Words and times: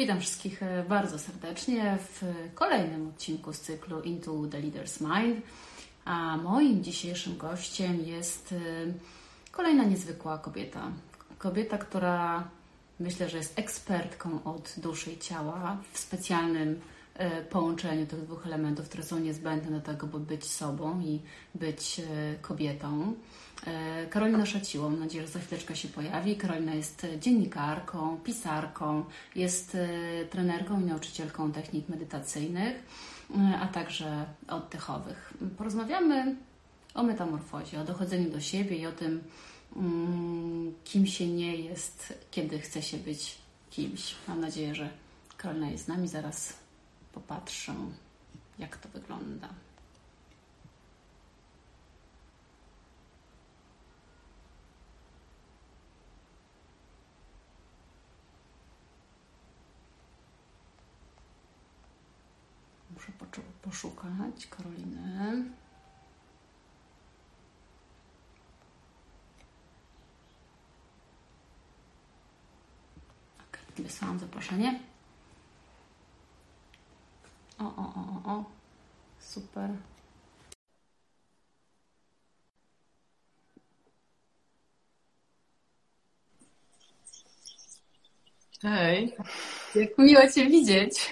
Witam 0.00 0.20
wszystkich 0.20 0.62
e, 0.62 0.84
bardzo 0.88 1.18
serdecznie 1.18 1.98
w 1.98 2.22
kolejnym 2.54 3.08
odcinku 3.08 3.52
z 3.52 3.60
cyklu 3.60 4.02
Into 4.02 4.32
the 4.50 4.60
Leader's 4.60 5.00
Mind. 5.00 5.46
A 6.04 6.36
moim 6.36 6.84
dzisiejszym 6.84 7.36
gościem 7.36 8.00
jest 8.06 8.52
e, 8.52 8.56
kolejna 9.52 9.84
niezwykła 9.84 10.38
kobieta. 10.38 10.92
Kobieta, 11.38 11.78
która 11.78 12.48
myślę, 13.00 13.28
że 13.28 13.36
jest 13.36 13.58
ekspertką 13.58 14.44
od 14.44 14.74
duszy 14.76 15.12
i 15.12 15.18
ciała 15.18 15.76
w 15.92 15.98
specjalnym 15.98 16.80
połączeniu 17.50 18.06
tych 18.06 18.22
dwóch 18.24 18.46
elementów, 18.46 18.88
które 18.88 19.02
są 19.02 19.18
niezbędne 19.18 19.70
do 19.70 19.80
tego, 19.80 20.06
by 20.06 20.20
być 20.20 20.44
sobą 20.44 21.00
i 21.00 21.20
być 21.54 22.00
kobietą. 22.42 23.14
E, 23.66 24.06
Karolina 24.06 24.46
Szaciło, 24.46 24.90
mam 24.90 25.00
nadzieję, 25.00 25.26
że 25.26 25.32
za 25.32 25.38
chwileczkę 25.38 25.76
się 25.76 25.88
pojawi. 25.88 26.36
Karolina 26.36 26.74
jest 26.74 27.06
dziennikarką, 27.20 28.20
pisarką, 28.24 29.04
jest 29.36 29.74
e, 29.74 29.88
trenerką 30.24 30.80
i 30.80 30.84
nauczycielką 30.84 31.52
technik 31.52 31.88
medytacyjnych, 31.88 32.74
e, 33.30 33.58
a 33.60 33.66
także 33.66 34.26
oddechowych. 34.48 35.34
Porozmawiamy 35.58 36.36
o 36.94 37.02
metamorfozie, 37.02 37.80
o 37.80 37.84
dochodzeniu 37.84 38.30
do 38.30 38.40
siebie 38.40 38.76
i 38.76 38.86
o 38.86 38.92
tym, 38.92 39.22
mm, 39.76 40.74
kim 40.84 41.06
się 41.06 41.26
nie 41.26 41.56
jest, 41.56 42.14
kiedy 42.30 42.58
chce 42.58 42.82
się 42.82 42.96
być 42.96 43.38
kimś. 43.70 44.14
Mam 44.28 44.40
nadzieję, 44.40 44.74
że 44.74 44.90
Karolina 45.36 45.70
jest 45.70 45.84
z 45.84 45.88
nami. 45.88 46.08
Zaraz 46.08 46.59
popatrzę, 47.12 47.74
jak 48.58 48.76
to 48.76 48.88
wygląda. 48.88 49.48
Muszę 62.94 63.12
poszukać 63.62 64.46
Karoliny. 64.46 65.44
Wysłałam 73.78 74.18
zaproszenie. 74.18 74.89
O, 77.60 77.64
o, 77.64 77.92
o, 78.26 78.32
o. 78.32 78.44
Super. 79.18 79.70
Hej. 88.62 89.16
Jak 89.74 89.98
miło 89.98 90.28
Cię 90.34 90.46
widzieć. 90.46 91.10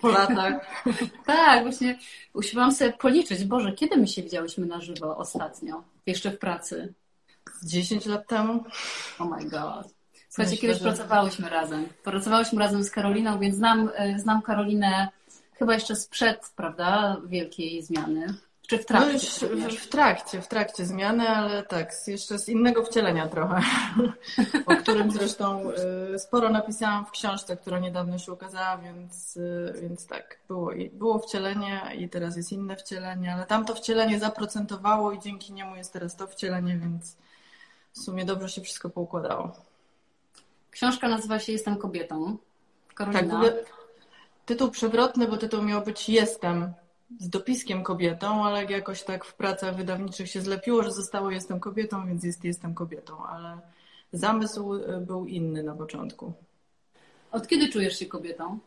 Po 0.00 0.08
latach. 0.08 0.82
tak, 1.26 1.62
właśnie 1.62 1.98
usiłowałam 2.34 2.74
sobie 2.74 2.92
policzyć. 2.92 3.44
Boże, 3.44 3.72
kiedy 3.72 3.96
my 3.96 4.08
się 4.08 4.22
widziałyśmy 4.22 4.66
na 4.66 4.80
żywo 4.80 5.16
ostatnio? 5.16 5.82
Jeszcze 6.06 6.30
w 6.30 6.38
pracy. 6.38 6.94
10 7.62 8.06
lat 8.06 8.26
temu. 8.26 8.64
Oh 9.18 9.36
my 9.36 9.50
god. 9.50 9.94
Słuchajcie, 10.28 10.58
kiedyś 10.60 10.78
że... 10.78 10.84
pracowałyśmy 10.84 11.48
razem. 11.48 11.88
Pracowałyśmy 12.02 12.58
razem 12.58 12.84
z 12.84 12.90
Karoliną, 12.90 13.38
więc 13.38 13.56
znam, 13.56 13.90
e, 13.94 14.18
znam 14.18 14.42
Karolinę 14.42 15.08
chyba 15.60 15.74
jeszcze 15.74 15.96
sprzed, 15.96 16.52
prawda, 16.56 17.16
wielkiej 17.26 17.82
zmiany. 17.82 18.34
Czy 18.68 18.78
w 18.78 18.86
trakcie? 18.86 19.46
No 19.56 19.66
już 19.66 19.74
w, 19.74 19.84
w, 19.84 19.88
trakcie, 19.88 20.42
w 20.42 20.48
trakcie 20.48 20.84
zmiany, 20.84 21.28
ale 21.28 21.62
tak, 21.62 21.92
jeszcze 22.06 22.38
z 22.38 22.48
innego 22.48 22.84
wcielenia 22.84 23.28
trochę, 23.28 23.62
o 24.66 24.76
którym 24.76 25.10
zresztą 25.10 25.70
y, 26.14 26.18
sporo 26.18 26.50
napisałam 26.50 27.06
w 27.06 27.10
książce, 27.10 27.56
która 27.56 27.78
niedawno 27.78 28.18
się 28.18 28.32
ukazała, 28.32 28.78
więc, 28.78 29.36
y, 29.36 29.74
więc 29.82 30.06
tak, 30.06 30.38
było, 30.48 30.70
było 30.92 31.18
wcielenie 31.18 31.82
i 31.98 32.08
teraz 32.08 32.36
jest 32.36 32.52
inne 32.52 32.76
wcielenie, 32.76 33.34
ale 33.34 33.46
tamto 33.46 33.74
wcielenie 33.74 34.18
zaprocentowało 34.18 35.12
i 35.12 35.20
dzięki 35.20 35.52
niemu 35.52 35.76
jest 35.76 35.92
teraz 35.92 36.16
to 36.16 36.26
wcielenie, 36.26 36.78
więc 36.78 37.16
w 37.92 37.98
sumie 37.98 38.24
dobrze 38.24 38.48
się 38.48 38.60
wszystko 38.60 38.90
poukładało. 38.90 39.52
Książka 40.70 41.08
nazywa 41.08 41.38
się 41.38 41.52
Jestem 41.52 41.76
kobietą. 41.76 42.36
Karolina. 42.94 43.42
Tak, 43.42 43.79
tytuł 44.50 44.70
przewrotny, 44.70 45.28
bo 45.28 45.36
tytuł 45.36 45.62
miał 45.62 45.82
być 45.84 46.08
Jestem 46.08 46.72
z 47.20 47.28
dopiskiem 47.28 47.82
kobietą, 47.82 48.44
ale 48.44 48.64
jakoś 48.64 49.02
tak 49.02 49.24
w 49.24 49.34
pracach 49.34 49.76
wydawniczych 49.76 50.30
się 50.30 50.40
zlepiło, 50.40 50.82
że 50.82 50.92
zostało 50.92 51.30
jestem 51.30 51.60
kobietą, 51.60 52.06
więc 52.06 52.24
jest 52.24 52.44
jestem 52.44 52.74
kobietą, 52.74 53.26
ale 53.26 53.60
zamysł 54.12 54.74
y, 54.74 55.00
był 55.00 55.26
inny 55.26 55.62
na 55.62 55.74
początku. 55.74 56.32
Od 57.32 57.48
kiedy 57.48 57.68
czujesz 57.68 57.98
się 57.98 58.06
kobietą? 58.06 58.58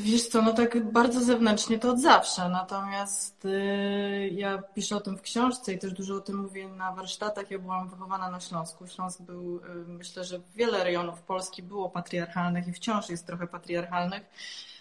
Wiesz 0.00 0.28
co, 0.28 0.42
no 0.42 0.52
tak 0.52 0.92
bardzo 0.92 1.20
zewnętrznie 1.20 1.78
to 1.78 1.90
od 1.90 2.00
zawsze, 2.00 2.48
natomiast 2.48 3.44
y, 3.44 4.30
ja 4.32 4.62
piszę 4.74 4.96
o 4.96 5.00
tym 5.00 5.16
w 5.16 5.22
książce 5.22 5.72
i 5.72 5.78
też 5.78 5.92
dużo 5.92 6.14
o 6.14 6.20
tym 6.20 6.36
mówię 6.36 6.68
na 6.68 6.92
warsztatach. 6.92 7.50
Ja 7.50 7.58
byłam 7.58 7.88
wychowana 7.88 8.30
na 8.30 8.40
Śląsku. 8.40 8.86
Śląsk 8.86 9.22
był, 9.22 9.56
y, 9.56 9.60
myślę, 9.86 10.24
że 10.24 10.40
wiele 10.54 10.84
rejonów 10.84 11.22
Polski 11.22 11.62
było 11.62 11.90
patriarchalnych 11.90 12.68
i 12.68 12.72
wciąż 12.72 13.08
jest 13.08 13.26
trochę 13.26 13.46
patriarchalnych 13.46 14.22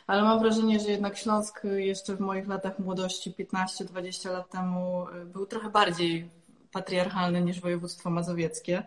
ale 0.08 0.22
mam 0.22 0.40
wrażenie, 0.40 0.80
że 0.80 0.92
jednak 0.92 1.18
Śląsk 1.18 1.62
jeszcze 1.76 2.16
w 2.16 2.20
moich 2.20 2.48
latach 2.48 2.80
młodości, 2.80 3.34
15-20 3.40 4.32
lat 4.32 4.50
temu, 4.50 5.06
był 5.26 5.46
trochę 5.46 5.70
bardziej 5.70 6.30
patriarchalny 6.72 7.42
niż 7.42 7.60
województwo 7.60 8.10
mazowieckie. 8.10 8.84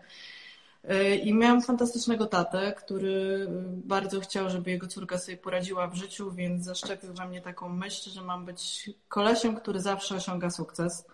I 1.23 1.33
miałam 1.33 1.61
fantastycznego 1.61 2.25
tatę, 2.25 2.73
który 2.77 3.47
bardzo 3.69 4.21
chciał, 4.21 4.49
żeby 4.49 4.71
jego 4.71 4.87
córka 4.87 5.17
sobie 5.17 5.37
poradziła 5.37 5.87
w 5.87 5.95
życiu, 5.95 6.31
więc 6.31 6.63
zaszczepił 6.63 7.13
we 7.13 7.27
mnie 7.27 7.41
taką 7.41 7.69
myśl, 7.69 8.09
że 8.09 8.21
mam 8.21 8.45
być 8.45 8.89
kolesiem, 9.07 9.55
który 9.55 9.79
zawsze 9.79 10.15
osiąga 10.15 10.49
sukces. 10.49 11.05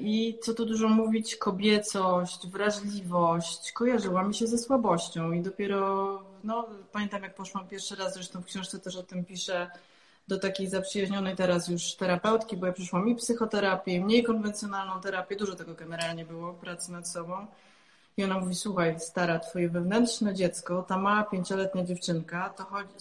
I 0.00 0.38
co 0.42 0.54
tu 0.54 0.66
dużo 0.66 0.88
mówić, 0.88 1.36
kobiecość, 1.36 2.46
wrażliwość 2.46 3.72
kojarzyła 3.72 4.24
mi 4.24 4.34
się 4.34 4.46
ze 4.46 4.58
słabością 4.58 5.32
i 5.32 5.42
dopiero 5.42 6.22
no, 6.44 6.66
pamiętam 6.92 7.22
jak 7.22 7.34
poszłam 7.34 7.68
pierwszy 7.68 7.96
raz, 7.96 8.14
zresztą 8.14 8.42
w 8.42 8.44
książce 8.44 8.78
też 8.78 8.96
o 8.96 9.02
tym 9.02 9.24
piszę, 9.24 9.70
do 10.28 10.38
takiej 10.38 10.68
zaprzyjaźnionej 10.68 11.36
teraz 11.36 11.68
już 11.68 11.94
terapeutki, 11.94 12.56
bo 12.56 12.66
ja 12.66 12.72
przyszłam 12.72 13.08
i 13.08 13.14
psychoterapię, 13.14 14.00
mniej 14.00 14.22
konwencjonalną 14.22 15.00
terapię, 15.00 15.36
dużo 15.36 15.54
tego 15.54 15.74
generalnie 15.74 16.24
było, 16.24 16.54
pracy 16.54 16.92
nad 16.92 17.08
sobą. 17.08 17.46
I 18.16 18.24
ona 18.24 18.38
mówi, 18.38 18.54
słuchaj, 18.54 19.00
stara, 19.00 19.38
twoje 19.38 19.68
wewnętrzne 19.68 20.34
dziecko, 20.34 20.82
ta 20.82 20.98
mała 20.98 21.24
pięcioletnia 21.24 21.84
dziewczynka, 21.84 22.50
to 22.50 22.64
chodzi, 22.64 22.94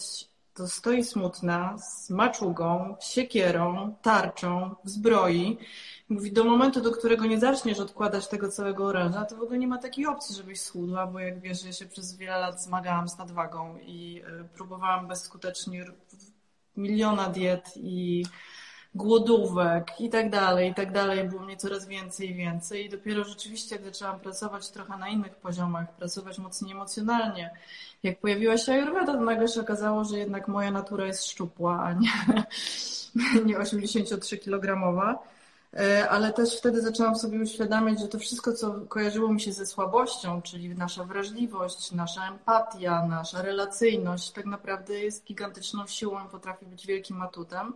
to 0.54 0.68
stoi 0.68 1.04
smutna, 1.04 1.78
z 1.78 2.10
maczugą, 2.10 2.96
siekierą, 3.00 3.96
tarczą, 4.02 4.76
w 4.84 4.90
zbroi. 4.90 5.58
Mówi, 6.10 6.32
do 6.32 6.44
momentu, 6.44 6.82
do 6.82 6.92
którego 6.92 7.26
nie 7.26 7.40
zaczniesz 7.40 7.80
odkładać 7.80 8.28
tego 8.28 8.50
całego 8.50 8.86
oręża, 8.86 9.26
to 9.26 9.36
w 9.36 9.42
ogóle 9.42 9.58
nie 9.60 9.68
ma 9.68 9.78
takiej 9.78 10.06
opcji, 10.06 10.36
żebyś 10.36 10.62
schudła, 10.62 11.08
bo 11.08 11.20
jak 11.20 11.42
wiesz, 11.42 11.66
ja 11.66 11.74
się 11.74 11.86
przez 11.86 12.18
wiele 12.18 12.40
lat 12.40 12.64
zmagałam 12.64 13.10
z 13.10 13.18
nadwagą 13.18 13.78
i 13.78 14.22
e, 14.26 14.44
próbowałam 14.44 15.08
bezskutecznie 15.08 15.86
miliona 16.78 17.30
diet 17.30 17.74
i 17.76 18.26
głodówek 18.96 20.02
i 20.02 20.10
tak 20.10 20.30
dalej, 20.30 20.72
i 20.72 20.74
tak 20.74 20.92
dalej. 20.92 21.24
Było 21.24 21.42
mnie 21.42 21.58
coraz 21.58 21.88
więcej 21.88 22.30
i 22.30 22.34
więcej. 22.34 22.86
I 22.86 22.90
dopiero 22.90 23.24
rzeczywiście, 23.24 23.76
jak 23.76 23.86
zaczęłam 23.86 24.20
pracować 24.20 24.70
trochę 24.70 24.98
na 24.98 25.10
innych 25.10 25.36
poziomach, 25.36 25.96
pracować 25.96 26.40
mocniej 26.40 26.72
emocjonalnie, 26.72 27.52
jak 28.04 28.20
pojawiła 28.20 28.58
się 28.58 28.72
Ayurveda, 28.72 29.14
to 29.14 29.22
nagle 29.22 29.48
się 29.48 29.62
okazało, 29.62 30.04
że 30.04 30.18
jednak 30.18 30.48
moja 30.48 30.72
natura 30.72 31.06
jest 31.06 31.26
szczupła, 31.26 31.84
a 31.84 31.94
nie, 31.94 32.12
nie 33.46 33.58
83-kilogramowa. 33.58 35.16
E, 35.78 36.10
ale 36.10 36.34
też 36.34 36.58
wtedy 36.58 36.82
zaczęłam 36.82 37.16
sobie 37.16 37.40
uświadamiać, 37.40 38.00
że 38.00 38.08
to 38.08 38.20
wszystko, 38.20 38.54
co 38.54 38.74
kojarzyło 38.90 39.34
mi 39.34 39.42
się 39.42 39.54
ze 39.54 39.66
słabością, 39.66 40.42
czyli 40.42 40.70
nasza 40.70 41.04
wrażliwość, 41.04 41.92
nasza 41.92 42.28
empatia, 42.28 43.06
nasza 43.06 43.42
relacyjność, 43.42 44.32
tak 44.32 44.46
naprawdę 44.46 45.00
jest 45.00 45.26
gigantyczną 45.26 45.88
siłą 45.88 46.26
i 46.26 46.30
potrafi 46.30 46.66
być 46.66 46.88
wielkim 46.88 47.22
atutem 47.22 47.74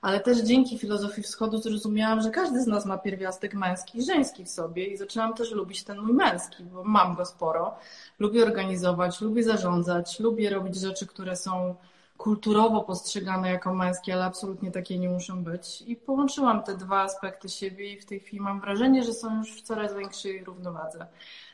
ale 0.00 0.20
też 0.20 0.38
dzięki 0.38 0.78
filozofii 0.78 1.22
wschodu 1.22 1.58
zrozumiałam, 1.58 2.20
że 2.20 2.30
każdy 2.30 2.62
z 2.62 2.66
nas 2.66 2.86
ma 2.86 2.98
pierwiastek 2.98 3.54
męski 3.54 3.98
i 3.98 4.02
żeński 4.02 4.44
w 4.44 4.50
sobie 4.50 4.86
i 4.86 4.96
zaczęłam 4.96 5.34
też 5.34 5.50
lubić 5.50 5.84
ten 5.84 5.98
mój 5.98 6.12
męski, 6.12 6.64
bo 6.64 6.84
mam 6.84 7.14
go 7.14 7.24
sporo. 7.24 7.76
Lubię 8.18 8.42
organizować, 8.42 9.20
lubię 9.20 9.42
zarządzać, 9.42 10.20
lubię 10.20 10.50
robić 10.50 10.76
rzeczy, 10.76 11.06
które 11.06 11.36
są 11.36 11.74
kulturowo 12.16 12.80
postrzegane 12.80 13.50
jako 13.50 13.74
męskie, 13.74 14.14
ale 14.14 14.24
absolutnie 14.24 14.70
takie 14.70 14.98
nie 14.98 15.08
muszą 15.08 15.44
być. 15.44 15.82
I 15.82 15.96
połączyłam 15.96 16.62
te 16.62 16.76
dwa 16.76 17.02
aspekty 17.02 17.48
siebie 17.48 17.92
i 17.92 18.00
w 18.00 18.06
tej 18.06 18.20
chwili 18.20 18.40
mam 18.40 18.60
wrażenie, 18.60 19.04
że 19.04 19.14
są 19.14 19.38
już 19.38 19.56
w 19.56 19.62
coraz 19.62 19.94
większej 19.94 20.44
równowadze. 20.44 21.06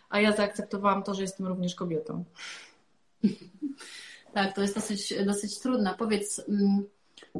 A 0.08 0.20
ja 0.20 0.32
zaakceptowałam 0.32 1.02
to, 1.02 1.14
że 1.14 1.22
jestem 1.22 1.46
również 1.46 1.74
kobietą. 1.74 2.24
Tak, 4.34 4.54
to 4.54 4.62
jest 4.62 4.74
dosyć, 4.74 5.14
dosyć 5.26 5.58
trudne. 5.58 5.94
Powiedz, 5.98 6.42
mm, 6.48 6.86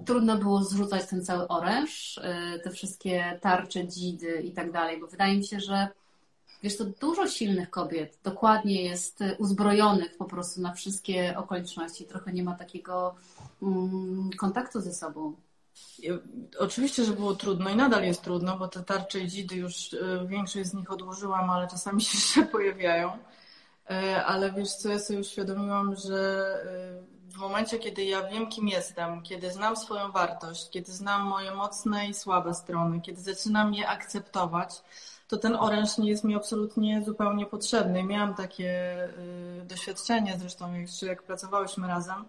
trudno 0.06 0.38
było 0.38 0.64
zrzucać 0.64 1.06
ten 1.06 1.24
cały 1.24 1.48
oręż, 1.48 2.18
y, 2.18 2.60
te 2.64 2.70
wszystkie 2.70 3.38
tarcze, 3.42 3.88
dzidy 3.88 4.42
i 4.42 4.52
tak 4.52 4.72
dalej, 4.72 5.00
bo 5.00 5.06
wydaje 5.06 5.36
mi 5.36 5.46
się, 5.46 5.60
że 5.60 5.88
Wiesz, 6.62 6.76
to 6.76 6.84
dużo 6.84 7.26
silnych 7.26 7.70
kobiet 7.70 8.18
dokładnie 8.24 8.82
jest 8.82 9.18
uzbrojonych 9.38 10.16
po 10.16 10.24
prostu 10.24 10.60
na 10.60 10.72
wszystkie 10.72 11.34
okoliczności. 11.38 12.04
Trochę 12.04 12.32
nie 12.32 12.42
ma 12.42 12.54
takiego 12.54 13.14
mm, 13.62 14.30
kontaktu 14.38 14.80
ze 14.80 14.94
sobą. 14.94 15.34
Oczywiście, 16.58 17.04
że 17.04 17.12
było 17.12 17.34
trudno 17.34 17.70
i 17.70 17.76
nadal 17.76 18.04
jest 18.04 18.22
trudno, 18.22 18.58
bo 18.58 18.68
te 18.68 18.82
tarcze 18.82 19.20
i 19.20 19.28
dzidy 19.28 19.56
już 19.56 19.94
e, 19.94 20.26
większość 20.26 20.68
z 20.68 20.74
nich 20.74 20.92
odłożyłam, 20.92 21.50
ale 21.50 21.68
czasami 21.68 22.02
się 22.04 22.18
jeszcze 22.18 22.42
pojawiają. 22.52 23.18
E, 23.90 24.24
ale 24.24 24.52
wiesz 24.52 24.72
co, 24.72 24.88
ja 24.88 24.98
sobie 24.98 25.20
uświadomiłam, 25.20 25.96
że 25.96 26.46
w 27.36 27.38
momencie, 27.38 27.78
kiedy 27.78 28.04
ja 28.04 28.22
wiem, 28.22 28.48
kim 28.48 28.68
jestem, 28.68 29.22
kiedy 29.22 29.50
znam 29.50 29.76
swoją 29.76 30.12
wartość, 30.12 30.70
kiedy 30.70 30.92
znam 30.92 31.22
moje 31.22 31.54
mocne 31.54 32.08
i 32.08 32.14
słabe 32.14 32.54
strony, 32.54 33.00
kiedy 33.00 33.20
zaczynam 33.20 33.74
je 33.74 33.88
akceptować, 33.88 34.82
to 35.28 35.36
ten 35.36 35.56
oręż 35.56 35.98
nie 35.98 36.10
jest 36.10 36.24
mi 36.24 36.36
absolutnie 36.36 37.02
zupełnie 37.04 37.46
potrzebny. 37.46 38.02
Miałam 38.02 38.34
takie 38.34 38.96
doświadczenie, 39.64 40.36
zresztą 40.38 40.74
jeszcze 40.74 41.06
jak 41.06 41.22
pracowałyśmy 41.22 41.88
razem, 41.88 42.24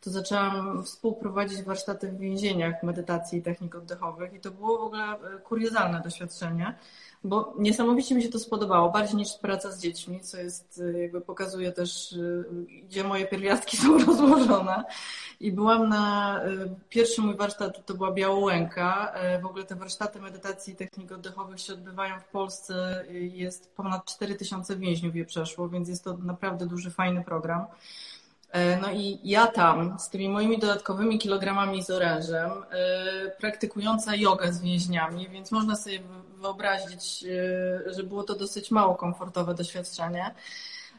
to 0.00 0.10
zaczęłam 0.10 0.84
współprowadzić 0.84 1.62
warsztaty 1.62 2.08
w 2.08 2.18
więzieniach 2.18 2.82
medytacji 2.82 3.38
i 3.38 3.42
technik 3.42 3.74
oddechowych 3.74 4.34
i 4.34 4.40
to 4.40 4.50
było 4.50 4.78
w 4.78 4.82
ogóle 4.82 5.04
e, 5.04 5.38
kuriozalne 5.38 6.00
doświadczenie, 6.00 6.74
bo 7.24 7.54
niesamowicie 7.58 8.14
mi 8.14 8.22
się 8.22 8.28
to 8.28 8.38
spodobało, 8.38 8.90
bardziej 8.90 9.16
niż 9.16 9.28
praca 9.42 9.70
z 9.70 9.80
dziećmi, 9.80 10.20
co 10.20 10.38
jest, 10.38 10.82
e, 10.94 10.98
jakby 10.98 11.20
pokazuje 11.20 11.72
też, 11.72 12.12
e, 12.12 12.16
gdzie 12.88 13.04
moje 13.04 13.26
pierwiastki 13.26 13.76
są 13.82 13.98
rozłożone. 13.98 14.84
I 15.40 15.52
byłam 15.52 15.88
na, 15.88 16.40
pierwszy 16.88 17.20
mój 17.20 17.36
warsztat 17.36 17.86
to 17.86 17.94
była 17.94 18.12
Białołęka. 18.12 19.12
W 19.42 19.46
ogóle 19.46 19.64
te 19.64 19.74
warsztaty 19.74 20.20
medytacji 20.20 20.72
i 20.72 20.76
technik 20.76 21.12
oddechowych 21.12 21.60
się 21.60 21.72
odbywają 21.72 22.20
w 22.20 22.28
Polsce, 22.28 23.04
jest 23.10 23.74
ponad 23.74 24.04
4000 24.04 24.76
więźniów 24.76 25.16
je 25.16 25.24
przeszło, 25.24 25.68
więc 25.68 25.88
jest 25.88 26.04
to 26.04 26.16
naprawdę 26.16 26.66
duży, 26.66 26.90
fajny 26.90 27.24
program. 27.24 27.64
E, 28.54 28.76
no 28.76 28.90
i 28.92 29.18
ja 29.24 29.46
tam 29.46 29.98
z 29.98 30.08
tymi 30.08 30.28
moimi 30.28 30.58
dodatkowymi 30.58 31.18
kilogramami 31.18 31.82
z 31.82 31.90
orężem, 31.90 32.50
e, 32.70 33.30
praktykująca 33.30 34.16
jogę 34.16 34.52
z 34.52 34.60
więźniami, 34.60 35.28
więc 35.28 35.50
można 35.50 35.76
sobie 35.76 36.00
wyobrazić, 36.38 37.24
e, 37.24 37.94
że 37.94 38.02
było 38.02 38.22
to 38.22 38.34
dosyć 38.34 38.70
mało 38.70 38.94
komfortowe 38.94 39.54
doświadczenie. 39.54 40.34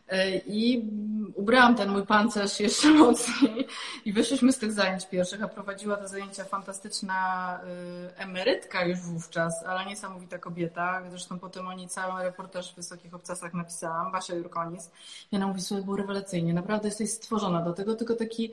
E, 0.10 0.38
I 0.38 0.90
ubrałam 1.36 1.76
ten 1.76 1.90
mój 1.90 2.06
pancerz 2.06 2.60
jeszcze 2.60 2.90
mocniej 3.04 3.68
i 4.06 4.14
wyszliśmy 4.14 4.52
z 4.52 4.58
tych 4.58 4.72
zajęć 4.72 5.08
pierwszych, 5.08 5.44
a 5.44 5.48
prowadziła 5.48 5.98
te 5.98 6.08
zajęcia 6.08 6.44
fantastyczna 6.44 7.60
e, 7.60 8.18
emerytka 8.18 8.86
już 8.86 9.00
wówczas, 9.00 9.64
ale 9.64 9.86
niesamowita 9.86 10.38
kobieta. 10.38 11.02
Zresztą 11.10 11.40
potem 11.40 11.68
o 11.68 11.74
niej 11.74 11.88
cały 11.88 12.24
reportaż 12.24 12.74
w 12.74 12.76
Wysokich 12.76 13.14
Obcasach 13.14 13.54
napisałam, 13.54 14.12
Basia 14.12 14.36
Jurkonis. 14.36 14.92
I 15.32 15.36
ona 15.36 15.48
mówi, 15.48 15.62
słuchaj, 15.62 15.84
było 15.84 15.98
rewelacyjnie, 15.98 16.54
naprawdę 16.54 16.88
jesteś 16.88 17.12
stworzona 17.12 17.62
do 17.62 17.74
tego, 17.74 17.96
tylko 17.96 18.16
taki 18.16 18.52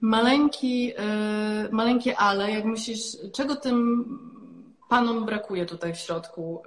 maleńki, 0.00 0.92
e, 0.98 1.68
maleńkie 1.70 2.16
ale, 2.16 2.50
jak 2.50 2.64
myślisz, 2.64 3.16
czego 3.32 3.56
tym 3.56 4.39
panom 4.90 5.24
brakuje 5.24 5.66
tutaj 5.66 5.94
w 5.94 5.98
środku. 5.98 6.62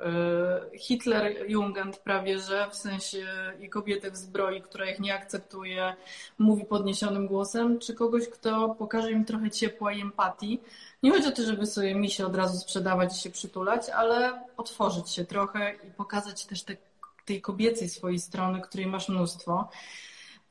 Y, 0.74 0.80
Hitler, 0.80 1.50
Jungend 1.52 1.98
prawie, 1.98 2.40
że 2.40 2.70
w 2.70 2.76
sensie 2.76 3.26
i 3.60 3.70
kobiety 3.70 4.12
w 4.12 4.18
zbroi, 4.18 4.62
która 4.62 4.90
ich 4.90 5.00
nie 5.00 5.16
akceptuje, 5.16 5.96
mówi 6.40 6.66
podniesionym 6.66 7.28
głosem, 7.28 7.80
czy 7.80 7.94
kogoś, 7.94 8.30
kto 8.30 8.76
pokaże 8.80 9.12
im 9.12 9.26
trochę 9.26 9.52
ciepła 9.52 9.94
i 9.94 10.02
empatii. 10.02 10.62
Nie 11.04 11.12
chodzi 11.12 11.28
o 11.28 11.32
to, 11.32 11.44
żeby 11.44 11.66
sobie 11.66 11.96
mi 11.96 12.10
się 12.10 12.26
od 12.26 12.36
razu 12.36 12.58
sprzedawać 12.58 13.18
i 13.18 13.22
się 13.22 13.30
przytulać, 13.30 13.90
ale 13.90 14.44
otworzyć 14.58 15.10
się 15.10 15.26
trochę 15.26 15.74
i 15.74 15.92
pokazać 15.92 16.46
też 16.46 16.64
te, 16.64 16.78
tej 17.26 17.42
kobiecej 17.42 17.90
swojej 17.90 18.20
strony, 18.20 18.62
której 18.62 18.88
masz 18.88 19.10
mnóstwo 19.10 19.70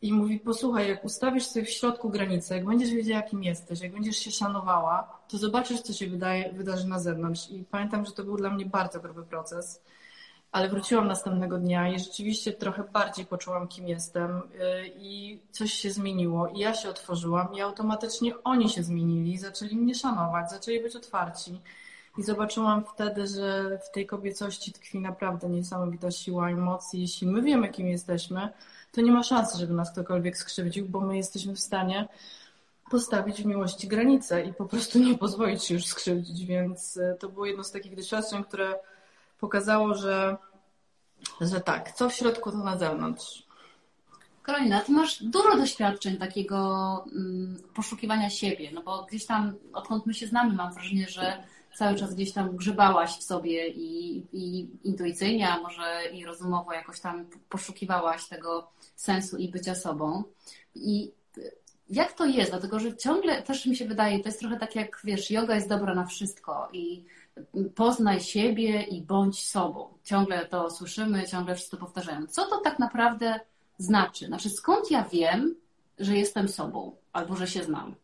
i 0.02 0.12
mówi, 0.12 0.40
posłuchaj, 0.40 0.88
jak 0.88 1.04
ustawisz 1.04 1.46
sobie 1.46 1.64
w 1.64 1.70
środku 1.70 2.10
granicę, 2.10 2.54
jak 2.54 2.64
będziesz 2.64 2.90
wiedziała, 2.90 3.22
kim 3.22 3.44
jesteś, 3.44 3.80
jak 3.80 3.92
będziesz 3.92 4.16
się 4.16 4.30
szanowała, 4.30 5.18
to 5.28 5.38
zobaczysz, 5.38 5.80
co 5.80 5.92
się 5.92 6.06
wydaje, 6.06 6.52
wydarzy 6.52 6.88
na 6.88 6.98
zewnątrz. 6.98 7.50
I 7.50 7.64
pamiętam, 7.64 8.04
że 8.06 8.12
to 8.12 8.24
był 8.24 8.36
dla 8.36 8.50
mnie 8.50 8.66
bardzo 8.66 9.00
gruby 9.00 9.22
proces, 9.22 9.82
ale 10.52 10.68
wróciłam 10.68 11.08
następnego 11.08 11.58
dnia 11.58 11.88
i 11.88 11.98
rzeczywiście 11.98 12.52
trochę 12.52 12.84
bardziej 12.84 13.26
poczułam, 13.26 13.68
kim 13.68 13.88
jestem 13.88 14.36
y, 14.36 14.42
i 14.96 15.40
coś 15.50 15.72
się 15.72 15.90
zmieniło. 15.90 16.48
I 16.48 16.58
ja 16.58 16.74
się 16.74 16.88
otworzyłam 16.88 17.54
i 17.54 17.60
automatycznie 17.60 18.42
oni 18.42 18.68
się 18.68 18.82
zmienili, 18.82 19.38
zaczęli 19.38 19.76
mnie 19.76 19.94
szanować, 19.94 20.50
zaczęli 20.50 20.80
być 20.80 20.96
otwarci. 20.96 21.60
I 22.18 22.22
zobaczyłam 22.22 22.84
wtedy, 22.94 23.26
że 23.26 23.78
w 23.88 23.90
tej 23.94 24.06
kobiecości 24.06 24.72
tkwi 24.72 25.00
naprawdę 25.00 25.48
niesamowita 25.48 26.10
siła 26.10 26.50
i 26.50 26.54
moc. 26.54 26.94
I 26.94 27.00
jeśli 27.00 27.26
my 27.26 27.42
wiemy, 27.42 27.68
kim 27.68 27.88
jesteśmy, 27.88 28.48
to 28.92 29.00
nie 29.00 29.12
ma 29.12 29.22
szansy, 29.22 29.58
żeby 29.58 29.74
nas 29.74 29.92
ktokolwiek 29.92 30.36
skrzywdził, 30.36 30.88
bo 30.88 31.00
my 31.00 31.16
jesteśmy 31.16 31.54
w 31.54 31.60
stanie 31.60 32.08
postawić 32.90 33.42
w 33.42 33.46
miłości 33.46 33.88
granice 33.88 34.42
i 34.44 34.54
po 34.54 34.64
prostu 34.64 34.98
nie 34.98 35.18
pozwolić 35.18 35.64
się 35.64 35.74
już 35.74 35.84
skrzywdzić. 35.84 36.44
Więc 36.44 36.96
e, 36.96 37.16
to 37.20 37.28
było 37.28 37.46
jedno 37.46 37.64
z 37.64 37.70
takich 37.70 37.96
doświadczeń, 37.96 38.44
które 38.44 38.74
pokazało, 39.40 39.94
że, 39.94 40.36
że 41.40 41.60
tak, 41.60 41.92
co 41.92 42.08
w 42.08 42.14
środku, 42.14 42.50
to 42.50 42.56
na 42.56 42.78
zewnątrz. 42.78 43.46
Karolina, 44.42 44.80
ty 44.80 44.92
masz 44.92 45.22
dużo 45.22 45.56
doświadczeń 45.56 46.16
takiego 46.16 46.58
mm, 47.12 47.62
poszukiwania 47.74 48.30
siebie, 48.30 48.70
no 48.74 48.82
bo 48.82 49.02
gdzieś 49.02 49.26
tam, 49.26 49.54
odkąd 49.72 50.06
my 50.06 50.14
się 50.14 50.26
znamy, 50.26 50.54
mam 50.54 50.72
wrażenie, 50.74 51.08
że 51.08 51.42
cały 51.76 51.98
czas 51.98 52.14
gdzieś 52.14 52.32
tam 52.32 52.56
grzebałaś 52.56 53.18
w 53.18 53.22
sobie 53.22 53.68
i, 53.68 54.16
i 54.32 54.68
intuicyjnie, 54.84 55.48
a 55.48 55.60
może 55.60 56.02
i 56.12 56.24
rozumowo 56.24 56.72
jakoś 56.72 57.00
tam 57.00 57.26
poszukiwałaś 57.48 58.28
tego 58.28 58.70
sensu 58.96 59.36
i 59.36 59.48
bycia 59.48 59.74
sobą. 59.74 60.24
I 60.74 61.12
jak 61.90 62.12
to 62.12 62.26
jest? 62.26 62.50
Dlatego, 62.50 62.78
że 62.78 62.96
ciągle 62.96 63.42
też 63.42 63.66
mi 63.66 63.76
się 63.76 63.84
wydaje, 63.84 64.20
to 64.20 64.28
jest 64.28 64.40
trochę 64.40 64.58
tak 64.58 64.76
jak, 64.76 65.00
wiesz, 65.04 65.30
yoga 65.30 65.54
jest 65.54 65.68
dobra 65.68 65.94
na 65.94 66.06
wszystko 66.06 66.68
i 66.72 67.04
poznaj 67.74 68.20
siebie 68.20 68.82
i 68.82 69.02
bądź 69.02 69.48
sobą. 69.48 69.88
Ciągle 70.04 70.46
to 70.46 70.70
słyszymy, 70.70 71.28
ciągle 71.28 71.54
wszyscy 71.54 71.76
powtarzają. 71.76 72.26
Co 72.26 72.46
to 72.46 72.58
tak 72.58 72.78
naprawdę 72.78 73.40
znaczy? 73.78 74.26
Znaczy, 74.26 74.50
skąd 74.50 74.90
ja 74.90 75.04
wiem, 75.04 75.54
że 75.98 76.16
jestem 76.16 76.48
sobą 76.48 76.96
albo 77.12 77.36
że 77.36 77.46
się 77.46 77.62
znam? 77.62 77.94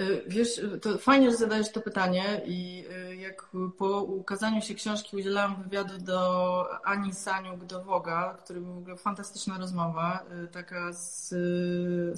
Y, 0.00 0.24
wiesz, 0.26 0.60
to 0.82 0.98
fajnie, 0.98 1.30
że 1.30 1.36
zadajesz 1.36 1.72
to 1.72 1.80
pytanie 1.80 2.42
i 2.46 2.84
y, 3.10 3.16
jak 3.16 3.48
po 3.78 4.02
ukazaniu 4.02 4.62
się 4.62 4.74
książki 4.74 5.16
udzielałam 5.16 5.62
wywiadu 5.62 5.98
do 5.98 6.66
Ani 6.84 7.14
Saniuk 7.14 7.64
do 7.64 7.84
Woga, 7.84 8.36
który 8.44 8.60
był 8.60 8.74
w 8.74 8.78
ogóle 8.78 8.96
fantastyczna 8.96 9.58
rozmowa, 9.58 10.24
y, 10.44 10.48
taka 10.48 10.92
z, 10.92 11.28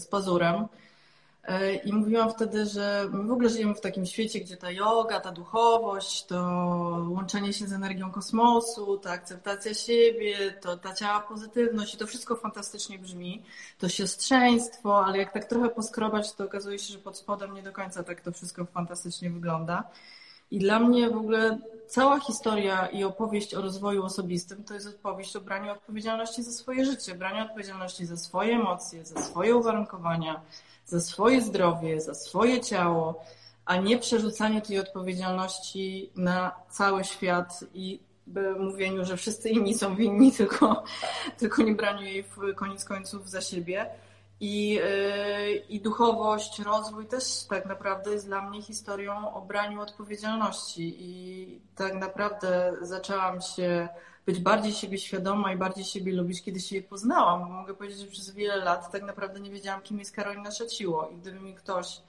z 0.00 0.06
Pazurem. 0.06 0.66
E, 1.49 1.75
I 1.75 1.93
mówiłam 1.93 2.31
wtedy, 2.31 2.67
że 2.67 3.09
my 3.12 3.25
w 3.25 3.33
ogóle 3.33 3.49
żyjemy 3.49 3.75
w 3.75 3.81
takim 3.81 4.07
świecie, 4.07 4.40
gdzie 4.40 4.57
ta 4.57 4.71
yoga, 4.71 5.21
ta 5.21 5.33
duchowość, 5.33 6.26
to 6.26 6.37
łączenie 7.09 7.52
się 7.52 7.67
z 7.67 7.73
energią 7.73 8.11
kosmosu, 8.11 8.99
ta 8.99 9.11
akceptacja 9.11 9.75
siebie, 9.75 10.52
to 10.61 10.76
ta 10.76 10.95
ciała 10.95 11.21
pozytywność 11.21 11.95
i 11.95 11.99
to 11.99 12.07
wszystko 12.07 12.37
fantastycznie 12.37 12.99
brzmi. 12.99 13.43
To 13.78 13.88
siostrzeństwo, 13.88 15.07
ale 15.07 15.19
jak 15.19 15.33
tak 15.33 15.45
trochę 15.45 15.69
poskrobać, 15.69 16.33
to 16.33 16.45
okazuje 16.45 16.78
się, 16.78 16.93
że 16.93 16.99
pod 16.99 17.19
spodem 17.19 17.55
nie 17.55 17.62
do 17.62 17.73
końca 17.73 18.02
tak 18.02 18.21
to 18.21 18.33
wszystko 18.33 18.64
fantastycznie 18.64 19.31
wygląda. 19.31 19.85
I 20.50 20.59
dla 20.59 20.81
mnie 20.81 21.11
w 21.11 21.17
ogóle 21.17 21.59
cała 21.88 22.21
historia 22.21 22.87
i 22.87 23.04
opowieść 23.04 23.54
o 23.54 23.61
rozwoju 23.61 24.04
osobistym 24.04 24.64
to 24.64 24.75
jest 24.75 24.88
opowieść 24.88 25.37
o 25.37 25.40
braniu 25.40 25.73
odpowiedzialności 25.73 26.42
za 26.42 26.52
swoje 26.52 26.85
życie, 26.85 27.14
braniu 27.14 27.45
odpowiedzialności 27.45 28.07
za 28.07 28.16
swoje 28.16 28.54
emocje, 28.54 29.04
za 29.04 29.23
swoje 29.23 29.57
uwarunkowania, 29.57 30.40
za 30.87 31.00
swoje 31.00 31.40
zdrowie, 31.40 32.00
za 32.00 32.14
swoje 32.14 32.61
ciało, 32.61 33.25
a 33.64 33.76
nie 33.76 33.99
przerzucanie 33.99 34.62
tej 34.62 34.78
odpowiedzialności 34.78 36.11
na 36.16 36.52
cały 36.71 37.04
świat 37.04 37.64
i 37.75 38.00
mówieniu, 38.59 39.04
że 39.04 39.16
wszyscy 39.16 39.49
inni 39.49 39.75
są 39.75 39.97
winni, 39.97 40.33
tylko, 40.38 40.85
tylko 41.38 41.62
nie 41.62 41.75
braniu 41.75 42.02
jej 42.02 42.23
w 42.23 42.54
koniec 42.54 42.85
końców 42.85 43.30
za 43.30 43.40
siebie. 43.40 43.87
I, 44.40 44.68
yy, 44.71 45.54
I 45.68 45.80
duchowość, 45.80 46.59
rozwój 46.59 47.07
też 47.07 47.45
tak 47.49 47.66
naprawdę 47.66 48.11
jest 48.11 48.26
dla 48.26 48.49
mnie 48.49 48.62
historią 48.62 49.35
o 49.35 49.40
braniu 49.40 49.80
odpowiedzialności. 49.80 50.97
I 50.99 51.61
tak 51.76 51.95
naprawdę 51.95 52.76
zaczęłam 52.80 53.40
się 53.40 53.88
być 54.26 54.40
bardziej 54.40 54.73
siebie 54.73 54.99
świadoma 54.99 55.52
i 55.52 55.57
bardziej 55.57 55.85
siebie 55.85 56.12
lubić, 56.12 56.42
kiedy 56.42 56.61
się 56.61 56.76
je 56.76 56.83
poznałam. 56.83 57.50
Mogę 57.50 57.75
powiedzieć, 57.75 57.99
że 57.99 58.07
przez 58.07 58.30
wiele 58.30 58.57
lat 58.57 58.92
tak 58.92 59.02
naprawdę 59.02 59.40
nie 59.40 59.50
wiedziałam, 59.50 59.83
kim 59.83 59.99
jest 59.99 60.12
Karolina 60.12 60.50
Szeciło. 60.50 61.09
I 61.09 61.16
gdyby 61.16 61.40
mi 61.40 61.54
ktoś 61.54 62.00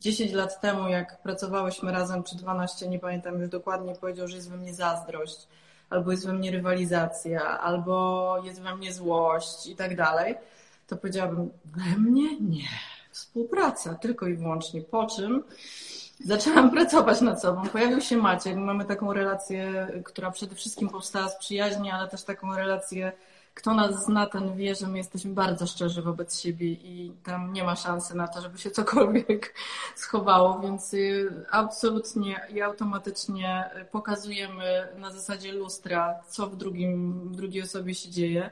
10 0.00 0.32
lat 0.32 0.60
temu, 0.60 0.88
jak 0.88 1.22
pracowałyśmy 1.22 1.92
razem, 1.92 2.22
czy 2.22 2.36
12, 2.36 2.88
nie 2.88 2.98
pamiętam 2.98 3.40
już 3.40 3.48
dokładnie, 3.48 3.94
powiedział, 3.94 4.28
że 4.28 4.36
jest 4.36 4.50
we 4.50 4.56
mnie 4.56 4.74
zazdrość, 4.74 5.48
albo 5.90 6.10
jest 6.10 6.26
we 6.26 6.32
mnie 6.32 6.50
rywalizacja, 6.50 7.60
albo 7.60 8.36
jest 8.44 8.62
we 8.62 8.76
mnie 8.76 8.92
złość 8.92 9.66
i 9.66 9.76
tak 9.76 9.96
dalej, 9.96 10.34
to 10.90 10.96
powiedziałabym, 10.96 11.50
we 11.64 12.00
mnie? 12.00 12.40
Nie. 12.40 12.68
Współpraca, 13.10 13.94
tylko 13.94 14.26
i 14.26 14.34
wyłącznie. 14.34 14.82
Po 14.82 15.06
czym 15.06 15.42
Zaczęłam 16.24 16.70
pracować 16.76 17.20
nad 17.20 17.42
sobą. 17.42 17.68
Pojawił 17.68 18.00
się 18.00 18.16
Maciek. 18.16 18.56
Mamy 18.56 18.84
taką 18.84 19.12
relację, 19.12 19.88
która 20.04 20.30
przede 20.30 20.54
wszystkim 20.54 20.88
powstała 20.88 21.28
z 21.28 21.38
przyjaźni, 21.38 21.90
ale 21.90 22.08
też 22.08 22.22
taką 22.22 22.56
relację 22.56 23.12
kto 23.54 23.74
nas 23.74 24.04
zna, 24.04 24.26
ten 24.26 24.56
wie, 24.56 24.74
że 24.74 24.86
my 24.86 24.98
jesteśmy 24.98 25.34
bardzo 25.34 25.66
szczerzy 25.66 26.02
wobec 26.02 26.40
siebie 26.40 26.66
i 26.66 27.12
tam 27.24 27.52
nie 27.52 27.64
ma 27.64 27.76
szansy 27.76 28.16
na 28.16 28.28
to, 28.28 28.40
żeby 28.40 28.58
się 28.58 28.70
cokolwiek 28.70 29.54
schowało, 29.96 30.60
więc 30.60 30.94
y, 30.94 31.44
absolutnie 31.50 32.40
i 32.54 32.62
automatycznie 32.62 33.70
pokazujemy 33.92 34.88
na 34.96 35.10
zasadzie 35.10 35.52
lustra, 35.52 36.20
co 36.28 36.46
w, 36.46 36.56
drugim, 36.56 37.20
w 37.32 37.36
drugiej 37.36 37.62
osobie 37.62 37.94
się 37.94 38.10
dzieje. 38.10 38.50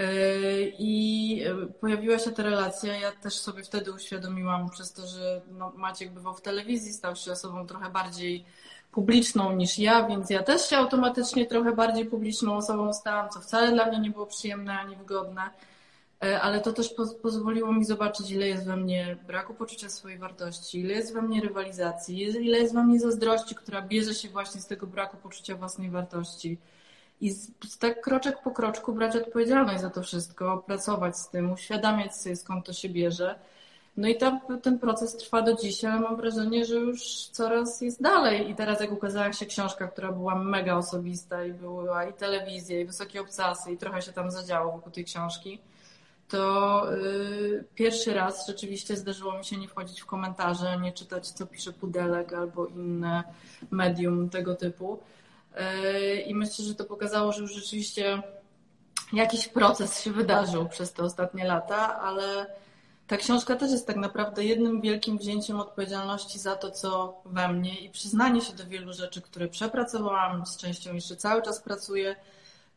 Y, 0.00 0.72
I 0.78 1.42
pojawiła 1.80 2.18
się 2.18 2.32
ta 2.32 2.42
relacja. 2.42 2.96
Ja 2.96 3.12
też 3.12 3.34
sobie 3.34 3.62
wtedy 3.62 3.92
uświadomiłam, 3.92 4.70
przez 4.70 4.92
to, 4.92 5.06
że 5.06 5.42
no, 5.50 5.72
Maciek 5.76 6.10
bywał 6.10 6.34
w 6.34 6.40
telewizji, 6.40 6.92
stał 6.92 7.16
się 7.16 7.32
osobą 7.32 7.66
trochę 7.66 7.90
bardziej 7.90 8.44
publiczną 8.92 9.52
niż 9.52 9.78
ja, 9.78 10.08
więc 10.08 10.30
ja 10.30 10.42
też 10.42 10.68
się 10.68 10.76
automatycznie 10.76 11.46
trochę 11.46 11.72
bardziej 11.72 12.06
publiczną 12.06 12.56
osobą 12.56 12.92
stałam, 12.92 13.30
co 13.30 13.40
wcale 13.40 13.72
dla 13.72 13.86
mnie 13.86 14.00
nie 14.00 14.10
było 14.10 14.26
przyjemne 14.26 14.78
ani 14.78 14.96
wygodne, 14.96 15.42
e, 16.22 16.40
ale 16.40 16.60
to 16.60 16.72
też 16.72 16.94
pozwoliło 17.22 17.72
mi 17.72 17.84
zobaczyć, 17.84 18.30
ile 18.30 18.48
jest 18.48 18.66
we 18.66 18.76
mnie 18.76 19.16
braku 19.26 19.54
poczucia 19.54 19.88
swojej 19.88 20.18
wartości, 20.18 20.80
ile 20.80 20.94
jest 20.94 21.14
we 21.14 21.22
mnie 21.22 21.40
rywalizacji, 21.40 22.22
ile 22.22 22.58
jest 22.58 22.74
we 22.74 22.84
mnie 22.84 23.00
zazdrości, 23.00 23.54
która 23.54 23.82
bierze 23.82 24.14
się 24.14 24.28
właśnie 24.28 24.60
z 24.60 24.66
tego 24.66 24.86
braku 24.86 25.16
poczucia 25.16 25.56
własnej 25.56 25.90
wartości. 25.90 26.58
I 27.22 27.34
tak 27.78 28.00
kroczek 28.00 28.42
po 28.42 28.50
kroczku 28.50 28.92
brać 28.92 29.16
odpowiedzialność 29.16 29.80
za 29.80 29.90
to 29.90 30.02
wszystko, 30.02 30.64
pracować 30.66 31.18
z 31.18 31.28
tym, 31.28 31.52
uświadamiać 31.52 32.16
sobie 32.16 32.36
skąd 32.36 32.66
to 32.66 32.72
się 32.72 32.88
bierze 32.88 33.38
no 33.96 34.08
i 34.08 34.16
ta, 34.16 34.40
ten 34.62 34.78
proces 34.78 35.16
trwa 35.16 35.42
do 35.42 35.54
dzisiaj, 35.54 35.92
ale 35.92 36.00
mam 36.00 36.16
wrażenie, 36.16 36.64
że 36.64 36.74
już 36.74 37.26
coraz 37.26 37.80
jest 37.80 38.02
dalej. 38.02 38.50
I 38.50 38.54
teraz 38.54 38.80
jak 38.80 38.92
ukazała 38.92 39.32
się 39.32 39.46
książka, 39.46 39.88
która 39.88 40.12
była 40.12 40.34
mega 40.34 40.76
osobista 40.76 41.44
i 41.44 41.52
była 41.52 42.04
i 42.04 42.12
telewizja, 42.12 42.80
i 42.80 42.84
wysokie 42.84 43.20
obcasy, 43.20 43.72
i 43.72 43.76
trochę 43.76 44.02
się 44.02 44.12
tam 44.12 44.30
zadziało 44.30 44.72
wokół 44.72 44.92
tej 44.92 45.04
książki, 45.04 45.58
to 46.28 46.82
yy, 46.90 47.64
pierwszy 47.74 48.14
raz 48.14 48.46
rzeczywiście 48.46 48.96
zdarzyło 48.96 49.38
mi 49.38 49.44
się 49.44 49.56
nie 49.56 49.68
wchodzić 49.68 50.00
w 50.00 50.06
komentarze, 50.06 50.78
nie 50.78 50.92
czytać, 50.92 51.28
co 51.28 51.46
pisze 51.46 51.72
Pudelek 51.72 52.32
albo 52.32 52.66
inne 52.66 53.24
medium 53.70 54.30
tego 54.30 54.54
typu. 54.54 54.98
Yy, 55.56 56.20
I 56.20 56.34
myślę, 56.34 56.64
że 56.64 56.74
to 56.74 56.84
pokazało, 56.84 57.32
że 57.32 57.42
już 57.42 57.54
rzeczywiście 57.54 58.22
jakiś 59.12 59.48
proces 59.48 60.00
się 60.00 60.10
wydarzył 60.10 60.68
przez 60.68 60.92
te 60.92 61.02
ostatnie 61.02 61.44
lata, 61.44 62.00
ale 62.00 62.46
ta 63.06 63.16
książka 63.16 63.56
też 63.56 63.70
jest 63.70 63.86
tak 63.86 63.96
naprawdę 63.96 64.44
jednym 64.44 64.80
wielkim 64.80 65.18
wzięciem 65.18 65.60
odpowiedzialności 65.60 66.38
za 66.38 66.56
to, 66.56 66.70
co 66.70 67.22
we 67.24 67.48
mnie 67.48 67.80
i 67.80 67.90
przyznanie 67.90 68.40
się 68.40 68.52
do 68.52 68.66
wielu 68.66 68.92
rzeczy, 68.92 69.22
które 69.22 69.48
przepracowałam, 69.48 70.46
z 70.46 70.56
częścią 70.56 70.94
jeszcze 70.94 71.16
cały 71.16 71.42
czas 71.42 71.60
pracuję, 71.60 72.16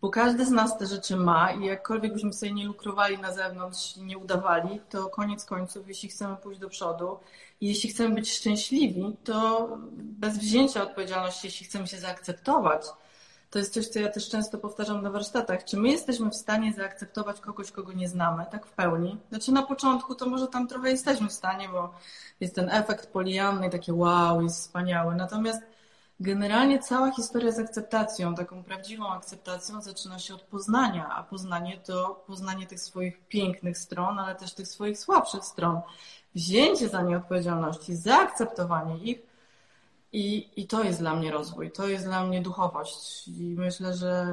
bo 0.06 0.12
każdy 0.12 0.46
z 0.46 0.52
nas 0.52 0.78
te 0.78 0.86
rzeczy 0.86 1.16
ma 1.16 1.52
i 1.52 1.66
jakkolwiek 1.66 2.14
byśmy 2.14 2.34
sobie 2.34 2.54
nie 2.54 2.66
lukrowali 2.66 3.18
na 3.18 3.34
zewnątrz 3.34 3.96
nie 3.98 4.18
udawali, 4.18 4.82
to 4.90 5.10
koniec 5.10 5.46
końców, 5.46 5.88
jeśli 5.88 6.10
chcemy 6.10 6.36
pójść 6.36 6.60
do 6.60 6.70
przodu 6.70 7.20
i 7.62 7.68
jeśli 7.68 7.90
chcemy 7.90 8.16
być 8.16 8.32
szczęśliwi, 8.32 9.18
to 9.24 9.70
bez 9.98 10.38
wzięcia 10.38 10.84
odpowiedzialności, 10.84 11.48
jeśli 11.48 11.66
chcemy 11.66 11.88
się 11.88 11.98
zaakceptować, 11.98 12.86
to 13.50 13.60
jest 13.60 13.74
coś, 13.74 13.88
co 13.88 14.00
ja 14.00 14.10
też 14.10 14.30
często 14.30 14.58
powtarzam 14.58 15.02
na 15.02 15.12
warsztatach. 15.12 15.64
Czy 15.64 15.78
my 15.78 15.90
jesteśmy 15.90 16.30
w 16.30 16.36
stanie 16.36 16.74
zaakceptować 16.74 17.40
kogoś, 17.40 17.72
kogo 17.72 17.94
nie 17.94 18.10
znamy, 18.10 18.46
tak 18.52 18.66
w 18.66 18.72
pełni? 18.72 19.18
Znaczy 19.30 19.52
na 19.52 19.64
początku 19.64 20.16
to 20.16 20.26
może 20.26 20.48
tam 20.48 20.68
trochę 20.68 20.90
jesteśmy 20.90 21.30
w 21.30 21.34
stanie, 21.34 21.70
bo 21.70 21.94
jest 22.40 22.56
ten 22.56 22.70
efekt 22.70 23.08
polianny, 23.08 23.70
takie 23.70 23.94
wow, 23.94 24.42
jest 24.42 24.60
wspaniały. 24.60 25.16
Natomiast 25.16 25.62
generalnie 26.20 26.80
cała 26.80 27.12
historia 27.12 27.52
z 27.52 27.60
akceptacją, 27.60 28.36
taką 28.36 28.64
prawdziwą 28.64 29.10
akceptacją 29.10 29.82
zaczyna 29.82 30.20
się 30.20 30.34
od 30.34 30.42
poznania, 30.42 31.10
a 31.10 31.24
poznanie 31.24 31.78
to 31.78 32.24
poznanie 32.28 32.68
tych 32.68 32.80
swoich 32.80 33.28
pięknych 33.28 33.78
stron, 33.78 34.20
ale 34.20 34.36
też 34.36 34.54
tych 34.54 34.68
swoich 34.68 35.00
słabszych 35.00 35.46
stron. 35.46 35.82
Wzięcie 36.36 36.90
za 36.90 37.02
nie 37.02 37.18
odpowiedzialności, 37.18 37.96
zaakceptowanie 37.96 38.98
ich, 38.98 39.36
i, 40.16 40.50
I 40.56 40.68
to 40.68 40.84
jest 40.84 41.00
dla 41.00 41.16
mnie 41.16 41.32
rozwój, 41.32 41.72
to 41.72 41.88
jest 41.88 42.06
dla 42.06 42.24
mnie 42.24 42.42
duchowość. 42.42 43.28
I 43.28 43.56
myślę, 43.58 43.94
że 43.94 44.28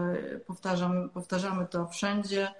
powtarzam, 0.46 1.10
powtarzamy 1.10 1.66
to 1.66 1.86
wszędzie. 1.86 2.54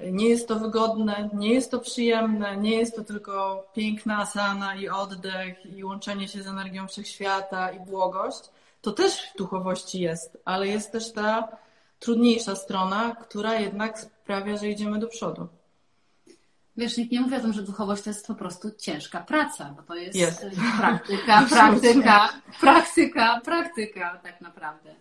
Nie 0.00 0.28
jest 0.28 0.48
to 0.48 0.56
wygodne, 0.56 1.30
nie 1.34 1.54
jest 1.54 1.70
to 1.70 1.78
przyjemne, 1.78 2.56
nie 2.56 2.76
jest 2.76 2.96
to 2.96 3.04
tylko 3.04 3.66
piękna 3.74 4.18
asana 4.18 4.74
i 4.74 4.88
oddech 4.88 5.66
i 5.76 5.84
łączenie 5.84 6.28
się 6.28 6.42
z 6.42 6.46
energią 6.46 6.88
wszechświata 6.88 7.70
i 7.70 7.80
błogość. 7.80 8.50
To 8.86 8.92
też 8.92 9.30
w 9.34 9.36
duchowości 9.38 10.00
jest, 10.00 10.38
ale 10.44 10.66
jest 10.66 10.92
też 10.92 11.12
ta 11.12 11.48
trudniejsza 11.98 12.56
strona, 12.56 13.16
która 13.20 13.54
jednak 13.54 13.98
sprawia, 13.98 14.56
że 14.56 14.68
idziemy 14.68 14.98
do 14.98 15.06
przodu. 15.08 15.48
Wiesz, 16.76 16.96
nikt 16.96 17.12
nie 17.12 17.20
mówi 17.20 17.36
o 17.36 17.40
tym, 17.40 17.52
że 17.52 17.62
duchowość 17.62 18.02
to 18.02 18.10
jest 18.10 18.26
po 18.26 18.34
prostu 18.34 18.70
ciężka 18.78 19.20
praca, 19.20 19.74
bo 19.76 19.82
to 19.82 19.94
jest, 19.94 20.18
jest. 20.18 20.46
praktyka, 20.78 21.46
praktyka, 21.50 22.28
praktyka, 22.60 23.40
praktyka 23.44 24.20
tak 24.22 24.40
naprawdę. 24.40 24.94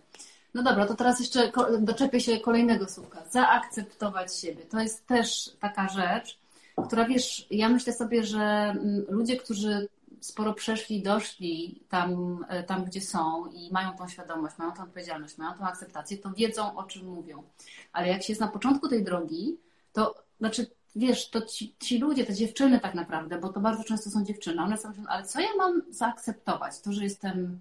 No 0.54 0.64
dobra, 0.64 0.86
to 0.86 0.96
teraz 0.96 1.20
jeszcze 1.20 1.52
doczepię 1.80 2.20
się 2.20 2.40
kolejnego 2.40 2.88
słówka. 2.88 3.24
Zaakceptować 3.32 4.36
siebie. 4.36 4.64
To 4.66 4.80
jest 4.80 5.08
też 5.08 5.50
taka 5.60 5.90
rzecz, 5.90 6.40
która 6.88 7.06
wiesz, 7.06 7.48
ja 7.52 7.70
myślę 7.70 7.94
sobie, 7.94 8.24
że 8.24 8.44
mm, 8.44 9.06
ludzie, 9.10 9.38
którzy 9.38 9.88
sporo 10.26 10.54
przeszli, 10.54 11.04
doszli 11.04 11.84
tam, 11.90 12.40
e, 12.50 12.64
tam, 12.64 12.86
gdzie 12.86 13.02
są 13.02 13.46
i 13.46 13.72
mają 13.72 13.98
tą 13.98 14.08
świadomość, 14.08 14.58
mają 14.58 14.72
tą 14.72 14.84
odpowiedzialność, 14.84 15.38
mają 15.38 15.54
tą 15.58 15.64
akceptację, 15.64 16.18
to 16.18 16.32
wiedzą, 16.32 16.76
o 16.76 16.84
czym 16.84 17.08
mówią. 17.08 17.44
Ale 17.94 18.08
jak 18.08 18.24
się 18.24 18.34
jest 18.34 18.42
na 18.42 18.48
początku 18.48 18.88
tej 18.88 19.04
drogi, 19.04 19.58
to 19.94 20.16
znaczy 20.40 20.68
wiesz, 20.96 21.30
to 21.30 21.42
ci, 21.42 21.76
ci, 21.80 22.00
ludzie, 22.00 22.26
te 22.26 22.34
dziewczyny 22.34 22.80
tak 22.80 22.96
naprawdę, 22.96 23.40
bo 23.40 23.50
to 23.50 23.60
bardzo 23.60 23.84
często 23.84 24.10
są 24.10 24.24
dziewczyny, 24.24 24.62
one 24.62 24.78
są, 24.78 24.92
ale 25.08 25.26
co 25.26 25.40
ja 25.40 25.50
mam 25.58 25.82
zaakceptować? 25.90 26.82
To, 26.82 26.94
że 26.94 27.04
jestem 27.04 27.60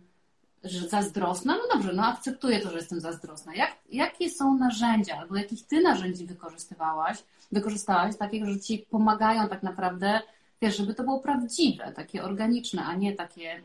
że 0.64 0.88
zazdrosna? 0.88 1.56
No 1.56 1.74
dobrze, 1.74 1.92
no 1.92 2.06
akceptuję 2.06 2.60
to, 2.60 2.70
że 2.70 2.76
jestem 2.76 3.00
zazdrosna. 3.00 3.54
Jak, 3.54 3.70
jakie 3.90 4.30
są 4.30 4.58
narzędzia, 4.58 5.16
albo 5.18 5.36
jakich 5.36 5.66
ty 5.66 5.80
narzędzi 5.80 6.26
wykorzystywałaś, 6.26 7.24
wykorzystałaś, 7.52 8.16
takich, 8.16 8.46
że 8.46 8.60
ci 8.60 8.78
pomagają 8.78 9.48
tak 9.48 9.62
naprawdę, 9.62 10.20
wiesz, 10.62 10.76
żeby 10.76 10.94
to 10.94 11.04
było 11.04 11.20
prawdziwe, 11.20 11.92
takie 11.92 12.24
organiczne, 12.24 12.84
a 12.84 12.94
nie 12.94 13.12
takie, 13.12 13.62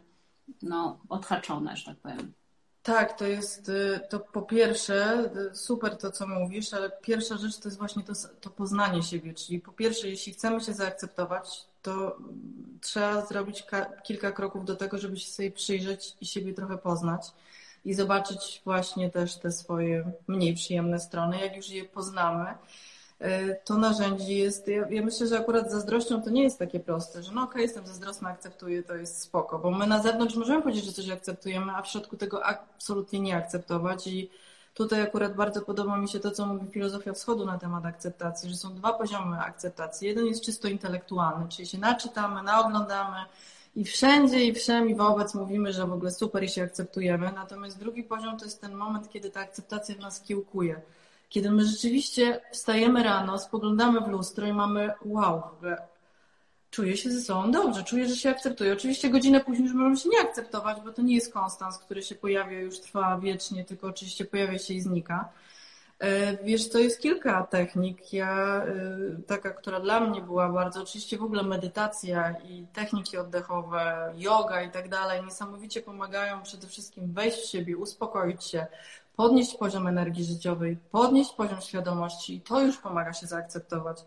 no, 0.61 0.99
odhaczone, 1.09 1.77
że 1.77 1.85
tak 1.85 1.97
powiem. 1.97 2.33
Tak, 2.83 3.17
to 3.17 3.27
jest 3.27 3.69
y, 3.69 3.99
to 4.09 4.19
po 4.19 4.41
pierwsze 4.41 5.29
y, 5.51 5.55
super 5.55 5.97
to, 5.97 6.11
co 6.11 6.27
mówisz, 6.27 6.73
ale 6.73 6.91
pierwsza 7.01 7.37
rzecz 7.37 7.57
to 7.57 7.67
jest 7.67 7.77
właśnie 7.77 8.03
to, 8.03 8.13
to 8.41 8.49
poznanie 8.49 9.03
siebie. 9.03 9.33
Czyli 9.33 9.59
po 9.59 9.71
pierwsze, 9.71 10.09
jeśli 10.09 10.33
chcemy 10.33 10.61
się 10.61 10.73
zaakceptować, 10.73 11.65
to 11.81 12.17
trzeba 12.81 13.25
zrobić 13.25 13.63
kilka 14.03 14.31
kroków 14.31 14.65
do 14.65 14.75
tego, 14.75 14.97
żeby 14.97 15.17
się 15.17 15.31
sobie 15.31 15.51
przyjrzeć 15.51 16.17
i 16.21 16.25
siebie 16.25 16.53
trochę 16.53 16.77
poznać 16.77 17.21
i 17.85 17.93
zobaczyć 17.93 18.61
właśnie 18.65 19.09
też 19.09 19.35
te 19.37 19.51
swoje 19.51 20.11
mniej 20.27 20.55
przyjemne 20.55 20.99
strony. 20.99 21.39
Jak 21.39 21.55
już 21.55 21.69
je 21.69 21.85
poznamy, 21.85 22.53
to 23.63 23.77
narzędzie 23.77 24.33
jest, 24.33 24.67
ja, 24.67 24.89
ja, 24.89 25.01
myślę, 25.01 25.27
że 25.27 25.39
akurat 25.39 25.71
zazdrością 25.71 26.21
to 26.21 26.29
nie 26.29 26.43
jest 26.43 26.59
takie 26.59 26.79
proste, 26.79 27.23
że 27.23 27.31
no 27.31 27.41
okej, 27.41 27.51
okay, 27.51 27.61
jestem 27.61 27.87
zazdrosna, 27.87 28.29
akceptuję, 28.29 28.83
to 28.83 28.95
jest 28.95 29.21
spoko, 29.21 29.59
bo 29.59 29.71
my 29.71 29.87
na 29.87 30.03
zewnątrz 30.03 30.35
możemy 30.35 30.61
powiedzieć, 30.61 30.85
że 30.85 30.91
coś 30.91 31.09
akceptujemy, 31.09 31.71
a 31.75 31.81
w 31.81 31.87
środku 31.87 32.17
tego 32.17 32.45
absolutnie 32.45 33.19
nie 33.19 33.37
akceptować. 33.37 34.07
I 34.07 34.29
tutaj 34.73 35.01
akurat 35.01 35.35
bardzo 35.35 35.61
podoba 35.61 35.97
mi 35.97 36.09
się 36.09 36.19
to, 36.19 36.31
co 36.31 36.45
mówi 36.45 36.67
filozofia 36.67 37.13
wschodu 37.13 37.45
na 37.45 37.57
temat 37.57 37.85
akceptacji, 37.85 38.49
że 38.49 38.55
są 38.55 38.75
dwa 38.75 38.93
poziomy 38.93 39.39
akceptacji. 39.39 40.07
Jeden 40.07 40.25
jest 40.25 40.43
czysto 40.43 40.67
intelektualny, 40.67 41.49
czyli 41.49 41.67
się 41.67 41.77
naczytamy, 41.77 42.43
naoglądamy 42.43 43.17
i 43.75 43.85
wszędzie 43.85 44.45
i 44.45 44.53
wszem 44.53 44.89
i 44.89 44.95
wobec 44.95 45.33
mówimy, 45.33 45.73
że 45.73 45.87
w 45.87 45.93
ogóle 45.93 46.11
super 46.11 46.43
i 46.43 46.49
się 46.49 46.63
akceptujemy, 46.63 47.31
natomiast 47.35 47.79
drugi 47.79 48.03
poziom 48.03 48.37
to 48.37 48.45
jest 48.45 48.61
ten 48.61 48.73
moment, 48.73 49.09
kiedy 49.09 49.29
ta 49.29 49.39
akceptacja 49.39 49.95
w 49.95 49.99
nas 49.99 50.21
kiełkuje 50.21 50.81
kiedy 51.29 51.51
my 51.51 51.65
rzeczywiście 51.65 52.41
wstajemy 52.51 53.03
rano, 53.03 53.39
spoglądamy 53.39 54.01
w 54.01 54.07
lustro 54.07 54.47
i 54.47 54.53
mamy 54.53 54.91
wow, 55.05 55.41
w 55.41 55.53
ogóle 55.53 55.87
czuję 56.71 56.97
się 56.97 57.11
ze 57.11 57.21
sobą 57.21 57.51
dobrze, 57.51 57.83
czuję, 57.83 58.07
że 58.07 58.15
się 58.15 58.29
akceptuję. 58.29 58.73
Oczywiście 58.73 59.09
godzinę 59.09 59.39
później 59.39 59.67
już 59.67 59.75
możemy 59.75 59.97
się 59.97 60.09
nie 60.09 60.19
akceptować, 60.19 60.77
bo 60.85 60.91
to 60.91 61.01
nie 61.01 61.15
jest 61.15 61.33
konstans, 61.33 61.77
który 61.77 62.03
się 62.03 62.15
pojawia 62.15 62.59
już 62.59 62.79
trwa 62.79 63.17
wiecznie, 63.17 63.65
tylko 63.65 63.87
oczywiście 63.87 64.25
pojawia 64.25 64.57
się 64.57 64.73
i 64.73 64.81
znika. 64.81 65.29
E, 65.99 66.43
wiesz, 66.43 66.69
to 66.69 66.79
jest 66.79 67.01
kilka 67.01 67.43
technik. 67.43 68.13
Ja, 68.13 68.63
e, 68.65 69.21
taka, 69.27 69.49
która 69.49 69.79
dla 69.79 69.99
mnie 69.99 70.21
była 70.21 70.49
bardzo, 70.49 70.81
oczywiście 70.81 71.17
w 71.17 71.23
ogóle 71.23 71.43
medytacja 71.43 72.35
i 72.49 72.65
techniki 72.73 73.17
oddechowe, 73.17 74.13
yoga 74.17 74.61
i 74.61 74.71
tak 74.71 74.89
dalej, 74.89 75.23
niesamowicie 75.25 75.81
pomagają 75.81 76.43
przede 76.43 76.67
wszystkim 76.67 77.13
wejść 77.13 77.37
w 77.37 77.49
siebie, 77.49 77.77
uspokoić 77.77 78.43
się, 78.43 78.67
podnieść 79.19 79.55
poziom 79.55 79.87
energii 79.87 80.23
życiowej, 80.23 80.77
podnieść 80.91 81.31
poziom 81.33 81.61
świadomości 81.61 82.35
i 82.35 82.41
to 82.41 82.61
już 82.61 82.77
pomaga 82.77 83.13
się 83.13 83.27
zaakceptować. 83.27 83.97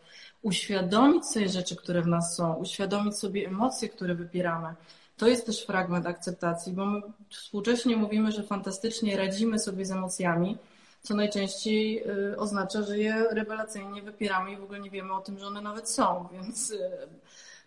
Uświadomić 0.43 1.27
sobie 1.27 1.49
rzeczy, 1.49 1.77
które 1.77 2.03
w 2.03 2.07
nas 2.07 2.37
są, 2.37 2.55
uświadomić 2.55 3.19
sobie 3.19 3.47
emocje, 3.47 3.89
które 3.89 4.15
wypieramy. 4.15 4.75
To 5.17 5.29
jest 5.29 5.47
też 5.47 5.67
fragment 5.67 6.07
akceptacji, 6.07 6.73
bo 6.73 6.87
my 6.87 7.03
współcześnie 7.31 7.97
mówimy, 7.97 8.33
że 8.33 8.43
fantastycznie 8.43 9.17
radzimy 9.17 9.59
sobie 9.59 9.87
z 9.87 9.91
emocjami, 9.91 10.59
co 11.03 11.15
najczęściej 11.15 12.05
y, 12.33 12.39
oznacza, 12.39 12.83
że 12.83 12.99
je 12.99 13.25
rewelacyjnie 13.31 14.03
wypieramy 14.03 14.53
i 14.53 14.57
w 14.57 14.63
ogóle 14.63 14.81
nie 14.81 14.91
wiemy 14.91 15.15
o 15.15 15.21
tym, 15.21 15.39
że 15.39 15.47
one 15.47 15.61
nawet 15.61 15.91
są. 15.91 16.29
Więc 16.33 16.71
y, 16.71 16.91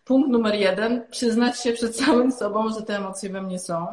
punkt 0.06 0.30
numer 0.30 0.56
jeden, 0.56 1.04
przyznać 1.12 1.60
się 1.60 1.74
przed 1.74 1.96
samym 1.98 2.32
sobą, 2.32 2.70
że 2.70 2.82
te 2.82 2.98
emocje 2.98 3.30
we 3.30 3.42
mnie 3.42 3.60
są. 3.60 3.88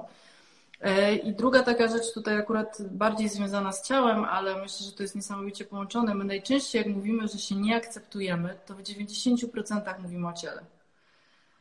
E, 0.83 1.15
I 1.15 1.33
druga 1.35 1.63
taka 1.63 1.89
rzecz 1.89 2.15
tutaj 2.15 2.39
akurat 2.39 2.79
bardziej 2.91 3.29
związana 3.29 3.73
z 3.73 3.89
ciałem, 3.89 4.25
ale 4.25 4.63
myślę, 4.63 4.87
że 4.87 4.93
to 4.93 5.03
jest 5.03 5.15
niesamowicie 5.15 5.65
połączone. 5.65 6.15
My 6.15 6.25
najczęściej 6.25 6.79
jak 6.79 6.97
mówimy, 6.97 7.29
że 7.29 7.39
się 7.39 7.55
nie 7.55 7.77
akceptujemy, 7.77 8.59
to 8.67 8.75
w 8.75 8.83
90% 8.83 10.01
mówimy 10.03 10.29
o 10.29 10.33
ciele. 10.33 10.65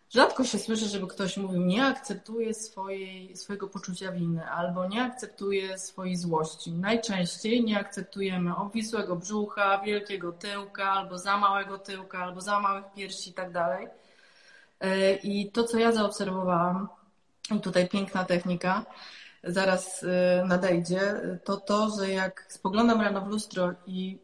Rzadko 0.10 0.44
się 0.44 0.60
słyszy, 0.60 0.86
żeby 0.86 1.08
ktoś 1.08 1.38
mówił, 1.38 1.62
nie 1.62 1.86
akceptuje 1.86 2.54
swojej, 2.54 3.38
swojego 3.38 3.68
poczucia 3.68 4.12
winy 4.12 4.50
albo 4.50 4.88
nie 4.88 5.04
akceptuje 5.04 5.78
swojej 5.78 6.16
złości. 6.16 6.72
Najczęściej 6.72 7.64
nie 7.64 7.80
akceptujemy 7.80 8.56
obwisłego 8.56 9.16
brzucha, 9.16 9.82
wielkiego 9.86 10.32
tyłka, 10.32 10.92
albo 10.92 11.18
za 11.18 11.38
małego 11.38 11.78
tyłka, 11.78 12.20
albo 12.20 12.42
za 12.42 12.60
małych 12.60 12.86
piersi 12.96 13.30
i 13.30 13.34
tak 13.34 13.52
dalej. 13.52 13.88
E, 14.80 15.16
I 15.16 15.52
to, 15.52 15.64
co 15.64 15.80
ja 15.80 15.92
zaobserwowałam, 15.92 16.88
i 17.52 17.62
tutaj 17.62 17.90
piękna 17.90 18.24
technika, 18.24 18.86
zaraz 19.44 20.04
e, 20.04 20.46
nadejdzie, 20.48 21.22
to 21.44 21.58
to, 21.58 21.90
że 21.90 22.10
jak 22.10 22.46
spoglądam 22.50 23.02
rano 23.02 23.22
w 23.22 23.28
lustro 23.28 23.74
i 23.88 24.20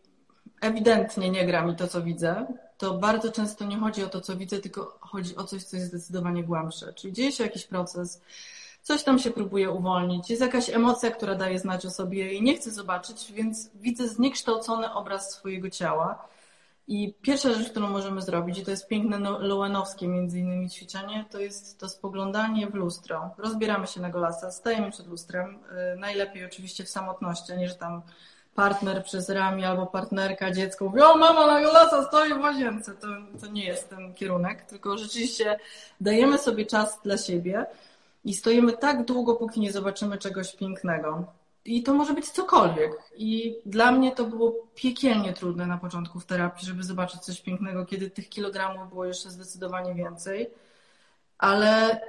ewidentnie 0.62 1.29
nie 1.29 1.46
gra 1.46 1.65
mi 1.65 1.75
to, 1.75 1.88
co 1.88 2.01
widzę, 2.01 2.46
to 2.77 2.98
bardzo 2.98 3.31
często 3.31 3.65
nie 3.65 3.77
chodzi 3.77 4.03
o 4.03 4.10
to, 4.10 4.22
co 4.22 4.36
widzę, 4.36 4.60
tylko 4.60 4.98
chodzi 5.01 5.36
o 5.36 5.43
coś, 5.43 5.63
co 5.63 5.77
jest 5.77 5.89
zdecydowanie 5.89 6.43
głębsze. 6.43 6.93
Czyli 6.93 7.13
dzieje 7.13 7.31
się 7.31 7.43
jakiś 7.43 7.65
proces, 7.65 8.22
coś 8.81 9.03
tam 9.03 9.19
się 9.19 9.31
próbuje 9.31 9.72
uwolnić, 9.72 10.29
jest 10.29 10.41
jakaś 10.41 10.69
emocja, 10.69 11.12
która 11.12 11.36
daje 11.36 11.60
znać 11.60 11.86
o 11.86 11.89
sobie 11.89 12.34
i 12.34 12.41
nie 12.41 12.55
chcę 12.55 12.72
zobaczyć, 12.72 13.31
więc 13.31 13.69
widzę 13.75 14.07
zniekształcony 14.07 14.93
obraz 14.93 15.31
swojego 15.31 15.69
ciała. 15.69 16.27
I 16.88 17.13
pierwsza 17.22 17.53
rzecz, 17.53 17.70
którą 17.70 17.89
możemy 17.89 18.22
zrobić, 18.22 18.58
i 18.58 18.65
to 18.65 18.72
jest 18.72 18.88
piękne 18.88 19.20
Lowenowskie 19.39 20.08
między 20.08 20.39
innymi 20.39 20.70
ćwiczenie, 20.70 21.25
to 21.32 21.39
jest 21.39 21.79
to 21.79 21.89
spoglądanie 21.89 22.67
w 22.67 22.74
lustro. 22.74 23.29
Rozbieramy 23.38 23.88
się 23.88 24.01
na 24.01 24.10
golasa, 24.10 24.51
stajemy 24.51 24.91
przed 24.91 25.08
lustrem, 25.08 25.60
y, 25.94 26.00
najlepiej 26.00 26.46
oczywiście 26.46 26.84
w 26.84 26.89
samotności, 26.89 27.53
a 27.53 27.56
nie, 27.56 27.67
że 27.67 27.75
tam 27.75 28.01
partner 28.56 29.03
przez 29.03 29.29
ramię 29.29 29.67
albo 29.67 29.86
partnerka, 29.86 30.51
dziecko 30.51 30.86
mówi, 30.86 31.01
o 31.01 31.17
mama 31.17 31.48
na 31.48 31.62
golasa 31.62 32.03
stoi 32.03 32.34
w 32.34 32.39
łazience. 32.39 32.94
To, 32.94 33.08
to 33.41 33.48
nie 33.48 33.65
jest 33.65 33.89
ten 33.89 34.13
kierunek, 34.13 34.62
tylko 34.65 34.98
rzeczywiście 34.98 35.60
dajemy 36.01 36.38
sobie 36.38 36.65
czas 36.65 37.00
dla 37.03 37.17
siebie 37.17 37.65
i 38.25 38.34
stoimy 38.34 38.74
tak 38.74 39.06
długo, 39.06 39.36
póki 39.36 39.60
nie 39.60 39.72
zobaczymy 39.72 40.17
czegoś 40.17 40.56
pięknego. 40.56 41.24
I 41.67 41.83
to 41.83 41.93
może 41.93 42.13
być 42.13 42.29
cokolwiek. 42.29 42.91
I 43.15 43.57
dla 43.65 43.91
mnie 43.91 44.12
to 44.12 44.24
było 44.24 44.53
piekielnie 44.75 45.33
trudne 45.33 45.65
na 45.65 45.77
początku 45.77 46.19
w 46.19 46.25
terapii, 46.25 46.67
żeby 46.67 46.83
zobaczyć 46.83 47.21
coś 47.21 47.41
pięknego, 47.41 47.86
kiedy 47.86 48.09
tych 48.09 48.29
kilogramów 48.29 48.89
było 48.89 49.05
jeszcze 49.05 49.29
zdecydowanie 49.29 49.95
więcej. 49.95 50.50
Ale 51.38 52.01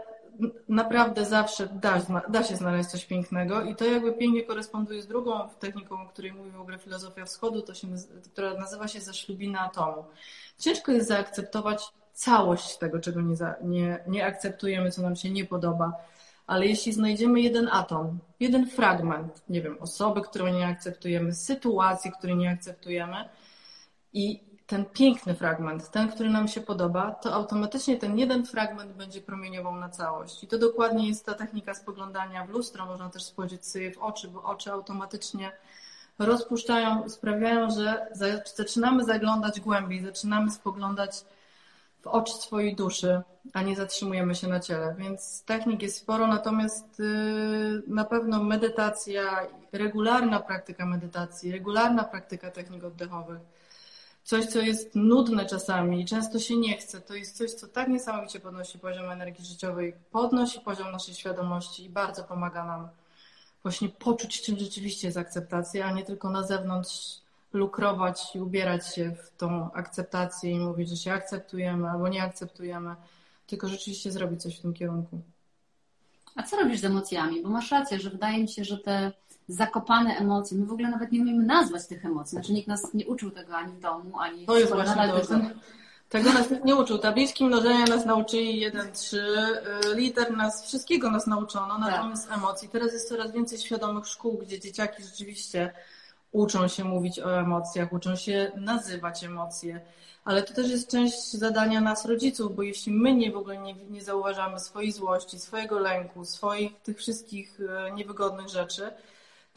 naprawdę 0.69 1.25
zawsze 1.25 1.67
da, 1.67 2.01
da 2.29 2.45
się 2.45 2.57
znaleźć 2.57 2.89
coś 2.89 3.05
pięknego 3.05 3.63
i 3.63 3.77
to 3.77 3.85
jakby 3.85 4.13
pięknie 4.13 4.43
koresponduje 4.43 5.03
z 5.03 5.07
drugą 5.07 5.49
techniką, 5.49 6.03
o 6.03 6.07
której 6.07 6.33
mówi 6.33 6.51
w 6.51 6.61
ogóle 6.61 6.79
filozofia 6.79 7.25
wschodu, 7.25 7.63
to 7.63 7.75
się, 7.75 7.89
która 8.33 8.55
nazywa 8.55 8.89
się 8.89 9.01
zaślubina 9.01 9.61
atomu. 9.61 10.05
Ciężko 10.59 10.93
jest 10.93 11.09
zaakceptować 11.09 11.85
całość 12.13 12.79
tego, 12.79 12.99
czego 12.99 13.21
nie, 13.21 13.37
nie, 13.63 13.99
nie 14.07 14.27
akceptujemy, 14.27 14.91
co 14.91 15.03
nam 15.03 15.17
się 15.17 15.31
nie 15.31 15.45
podoba, 15.45 15.93
ale 16.49 16.67
jeśli 16.67 16.93
znajdziemy 16.93 17.41
jeden 17.41 17.69
atom, 17.73 18.19
jeden 18.41 18.67
fragment, 18.71 19.43
nie 19.49 19.63
wiem, 19.63 19.77
osoby, 19.81 20.23
którą 20.23 20.47
nie 20.47 20.67
akceptujemy, 20.67 21.35
sytuacji, 21.35 22.13
której 22.13 22.37
nie 22.37 22.51
akceptujemy 22.51 23.29
i 24.13 24.41
ten 24.67 24.85
piękny 24.85 25.35
fragment, 25.35 25.91
ten, 25.91 26.09
który 26.09 26.31
nam 26.31 26.49
się 26.49 26.61
podoba, 26.61 27.11
to 27.11 27.35
automatycznie 27.35 27.97
ten 27.97 28.19
jeden 28.19 28.47
fragment 28.47 28.93
będzie 28.93 29.21
promieniował 29.21 29.77
na 29.77 29.89
całość. 29.89 30.45
I 30.45 30.47
to 30.47 30.59
dokładnie 30.59 31.09
jest 31.09 31.27
ta 31.27 31.35
technika 31.35 31.75
spoglądania 31.75 32.47
w 32.47 32.51
lustro. 32.51 32.87
Można 32.87 33.11
też 33.11 33.23
spojrzeć 33.23 33.67
sobie 33.67 33.93
w 33.93 33.99
oczy, 33.99 34.29
bo 34.29 34.43
oczy 34.43 34.73
automatycznie 34.73 35.53
rozpuszczają, 36.19 37.09
sprawiają, 37.09 37.71
że 37.71 38.07
zaczynamy 38.57 39.05
zaglądać 39.05 39.61
głębiej, 39.61 40.05
zaczynamy 40.05 40.51
spoglądać 40.51 41.25
w 42.03 42.07
oczy 42.07 42.33
swojej 42.33 42.77
duszy, 42.77 43.23
a 43.53 43.63
nie 43.63 43.77
zatrzymujemy 43.77 44.35
się 44.35 44.49
na 44.49 44.61
ciele. 44.61 44.95
Więc 44.99 45.43
technik 45.45 45.83
jest 45.83 45.97
sporo, 45.97 46.27
natomiast 46.27 47.01
y, 47.01 47.83
na 47.87 48.05
pewno 48.05 48.45
medytacja, 48.45 49.47
regularna 49.73 50.41
praktyka 50.41 50.87
medytacji, 50.87 51.53
regularna 51.53 52.05
praktyka 52.05 52.51
technik 52.51 52.85
oddechowych, 52.85 53.39
coś, 54.25 54.47
co 54.47 54.59
jest 54.59 54.95
nudne 54.95 55.47
czasami 55.47 56.01
i 56.01 56.05
często 56.05 56.39
się 56.39 56.57
nie 56.57 56.77
chce, 56.77 57.01
to 57.01 57.15
jest 57.15 57.37
coś, 57.37 57.51
co 57.51 57.69
tak 57.69 57.89
niesamowicie 57.89 58.41
podnosi 58.41 58.79
poziom 58.79 59.11
energii 59.11 59.45
życiowej, 59.45 59.95
podnosi 60.11 60.61
poziom 60.61 60.93
naszej 60.93 61.15
świadomości 61.15 61.85
i 61.85 61.91
bardzo 61.91 62.25
pomaga 62.25 62.65
nam 62.65 62.89
właśnie 63.63 63.89
poczuć, 63.89 64.43
czym 64.43 64.59
rzeczywiście 64.59 65.09
jest 65.09 65.19
akceptacja, 65.19 65.87
a 65.87 65.93
nie 65.93 66.05
tylko 66.05 66.31
na 66.31 66.43
zewnątrz 66.43 67.21
lukrować 67.53 68.35
i 68.35 68.41
ubierać 68.41 68.95
się 68.95 69.11
w 69.11 69.37
tą 69.37 69.73
akceptację 69.73 70.51
i 70.51 70.59
mówić, 70.59 70.89
że 70.89 70.97
się 70.97 71.13
akceptujemy 71.13 71.91
albo 71.91 72.09
nie 72.09 72.23
akceptujemy, 72.23 72.95
tylko 73.47 73.69
rzeczywiście 73.69 74.13
zrobić 74.13 74.43
coś 74.43 74.59
w 74.59 74.63
tym 74.63 74.75
kierunku. 74.75 75.21
A 76.37 76.43
co 76.43 76.57
robisz 76.57 76.81
z 76.81 76.85
emocjami? 76.85 77.43
Bo 77.43 77.49
masz 77.49 77.71
rację, 77.71 78.01
że 78.01 78.11
wydaje 78.11 78.39
mi 78.39 78.49
się, 78.49 78.65
że 78.65 78.79
te 78.79 79.13
zakopane 79.49 80.17
emocje. 80.17 80.59
My 80.59 80.67
w 80.67 80.73
ogóle 80.73 80.91
nawet 80.91 81.13
nie 81.13 81.21
umiemy 81.21 81.45
nazwać 81.45 81.87
tych 81.87 82.05
emocji. 82.05 82.31
Znaczy 82.31 82.53
nikt 82.53 82.69
nas 82.69 82.95
nie 82.95 83.07
uczył 83.07 83.31
tego 83.31 83.57
ani 83.57 83.73
w 83.73 83.81
domu, 83.81 84.19
ani 84.21 84.47
to 84.47 84.59
jest 84.59 84.73
właśnie 84.73 85.09
to, 85.09 85.27
ten, 85.27 85.55
Tego 86.09 86.33
nas 86.33 86.51
nikt 86.51 86.65
nie 86.65 86.77
uczył. 86.77 86.99
Tabliczki 86.99 87.45
mnożenia 87.45 87.85
nas 87.85 88.07
nauczyli 88.07 88.61
1, 88.61 88.93
3, 88.93 89.17
y, 89.17 89.95
liter 89.95 90.37
nas, 90.37 90.67
wszystkiego 90.67 91.11
nas 91.11 91.27
nauczono, 91.27 91.79
tak. 91.79 91.91
natomiast 91.91 92.29
tak. 92.29 92.39
emocji. 92.39 92.69
Teraz 92.69 92.93
jest 92.93 93.09
coraz 93.09 93.33
więcej 93.33 93.59
świadomych 93.59 94.07
szkół, 94.07 94.39
gdzie 94.39 94.61
dzieciaki 94.61 95.03
rzeczywiście 95.03 95.73
uczą 96.33 96.69
się 96.69 96.85
mówić 96.85 97.21
o 97.21 97.41
emocjach, 97.41 97.93
uczą 97.93 98.17
się 98.17 98.53
nazywać 98.57 99.25
emocje. 99.25 99.81
Ale 100.25 100.43
to 100.43 100.55
też 100.55 100.71
jest 100.71 100.91
część 100.91 101.33
zadania 101.33 101.81
nas, 101.81 102.05
rodziców, 102.05 102.57
bo 102.57 102.63
jeśli 102.63 102.93
my 102.93 103.15
nie 103.15 103.33
w 103.33 103.37
ogóle 103.37 103.59
nie, 103.59 103.75
nie 103.75 104.03
zauważamy 104.03 104.61
swojej 104.61 104.93
złości, 104.93 105.39
swojego 105.39 105.79
lęku, 105.79 106.25
swoich 106.25 106.81
tych 106.83 106.99
wszystkich 106.99 107.61
y, 107.61 107.93
niewygodnych 107.93 108.49
rzeczy, 108.49 108.91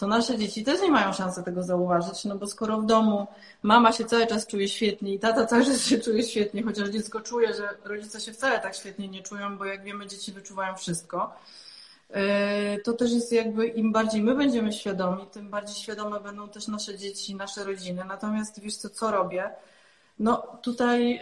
to 0.01 0.07
nasze 0.07 0.37
dzieci 0.37 0.63
też 0.63 0.81
nie 0.81 0.91
mają 0.91 1.13
szansy 1.13 1.43
tego 1.43 1.63
zauważyć, 1.63 2.25
no 2.25 2.35
bo 2.35 2.47
skoro 2.47 2.81
w 2.81 2.85
domu 2.85 3.27
mama 3.63 3.91
się 3.91 4.05
cały 4.05 4.27
czas 4.27 4.47
czuje 4.47 4.67
świetnie 4.67 5.13
i 5.13 5.19
tata 5.19 5.45
cały 5.45 5.65
czas 5.65 5.85
się 5.85 5.99
czuje 5.99 6.23
świetnie, 6.23 6.63
chociaż 6.63 6.89
dziecko 6.89 7.21
czuje, 7.21 7.53
że 7.53 7.69
rodzice 7.83 8.19
się 8.19 8.33
wcale 8.33 8.59
tak 8.59 8.75
świetnie 8.75 9.07
nie 9.07 9.23
czują, 9.23 9.57
bo 9.57 9.65
jak 9.65 9.83
wiemy, 9.83 10.07
dzieci 10.07 10.31
wyczuwają 10.31 10.75
wszystko, 10.75 11.23
e, 11.23 11.31
to 12.83 12.93
też 12.93 13.11
jest 13.11 13.31
jakby 13.31 13.67
im 13.67 13.91
bardziej 13.91 14.21
my 14.21 14.35
będziemy 14.35 14.73
świadomi, 14.73 15.27
tym 15.31 15.49
bardziej 15.49 15.75
świadome 15.75 16.19
będą 16.19 16.49
też 16.49 16.67
nasze 16.67 16.97
dzieci, 16.97 17.35
nasze 17.35 17.63
rodziny. 17.63 18.03
Natomiast 18.07 18.59
wiesz 18.59 18.75
co, 18.75 18.89
co 18.89 19.11
robię? 19.11 19.51
No 20.19 20.37
tutaj 20.61 21.21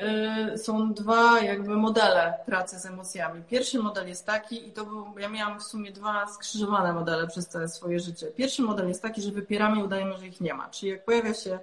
y, 0.54 0.58
są 0.58 0.94
dwa 0.94 1.42
jakby 1.42 1.76
modele 1.76 2.34
pracy 2.46 2.80
z 2.80 2.86
emocjami. 2.86 3.44
Pierwszy 3.44 3.80
model 3.80 4.08
jest 4.08 4.26
taki 4.26 4.68
i 4.68 4.72
to 4.72 4.86
był, 4.86 5.06
ja 5.20 5.30
miałam 5.30 5.60
w 5.60 5.64
sumie 5.64 5.92
dwa 5.92 6.28
skrzyżowane 6.28 6.94
modele 6.94 7.28
przez 7.28 7.48
całe 7.48 7.68
swoje 7.68 8.00
życie. 8.00 8.28
Pierwszy 8.28 8.62
model 8.62 8.88
jest 8.88 9.02
taki, 9.02 9.22
że 9.22 9.32
wypieramy 9.32 9.80
i 9.80 9.84
udajemy, 9.84 10.18
że 10.18 10.28
ich 10.28 10.42
nie 10.42 10.54
ma. 10.54 10.70
Czyli 10.70 10.92
jak 10.92 11.06
pojawia 11.06 11.34
się 11.34 11.60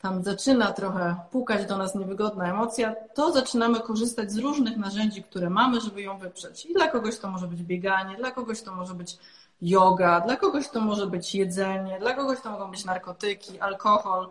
tam 0.00 0.24
zaczyna 0.24 0.72
trochę 0.72 1.16
pukać 1.30 1.66
do 1.66 1.78
nas 1.78 1.94
niewygodna 1.94 2.50
emocja, 2.50 2.94
to 3.14 3.32
zaczynamy 3.32 3.80
korzystać 3.80 4.32
z 4.32 4.38
różnych 4.38 4.76
narzędzi, 4.76 5.22
które 5.22 5.50
mamy, 5.50 5.80
żeby 5.80 6.02
ją 6.02 6.18
wyprzeć. 6.18 6.66
I 6.66 6.74
dla 6.74 6.88
kogoś 6.88 7.18
to 7.18 7.30
może 7.30 7.48
być 7.48 7.62
bieganie, 7.62 8.16
dla 8.16 8.30
kogoś 8.30 8.62
to 8.62 8.74
może 8.74 8.94
być 8.94 9.18
yoga, 9.62 10.20
dla 10.20 10.36
kogoś 10.36 10.68
to 10.68 10.80
może 10.80 11.06
być 11.06 11.34
jedzenie, 11.34 11.98
dla 12.00 12.14
kogoś 12.14 12.40
to 12.40 12.50
mogą 12.50 12.70
być 12.70 12.84
narkotyki, 12.84 13.60
alkohol, 13.60 14.28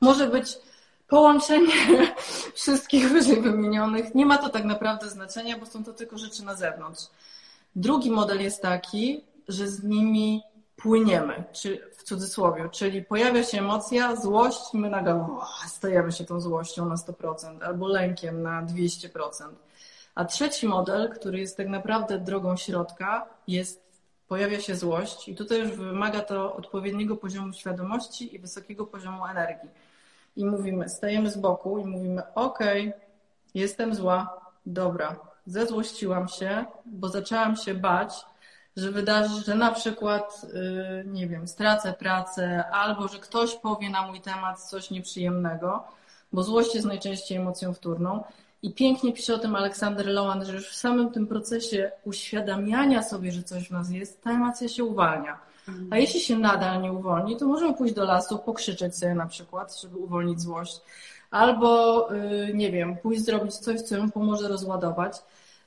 może 0.00 0.26
być 0.26 0.58
połączenie 1.08 1.74
wszystkich 2.54 3.08
wyżej 3.08 3.40
wymienionych. 3.40 4.14
Nie 4.14 4.26
ma 4.26 4.38
to 4.38 4.48
tak 4.48 4.64
naprawdę 4.64 5.10
znaczenia, 5.10 5.58
bo 5.58 5.66
są 5.66 5.84
to 5.84 5.92
tylko 5.92 6.18
rzeczy 6.18 6.44
na 6.44 6.54
zewnątrz. 6.54 7.02
Drugi 7.76 8.10
model 8.10 8.42
jest 8.42 8.62
taki, 8.62 9.20
że 9.48 9.68
z 9.68 9.82
nimi 9.82 10.42
płyniemy, 10.76 11.44
czy 11.52 11.90
w 11.96 12.02
cudzysłowie, 12.02 12.68
czyli 12.68 13.02
pojawia 13.02 13.42
się 13.42 13.58
emocja, 13.58 14.16
złość, 14.16 14.74
my 14.74 14.90
nagle 14.90 15.26
stajemy 15.66 16.12
się 16.12 16.24
tą 16.24 16.40
złością 16.40 16.88
na 16.88 16.94
100% 16.94 17.64
albo 17.64 17.88
lękiem 17.88 18.42
na 18.42 18.62
200%. 18.62 19.48
A 20.14 20.24
trzeci 20.24 20.68
model, 20.68 21.10
który 21.10 21.38
jest 21.38 21.56
tak 21.56 21.68
naprawdę 21.68 22.18
drogą 22.18 22.56
środka, 22.56 23.26
jest 23.48 23.82
pojawia 24.28 24.60
się 24.60 24.76
złość 24.76 25.28
i 25.28 25.34
tutaj 25.34 25.60
już 25.60 25.70
wymaga 25.70 26.20
to 26.20 26.56
odpowiedniego 26.56 27.16
poziomu 27.16 27.52
świadomości 27.52 28.34
i 28.34 28.38
wysokiego 28.38 28.86
poziomu 28.86 29.26
energii 29.26 29.70
i 30.36 30.44
mówimy, 30.44 30.88
stajemy 30.88 31.30
z 31.30 31.36
boku 31.36 31.78
i 31.78 31.84
mówimy, 31.84 32.34
ok, 32.34 32.58
jestem 33.54 33.94
zła, 33.94 34.40
dobra, 34.66 35.16
zezłościłam 35.46 36.28
się, 36.28 36.64
bo 36.86 37.08
zaczęłam 37.08 37.56
się 37.56 37.74
bać, 37.74 38.24
że 38.76 38.90
wydarzy, 38.90 39.42
że 39.44 39.54
na 39.54 39.72
przykład, 39.72 40.46
y, 40.54 41.04
nie 41.06 41.26
wiem, 41.26 41.48
stracę 41.48 41.92
pracę, 41.92 42.64
albo 42.72 43.08
że 43.08 43.18
ktoś 43.18 43.54
powie 43.54 43.90
na 43.90 44.06
mój 44.06 44.20
temat 44.20 44.62
coś 44.62 44.90
nieprzyjemnego, 44.90 45.84
bo 46.32 46.42
złość 46.42 46.74
jest 46.74 46.86
najczęściej 46.86 47.38
emocją 47.38 47.74
wtórną. 47.74 48.24
I 48.62 48.74
pięknie 48.74 49.12
pisze 49.12 49.34
o 49.34 49.38
tym 49.38 49.56
Aleksander 49.56 50.06
Lowan, 50.06 50.44
że 50.44 50.54
już 50.54 50.68
w 50.68 50.74
samym 50.74 51.10
tym 51.10 51.26
procesie 51.26 51.92
uświadamiania 52.04 53.02
sobie, 53.02 53.32
że 53.32 53.42
coś 53.42 53.68
w 53.68 53.70
nas 53.70 53.90
jest, 53.90 54.22
ta 54.22 54.30
emocja 54.30 54.68
się 54.68 54.84
uwalnia. 54.84 55.38
A 55.90 55.98
jeśli 55.98 56.20
się 56.20 56.38
nadal 56.38 56.82
nie 56.82 56.92
uwolni, 56.92 57.36
to 57.36 57.46
możemy 57.46 57.74
pójść 57.74 57.94
do 57.94 58.04
lasu, 58.04 58.38
pokrzyczeć 58.38 58.96
sobie 58.96 59.14
na 59.14 59.26
przykład, 59.26 59.80
żeby 59.80 59.98
uwolnić 59.98 60.40
złość. 60.40 60.80
Albo, 61.30 62.08
y, 62.14 62.52
nie 62.54 62.72
wiem, 62.72 62.96
pójść 62.96 63.24
zrobić 63.24 63.56
coś, 63.56 63.80
co 63.80 63.96
ją 63.96 64.10
pomoże 64.10 64.48
rozładować. 64.48 65.22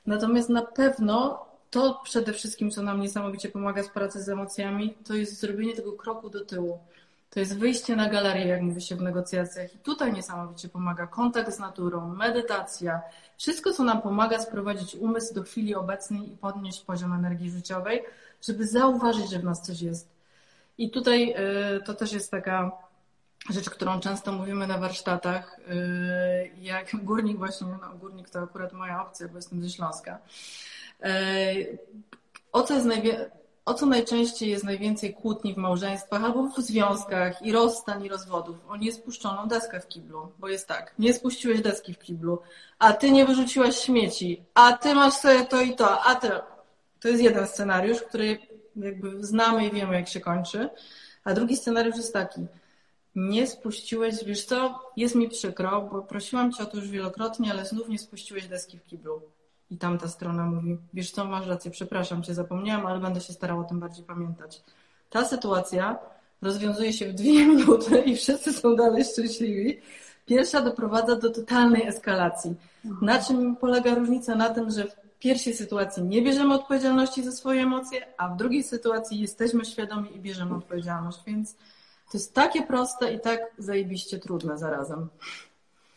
Natomiast 0.06 0.48
na 0.48 0.62
pewno 0.62 1.45
to 1.76 2.00
przede 2.04 2.32
wszystkim, 2.32 2.70
co 2.70 2.82
nam 2.82 3.00
niesamowicie 3.00 3.48
pomaga 3.48 3.82
w 3.82 3.90
pracy 3.90 4.22
z 4.22 4.28
emocjami, 4.28 4.94
to 5.04 5.14
jest 5.14 5.40
zrobienie 5.40 5.76
tego 5.76 5.92
kroku 5.92 6.30
do 6.30 6.44
tyłu. 6.44 6.78
To 7.30 7.40
jest 7.40 7.58
wyjście 7.58 7.96
na 7.96 8.08
galerię, 8.08 8.46
jak 8.46 8.62
mówi 8.62 8.82
się 8.82 8.96
w 8.96 9.02
negocjacjach. 9.02 9.74
I 9.74 9.78
tutaj 9.78 10.12
niesamowicie 10.12 10.68
pomaga 10.68 11.06
kontakt 11.06 11.54
z 11.54 11.58
naturą, 11.58 12.14
medytacja, 12.14 13.02
wszystko, 13.38 13.72
co 13.72 13.84
nam 13.84 14.02
pomaga 14.02 14.38
sprowadzić 14.38 14.94
umysł 14.94 15.34
do 15.34 15.42
chwili 15.42 15.74
obecnej 15.74 16.32
i 16.32 16.36
podnieść 16.36 16.80
poziom 16.80 17.12
energii 17.12 17.50
życiowej, 17.50 18.02
żeby 18.42 18.66
zauważyć, 18.66 19.30
że 19.30 19.38
w 19.38 19.44
nas 19.44 19.62
coś 19.62 19.82
jest. 19.82 20.08
I 20.78 20.90
tutaj 20.90 21.34
y, 21.76 21.80
to 21.84 21.94
też 21.94 22.12
jest 22.12 22.30
taka 22.30 22.72
rzecz, 23.50 23.70
którą 23.70 24.00
często 24.00 24.32
mówimy 24.32 24.66
na 24.66 24.78
warsztatach, 24.78 25.58
y, 25.58 26.50
jak 26.60 27.04
górnik 27.04 27.38
właśnie, 27.38 27.66
no 27.66 27.98
górnik 28.00 28.30
to 28.30 28.38
akurat 28.38 28.72
moja 28.72 29.02
opcja, 29.02 29.28
bo 29.28 29.36
jestem 29.36 29.62
ze 29.62 29.70
Śląska. 29.70 30.18
Y, 31.04 31.78
o 32.52 32.62
co 32.62 32.84
najwięcej 32.84 33.26
o 33.66 33.74
co 33.74 33.86
najczęściej 33.86 34.50
jest 34.50 34.64
najwięcej 34.64 35.14
kłótni 35.14 35.54
w 35.54 35.56
małżeństwach 35.56 36.24
albo 36.24 36.42
w 36.42 36.56
związkach 36.56 37.42
i 37.42 37.52
rozstań 37.52 38.04
i 38.04 38.08
rozwodów? 38.08 38.56
O 38.68 38.76
niespuszczoną 38.76 39.48
deskę 39.48 39.80
w 39.80 39.88
kiblu, 39.88 40.32
bo 40.38 40.48
jest 40.48 40.68
tak, 40.68 40.94
nie 40.98 41.12
spuściłeś 41.14 41.60
deski 41.60 41.94
w 41.94 41.98
kiblu, 41.98 42.38
a 42.78 42.92
ty 42.92 43.10
nie 43.10 43.26
wyrzuciłaś 43.26 43.78
śmieci, 43.78 44.42
a 44.54 44.72
ty 44.72 44.94
masz 44.94 45.14
sobie 45.14 45.44
to 45.44 45.60
i 45.60 45.74
to, 45.74 46.02
a 46.02 46.14
ty... 46.14 46.30
To 47.00 47.08
jest 47.08 47.22
jeden 47.22 47.46
scenariusz, 47.46 48.02
który 48.02 48.38
jakby 48.76 49.26
znamy 49.26 49.66
i 49.66 49.70
wiemy, 49.70 49.94
jak 49.94 50.08
się 50.08 50.20
kończy. 50.20 50.70
A 51.24 51.32
drugi 51.32 51.56
scenariusz 51.56 51.96
jest 51.96 52.12
taki, 52.12 52.46
nie 53.16 53.46
spuściłeś, 53.46 54.24
wiesz 54.24 54.44
co, 54.44 54.80
jest 54.96 55.14
mi 55.14 55.28
przykro, 55.28 55.88
bo 55.92 56.02
prosiłam 56.02 56.52
cię 56.52 56.62
o 56.62 56.66
to 56.66 56.76
już 56.76 56.88
wielokrotnie, 56.88 57.50
ale 57.50 57.66
znów 57.66 57.88
nie 57.88 57.98
spuściłeś 57.98 58.46
deski 58.48 58.78
w 58.78 58.84
kiblu. 58.84 59.22
I 59.70 59.76
tamta 59.76 60.08
strona 60.08 60.46
mówi, 60.46 60.78
wiesz 60.94 61.10
co, 61.10 61.24
masz 61.24 61.46
rację, 61.46 61.70
przepraszam 61.70 62.22
cię, 62.22 62.34
zapomniałam, 62.34 62.86
ale 62.86 63.00
będę 63.00 63.20
się 63.20 63.32
starała 63.32 63.60
o 63.60 63.68
tym 63.68 63.80
bardziej 63.80 64.04
pamiętać. 64.04 64.62
Ta 65.10 65.24
sytuacja 65.24 65.98
rozwiązuje 66.42 66.92
się 66.92 67.08
w 67.08 67.14
dwie 67.14 67.46
minuty 67.56 67.98
i 67.98 68.16
wszyscy 68.16 68.52
są 68.52 68.76
dalej 68.76 69.04
szczęśliwi. 69.04 69.80
Pierwsza 70.26 70.62
doprowadza 70.62 71.16
do 71.16 71.30
totalnej 71.30 71.86
eskalacji. 71.86 72.54
Na 73.02 73.22
czym 73.22 73.56
polega 73.56 73.94
różnica? 73.94 74.34
Na 74.34 74.50
tym, 74.50 74.70
że 74.70 74.84
w 74.84 75.18
pierwszej 75.18 75.54
sytuacji 75.54 76.02
nie 76.02 76.22
bierzemy 76.22 76.54
odpowiedzialności 76.54 77.22
za 77.22 77.32
swoje 77.32 77.62
emocje, 77.62 78.06
a 78.18 78.28
w 78.28 78.36
drugiej 78.36 78.62
sytuacji 78.62 79.20
jesteśmy 79.20 79.64
świadomi 79.64 80.16
i 80.16 80.20
bierzemy 80.20 80.54
odpowiedzialność. 80.54 81.18
Więc 81.26 81.56
to 82.10 82.18
jest 82.18 82.34
takie 82.34 82.62
proste 82.62 83.14
i 83.14 83.20
tak 83.20 83.40
zajebiście 83.58 84.18
trudne 84.18 84.58
zarazem. 84.58 85.08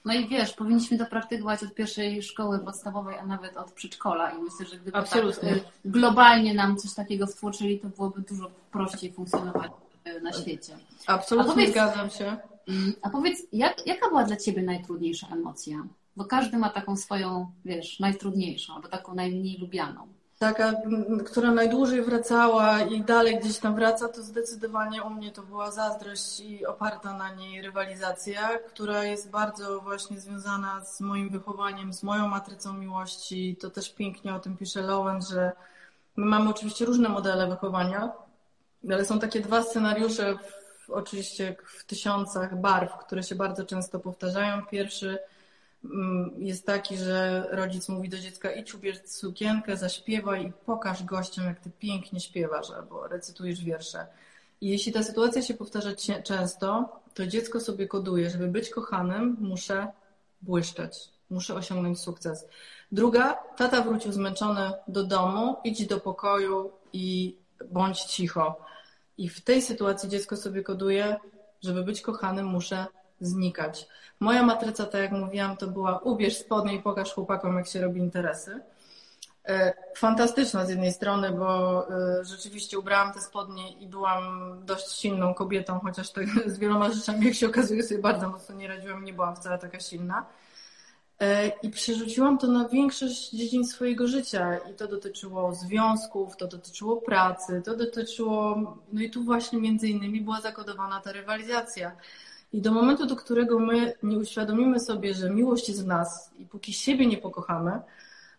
No 0.05 0.13
i 0.13 0.27
wiesz, 0.27 0.53
powinniśmy 0.53 0.97
to 0.97 1.05
praktykować 1.05 1.63
od 1.63 1.73
pierwszej 1.73 2.23
szkoły 2.23 2.59
podstawowej, 2.59 3.17
a 3.17 3.25
nawet 3.25 3.57
od 3.57 3.71
przedszkola. 3.71 4.31
I 4.31 4.41
myślę, 4.41 4.65
że 4.65 4.75
gdyby 4.75 4.91
tak, 4.91 5.03
Absolutnie. 5.03 5.49
tak 5.49 5.63
globalnie 5.85 6.53
nam 6.53 6.77
coś 6.77 6.93
takiego 6.93 7.27
stworzyli, 7.27 7.79
to 7.79 7.87
byłoby 7.87 8.21
dużo 8.21 8.51
prościej 8.71 9.13
funkcjonować 9.13 9.71
e, 10.03 10.19
na 10.21 10.33
świecie. 10.33 10.77
Absolutnie 11.07 11.53
powiedz, 11.53 11.71
zgadzam 11.71 12.09
się. 12.09 12.37
Mm, 12.67 12.93
a 13.01 13.09
powiedz, 13.09 13.37
jak, 13.53 13.87
jaka 13.87 14.09
była 14.09 14.23
dla 14.23 14.35
Ciebie 14.35 14.61
najtrudniejsza 14.61 15.27
emocja? 15.27 15.83
Bo 16.15 16.25
każdy 16.25 16.57
ma 16.57 16.69
taką 16.69 16.97
swoją, 16.97 17.51
wiesz, 17.65 17.99
najtrudniejszą, 17.99 18.75
albo 18.75 18.87
taką 18.87 19.15
najmniej 19.15 19.57
lubianą 19.57 20.07
taka, 20.39 20.73
która 21.25 21.51
najdłużej 21.51 22.01
wracała 22.01 22.81
i 22.81 23.01
dalej 23.01 23.39
gdzieś 23.39 23.57
tam 23.57 23.75
wraca, 23.75 24.07
to 24.07 24.21
zdecydowanie 24.21 25.03
u 25.03 25.09
mnie 25.09 25.31
to 25.31 25.41
była 25.43 25.71
zazdrość 25.71 26.39
i 26.39 26.65
oparta 26.65 27.13
na 27.13 27.33
niej 27.33 27.61
rywalizacja, 27.61 28.57
która 28.57 29.03
jest 29.03 29.29
bardzo 29.29 29.81
właśnie 29.81 30.19
związana 30.19 30.85
z 30.85 31.01
moim 31.01 31.29
wychowaniem, 31.29 31.93
z 31.93 32.03
moją 32.03 32.27
matrycą 32.27 32.73
miłości. 32.73 33.55
To 33.59 33.69
też 33.69 33.93
pięknie 33.93 34.35
o 34.35 34.39
tym 34.39 34.57
pisze 34.57 34.81
Lowen, 34.81 35.21
że 35.21 35.51
my 36.15 36.25
mamy 36.25 36.49
oczywiście 36.49 36.85
różne 36.85 37.09
modele 37.09 37.47
wychowania, 37.47 38.11
ale 38.91 39.05
są 39.05 39.19
takie 39.19 39.39
dwa 39.39 39.63
scenariusze, 39.63 40.37
w, 40.37 40.89
oczywiście 40.89 41.55
w 41.65 41.83
tysiącach 41.83 42.61
barw, 42.61 42.97
które 42.97 43.23
się 43.23 43.35
bardzo 43.35 43.65
często 43.65 43.99
powtarzają. 43.99 44.65
Pierwszy 44.65 45.19
jest 46.37 46.65
taki, 46.65 46.97
że 46.97 47.47
rodzic 47.51 47.89
mówi 47.89 48.09
do 48.09 48.19
dziecka 48.19 48.51
idź 48.51 48.73
ubierz 48.73 48.97
sukienkę, 49.05 49.77
zaśpiewaj 49.77 50.45
i 50.45 50.51
pokaż 50.65 51.03
gościom, 51.03 51.45
jak 51.45 51.59
ty 51.59 51.71
pięknie 51.79 52.19
śpiewasz 52.19 52.71
albo 52.71 53.07
recytujesz 53.07 53.63
wiersze. 53.63 54.07
I 54.61 54.69
jeśli 54.69 54.93
ta 54.93 55.03
sytuacja 55.03 55.41
się 55.41 55.53
powtarza 55.53 55.89
często, 56.23 56.99
to 57.13 57.27
dziecko 57.27 57.59
sobie 57.59 57.87
koduje, 57.87 58.29
żeby 58.29 58.47
być 58.47 58.69
kochanym, 58.69 59.37
muszę 59.39 59.87
błyszczeć, 60.41 61.09
muszę 61.29 61.55
osiągnąć 61.55 61.99
sukces. 61.99 62.45
Druga, 62.91 63.33
tata 63.57 63.81
wrócił 63.81 64.11
zmęczony 64.11 64.71
do 64.87 65.03
domu, 65.03 65.55
idź 65.63 65.87
do 65.87 65.99
pokoju 65.99 66.71
i 66.93 67.35
bądź 67.71 68.01
cicho. 68.01 68.61
I 69.17 69.29
w 69.29 69.41
tej 69.41 69.61
sytuacji 69.61 70.09
dziecko 70.09 70.37
sobie 70.37 70.63
koduje, 70.63 71.17
żeby 71.61 71.83
być 71.83 72.01
kochanym, 72.01 72.45
muszę 72.45 72.85
znikać. 73.21 73.87
Moja 74.19 74.43
matryca, 74.43 74.85
tak 74.85 75.01
jak 75.01 75.11
mówiłam, 75.11 75.57
to 75.57 75.67
była 75.67 75.99
ubierz 75.99 76.37
spodnie 76.37 76.75
i 76.75 76.81
pokaż 76.81 77.13
chłopakom, 77.13 77.57
jak 77.57 77.67
się 77.67 77.81
robi 77.81 77.99
interesy. 77.99 78.61
E, 79.49 79.73
fantastyczna 79.95 80.65
z 80.65 80.69
jednej 80.69 80.93
strony, 80.93 81.31
bo 81.31 81.87
e, 81.89 82.25
rzeczywiście 82.25 82.79
ubrałam 82.79 83.13
te 83.13 83.21
spodnie 83.21 83.71
i 83.71 83.87
byłam 83.87 84.53
dość 84.65 84.91
silną 84.91 85.33
kobietą, 85.33 85.79
chociaż 85.79 86.11
tak 86.11 86.25
z 86.53 86.57
wieloma 86.57 86.91
rzeczami, 86.91 87.25
jak 87.25 87.35
się 87.35 87.47
okazuje, 87.47 87.83
sobie 87.83 88.01
bardzo 88.01 88.29
mocno 88.29 88.55
nie 88.55 88.67
radziłam, 88.67 89.03
nie 89.03 89.13
byłam 89.13 89.35
wcale 89.35 89.57
taka 89.57 89.79
silna. 89.79 90.25
E, 91.19 91.47
I 91.47 91.69
przerzuciłam 91.69 92.37
to 92.37 92.47
na 92.47 92.67
większość 92.67 93.29
dziedzin 93.29 93.67
swojego 93.67 94.07
życia. 94.07 94.57
I 94.57 94.73
to 94.73 94.87
dotyczyło 94.87 95.55
związków, 95.55 96.37
to 96.37 96.47
dotyczyło 96.47 97.01
pracy, 97.01 97.61
to 97.65 97.75
dotyczyło, 97.75 98.55
no 98.93 99.01
i 99.01 99.09
tu 99.09 99.23
właśnie 99.23 99.59
między 99.59 99.87
innymi 99.87 100.21
była 100.21 100.41
zakodowana 100.41 101.01
ta 101.01 101.11
rywalizacja. 101.11 101.91
I 102.53 102.61
do 102.61 102.71
momentu, 102.71 103.05
do 103.05 103.15
którego 103.15 103.59
my 103.59 103.93
nie 104.03 104.17
uświadomimy 104.17 104.79
sobie, 104.79 105.13
że 105.13 105.29
miłość 105.29 105.69
jest 105.69 105.83
w 105.83 105.87
nas 105.87 106.31
i 106.37 106.45
póki 106.45 106.73
siebie 106.73 107.07
nie 107.07 107.17
pokochamy, 107.17 107.81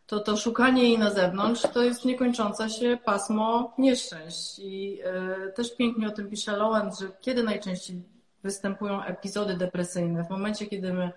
to 0.07 0.20
to 0.20 0.37
szukanie 0.37 0.83
jej 0.83 0.99
na 0.99 1.11
zewnątrz 1.11 1.62
to 1.62 1.83
jest 1.83 2.05
niekończąca 2.05 2.68
się 2.68 2.99
pasmo 3.05 3.75
nieszczęść. 3.79 4.59
I 4.59 5.01
y, 5.49 5.53
też 5.53 5.77
pięknie 5.77 6.09
o 6.09 6.11
tym 6.11 6.31
pisze 6.31 6.57
Lowen, 6.57 6.90
że 7.01 7.09
kiedy 7.20 7.42
najczęściej 7.42 8.03
występują 8.42 9.03
epizody 9.03 9.57
depresyjne? 9.57 10.25
W 10.25 10.31
momencie, 10.31 10.66
kiedy 10.66 10.92
my 10.92 11.12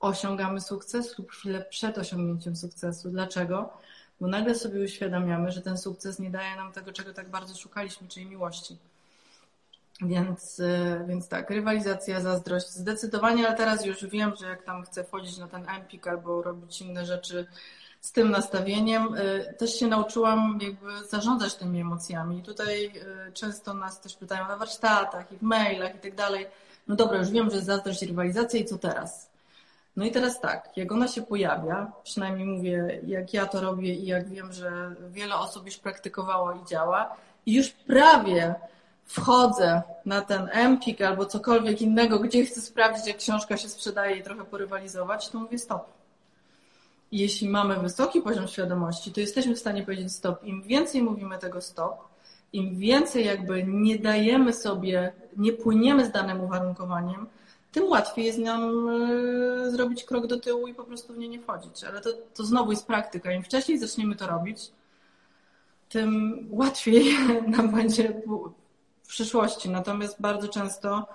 osiągamy 0.00 0.60
sukces 0.60 1.18
lub 1.18 1.32
chwilę 1.32 1.64
przed 1.70 1.98
osiągnięciem 1.98 2.56
sukcesu. 2.56 3.10
Dlaczego? 3.10 3.72
Bo 4.20 4.26
nagle 4.26 4.54
sobie 4.54 4.84
uświadamiamy, 4.84 5.52
że 5.52 5.62
ten 5.62 5.78
sukces 5.78 6.18
nie 6.18 6.30
daje 6.30 6.56
nam 6.56 6.72
tego, 6.72 6.92
czego 6.92 7.12
tak 7.12 7.30
bardzo 7.30 7.54
szukaliśmy, 7.54 8.08
czyli 8.08 8.26
miłości. 8.26 8.76
Więc, 10.02 10.58
y, 10.58 11.04
więc 11.06 11.28
tak, 11.28 11.50
rywalizacja, 11.50 12.20
zazdrość 12.20 12.70
zdecydowanie, 12.70 13.46
ale 13.46 13.56
teraz 13.56 13.84
już 13.84 14.06
wiem, 14.06 14.32
że 14.40 14.46
jak 14.46 14.62
tam 14.62 14.82
chcę 14.82 15.04
wchodzić 15.04 15.38
na 15.38 15.48
ten 15.48 15.68
Empik 15.68 16.06
albo 16.06 16.42
robić 16.42 16.80
inne 16.80 17.06
rzeczy 17.06 17.46
z 18.00 18.12
tym 18.12 18.30
nastawieniem, 18.30 19.14
y, 19.14 19.54
też 19.58 19.78
się 19.78 19.86
nauczyłam 19.86 20.58
jakby 20.62 21.08
zarządzać 21.08 21.54
tymi 21.54 21.80
emocjami. 21.80 22.38
I 22.38 22.42
tutaj 22.42 22.86
y, 23.28 23.32
często 23.32 23.74
nas 23.74 24.00
też 24.00 24.16
pytają 24.16 24.48
na 24.48 24.56
warsztatach 24.56 25.32
i 25.32 25.36
w 25.36 25.42
mailach 25.42 25.94
i 25.94 25.98
tak 25.98 26.14
dalej. 26.14 26.46
No 26.88 26.96
dobra, 26.96 27.18
już 27.18 27.30
wiem, 27.30 27.50
że 27.50 27.54
jest 27.54 27.66
zazdrość 27.66 28.02
rywalizacja 28.02 28.60
i 28.60 28.64
co 28.64 28.78
teraz? 28.78 29.30
No 29.96 30.04
i 30.04 30.10
teraz 30.10 30.40
tak, 30.40 30.76
jak 30.76 30.92
ona 30.92 31.08
się 31.08 31.22
pojawia, 31.22 31.92
przynajmniej 32.02 32.46
mówię, 32.46 33.00
jak 33.06 33.34
ja 33.34 33.46
to 33.46 33.60
robię 33.60 33.94
i 33.94 34.06
jak 34.06 34.28
wiem, 34.28 34.52
że 34.52 34.94
wiele 35.10 35.34
osób 35.34 35.66
już 35.66 35.76
praktykowało 35.76 36.52
i 36.52 36.64
działa, 36.66 37.16
i 37.46 37.54
już 37.54 37.68
prawie 37.68 38.54
wchodzę 39.10 39.82
na 40.06 40.20
ten 40.20 40.48
Empik 40.52 41.00
albo 41.00 41.26
cokolwiek 41.26 41.82
innego, 41.82 42.18
gdzie 42.18 42.44
chcę 42.44 42.60
sprawdzić, 42.60 43.06
jak 43.06 43.16
książka 43.16 43.56
się 43.56 43.68
sprzedaje 43.68 44.16
i 44.16 44.22
trochę 44.22 44.44
porywalizować, 44.44 45.28
to 45.28 45.38
mówię 45.38 45.58
stop. 45.58 45.84
Jeśli 47.12 47.48
mamy 47.48 47.76
wysoki 47.76 48.20
poziom 48.20 48.48
świadomości, 48.48 49.12
to 49.12 49.20
jesteśmy 49.20 49.54
w 49.54 49.58
stanie 49.58 49.82
powiedzieć 49.82 50.12
stop. 50.12 50.44
Im 50.44 50.62
więcej 50.62 51.02
mówimy 51.02 51.38
tego 51.38 51.60
stop, 51.60 52.08
im 52.52 52.78
więcej 52.78 53.24
jakby 53.24 53.64
nie 53.64 53.98
dajemy 53.98 54.52
sobie, 54.52 55.12
nie 55.36 55.52
płyniemy 55.52 56.06
z 56.06 56.10
danym 56.10 56.40
uwarunkowaniem, 56.40 57.26
tym 57.72 57.88
łatwiej 57.88 58.24
jest 58.26 58.38
nam 58.38 58.88
e, 58.88 59.70
zrobić 59.70 60.04
krok 60.04 60.26
do 60.26 60.40
tyłu 60.40 60.68
i 60.68 60.74
po 60.74 60.84
prostu 60.84 61.12
w 61.12 61.18
nie 61.18 61.28
nie 61.28 61.40
wchodzić. 61.40 61.84
Ale 61.84 62.00
to, 62.00 62.10
to 62.34 62.44
znowu 62.44 62.70
jest 62.70 62.86
praktyka. 62.86 63.32
Im 63.32 63.42
wcześniej 63.42 63.78
zaczniemy 63.78 64.16
to 64.16 64.26
robić, 64.26 64.72
tym 65.88 66.38
łatwiej 66.50 67.14
nam 67.56 67.70
będzie 67.70 68.22
przyszłości. 69.10 69.70
Natomiast 69.70 70.20
bardzo 70.20 70.48
często 70.48 71.06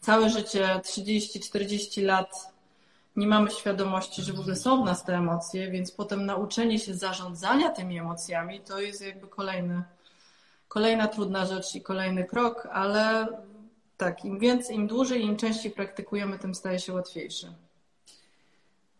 całe 0.00 0.30
życie, 0.30 0.80
30-40 0.84 2.04
lat 2.04 2.52
nie 3.16 3.26
mamy 3.26 3.50
świadomości, 3.50 4.22
że 4.22 4.32
w 4.32 4.40
ogóle 4.40 4.56
są 4.56 4.82
w 4.82 4.86
nas 4.86 5.04
te 5.04 5.16
emocje, 5.16 5.70
więc 5.70 5.92
potem 5.92 6.26
nauczenie 6.26 6.78
się 6.78 6.94
zarządzania 6.94 7.70
tymi 7.70 7.98
emocjami 7.98 8.60
to 8.60 8.80
jest 8.80 9.06
jakby 9.06 9.26
kolejny, 9.26 9.82
kolejna 10.68 11.08
trudna 11.08 11.46
rzecz 11.46 11.74
i 11.74 11.82
kolejny 11.82 12.24
krok, 12.24 12.68
ale 12.72 13.26
tak, 13.96 14.24
im 14.24 14.38
więcej, 14.38 14.76
im 14.76 14.86
dłużej, 14.86 15.24
im 15.24 15.36
częściej 15.36 15.72
praktykujemy, 15.72 16.38
tym 16.38 16.54
staje 16.54 16.78
się 16.78 16.92
łatwiejszy. 16.92 17.52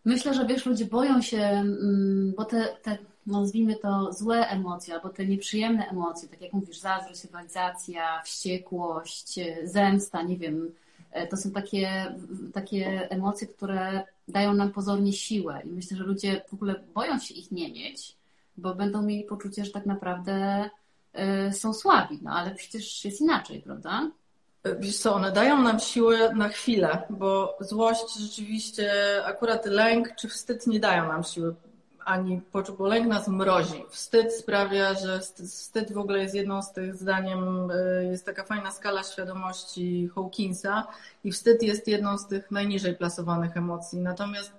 Myślę, 0.04 0.34
że 0.34 0.46
wiesz, 0.46 0.66
ludzie 0.66 0.84
boją 0.84 1.22
się, 1.22 1.38
mm, 1.40 2.32
bo 2.36 2.44
te, 2.44 2.76
te 2.82 2.98
nazwijmy 3.26 3.76
to 3.76 4.12
złe 4.12 4.48
emocje, 4.48 4.94
albo 4.94 5.08
te 5.08 5.26
nieprzyjemne 5.26 5.88
emocje, 5.88 6.28
tak 6.28 6.40
jak 6.40 6.52
mówisz, 6.52 6.78
zazdrość, 6.78 7.24
rywalizacja, 7.24 8.22
wściekłość, 8.22 9.40
zemsta, 9.64 10.22
nie 10.22 10.37
wiem, 10.37 10.72
e, 11.11 11.26
to 11.26 11.37
są 11.37 11.50
takie, 11.50 12.14
takie 12.54 13.11
emocje, 13.11 13.46
które 13.46 14.02
dają 14.28 14.54
nam 14.54 14.72
pozornie 14.72 15.12
siłę 15.12 15.62
i 15.64 15.68
myślę, 15.68 15.96
że 15.96 16.04
ludzie 16.04 16.42
w 16.48 16.54
ogóle 16.54 16.74
boją 16.94 17.18
się 17.18 17.35
ich 17.35 17.52
nie 17.52 17.72
mieć, 17.72 18.16
bo 18.56 18.74
będą 18.74 19.02
mieli 19.02 19.24
poczucie, 19.24 19.64
że 19.64 19.70
tak 19.70 19.87
naprawdę 19.87 20.70
e, 21.12 21.52
są 21.52 21.72
słabi, 21.72 22.18
no 22.22 22.30
ale 22.30 22.54
przecież 22.54 23.04
jest 23.04 23.20
inaczej, 23.20 23.61
prawda? 23.61 24.11
Wiesz 24.78 24.98
co, 24.98 25.14
one 25.14 25.32
dają 25.32 25.62
nam 25.62 25.80
siłę 25.80 26.35
na 26.35 26.48
chwilę, 26.48 27.02
bo 27.11 27.58
złość 27.61 28.18
rzeczywiście, 28.18 28.92
akurat 29.24 29.66
lęk 29.66 30.14
czy 30.16 30.28
wstyd 30.28 30.66
nie 30.66 30.80
dają 30.80 31.08
nam 31.08 31.24
siły 31.24 31.54
ani 32.04 32.40
poczuć, 32.40 32.76
nas 33.06 33.28
mrozi. 33.28 33.84
Wstyd 33.90 34.32
sprawia, 34.32 34.94
że 34.94 35.20
wstyd 35.20 35.92
w 35.92 35.98
ogóle 35.98 36.18
jest 36.18 36.34
jedną 36.34 36.62
z 36.62 36.72
tych 36.72 36.94
zdaniem, 36.94 37.70
y, 37.70 38.08
jest 38.10 38.26
taka 38.26 38.44
fajna 38.44 38.70
skala 38.70 39.02
świadomości 39.02 40.10
Hawkinsa 40.14 40.86
i 41.24 41.32
wstyd 41.32 41.62
jest 41.62 41.88
jedną 41.88 42.18
z 42.18 42.26
tych 42.26 42.50
najniżej 42.50 42.96
plasowanych 42.96 43.56
emocji. 43.56 43.98
Natomiast 43.98 44.52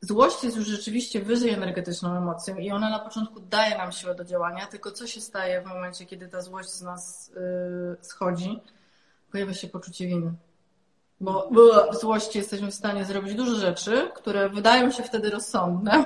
złość 0.00 0.44
jest 0.44 0.56
już 0.56 0.66
rzeczywiście 0.66 1.20
wyżej 1.20 1.50
energetyczną 1.50 2.16
emocją 2.16 2.56
i 2.56 2.70
ona 2.70 2.90
na 2.90 2.98
początku 2.98 3.40
daje 3.40 3.78
nam 3.78 3.92
siłę 3.92 4.14
do 4.14 4.24
działania, 4.24 4.66
tylko 4.66 4.90
co 4.90 5.06
się 5.06 5.20
staje 5.20 5.62
w 5.62 5.66
momencie, 5.66 6.06
kiedy 6.06 6.28
ta 6.28 6.40
złość 6.40 6.68
z 6.68 6.82
nas 6.82 7.32
yy, 7.34 7.96
schodzi? 8.00 8.60
Pojawia 9.32 9.54
się 9.54 9.68
poczucie 9.68 10.06
winy. 10.06 10.32
Bo 11.20 11.50
w 11.92 11.96
złości 12.00 12.38
jesteśmy 12.38 12.70
w 12.70 12.74
stanie 12.74 13.04
zrobić 13.04 13.34
dużo 13.34 13.54
rzeczy, 13.54 14.10
które 14.14 14.48
wydają 14.48 14.90
się 14.90 15.02
wtedy 15.02 15.30
rozsądne, 15.30 16.04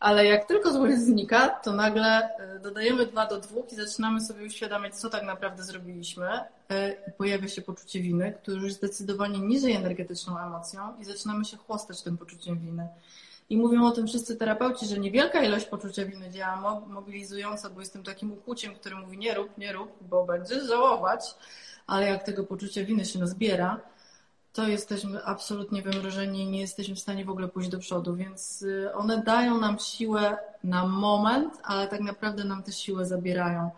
ale 0.00 0.26
jak 0.26 0.44
tylko 0.44 0.72
złość 0.72 0.98
znika, 0.98 1.48
to 1.48 1.72
nagle 1.72 2.36
e, 2.36 2.58
dodajemy 2.58 3.06
dwa 3.06 3.26
do 3.26 3.40
dwóch 3.40 3.72
i 3.72 3.76
zaczynamy 3.76 4.20
sobie 4.20 4.46
uświadamiać, 4.46 4.94
co 4.94 5.10
tak 5.10 5.22
naprawdę 5.22 5.62
zrobiliśmy. 5.62 6.40
I 7.08 7.12
pojawia 7.12 7.48
się 7.48 7.62
poczucie 7.62 8.00
winy, 8.00 8.34
które 8.42 8.56
już 8.56 8.64
jest 8.64 8.78
zdecydowanie 8.78 9.38
niżej 9.38 9.72
energetyczną 9.72 10.38
emocją 10.38 10.80
i 11.00 11.04
zaczynamy 11.04 11.44
się 11.44 11.56
chłostać 11.56 12.02
tym 12.02 12.18
poczuciem 12.18 12.58
winy. 12.58 12.88
I 13.50 13.56
mówią 13.56 13.86
o 13.86 13.90
tym 13.90 14.06
wszyscy 14.06 14.36
terapeuci, 14.36 14.86
że 14.86 14.98
niewielka 14.98 15.42
ilość 15.42 15.66
poczucia 15.66 16.04
winy 16.04 16.30
działa 16.30 16.80
mobilizująco, 16.86 17.70
bo 17.70 17.80
jestem 17.80 18.02
takim 18.02 18.32
ukłuciem, 18.32 18.74
który 18.74 18.96
mówi 18.96 19.18
nie 19.18 19.34
rób, 19.34 19.58
nie 19.58 19.72
rób, 19.72 19.92
bo 20.00 20.24
będziesz 20.24 20.66
żałować, 20.66 21.34
ale 21.86 22.08
jak 22.08 22.22
tego 22.22 22.44
poczucia 22.44 22.84
winy 22.84 23.04
się 23.04 23.18
nazbiera, 23.18 23.80
to 24.52 24.68
jesteśmy 24.68 25.24
absolutnie 25.24 25.82
wymrożeni 25.82 26.46
nie 26.46 26.60
jesteśmy 26.60 26.94
w 26.94 27.00
stanie 27.00 27.24
w 27.24 27.30
ogóle 27.30 27.48
pójść 27.48 27.68
do 27.68 27.78
przodu, 27.78 28.16
więc 28.16 28.62
y, 28.62 28.94
one 28.94 29.22
dają 29.22 29.60
nam 29.60 29.78
siłę 29.78 30.38
na 30.64 30.86
moment, 30.86 31.54
ale 31.64 31.88
tak 31.88 32.00
naprawdę 32.00 32.44
nam 32.44 32.62
tę 32.62 32.72
siłę 32.72 33.06
zabierają. 33.06 33.70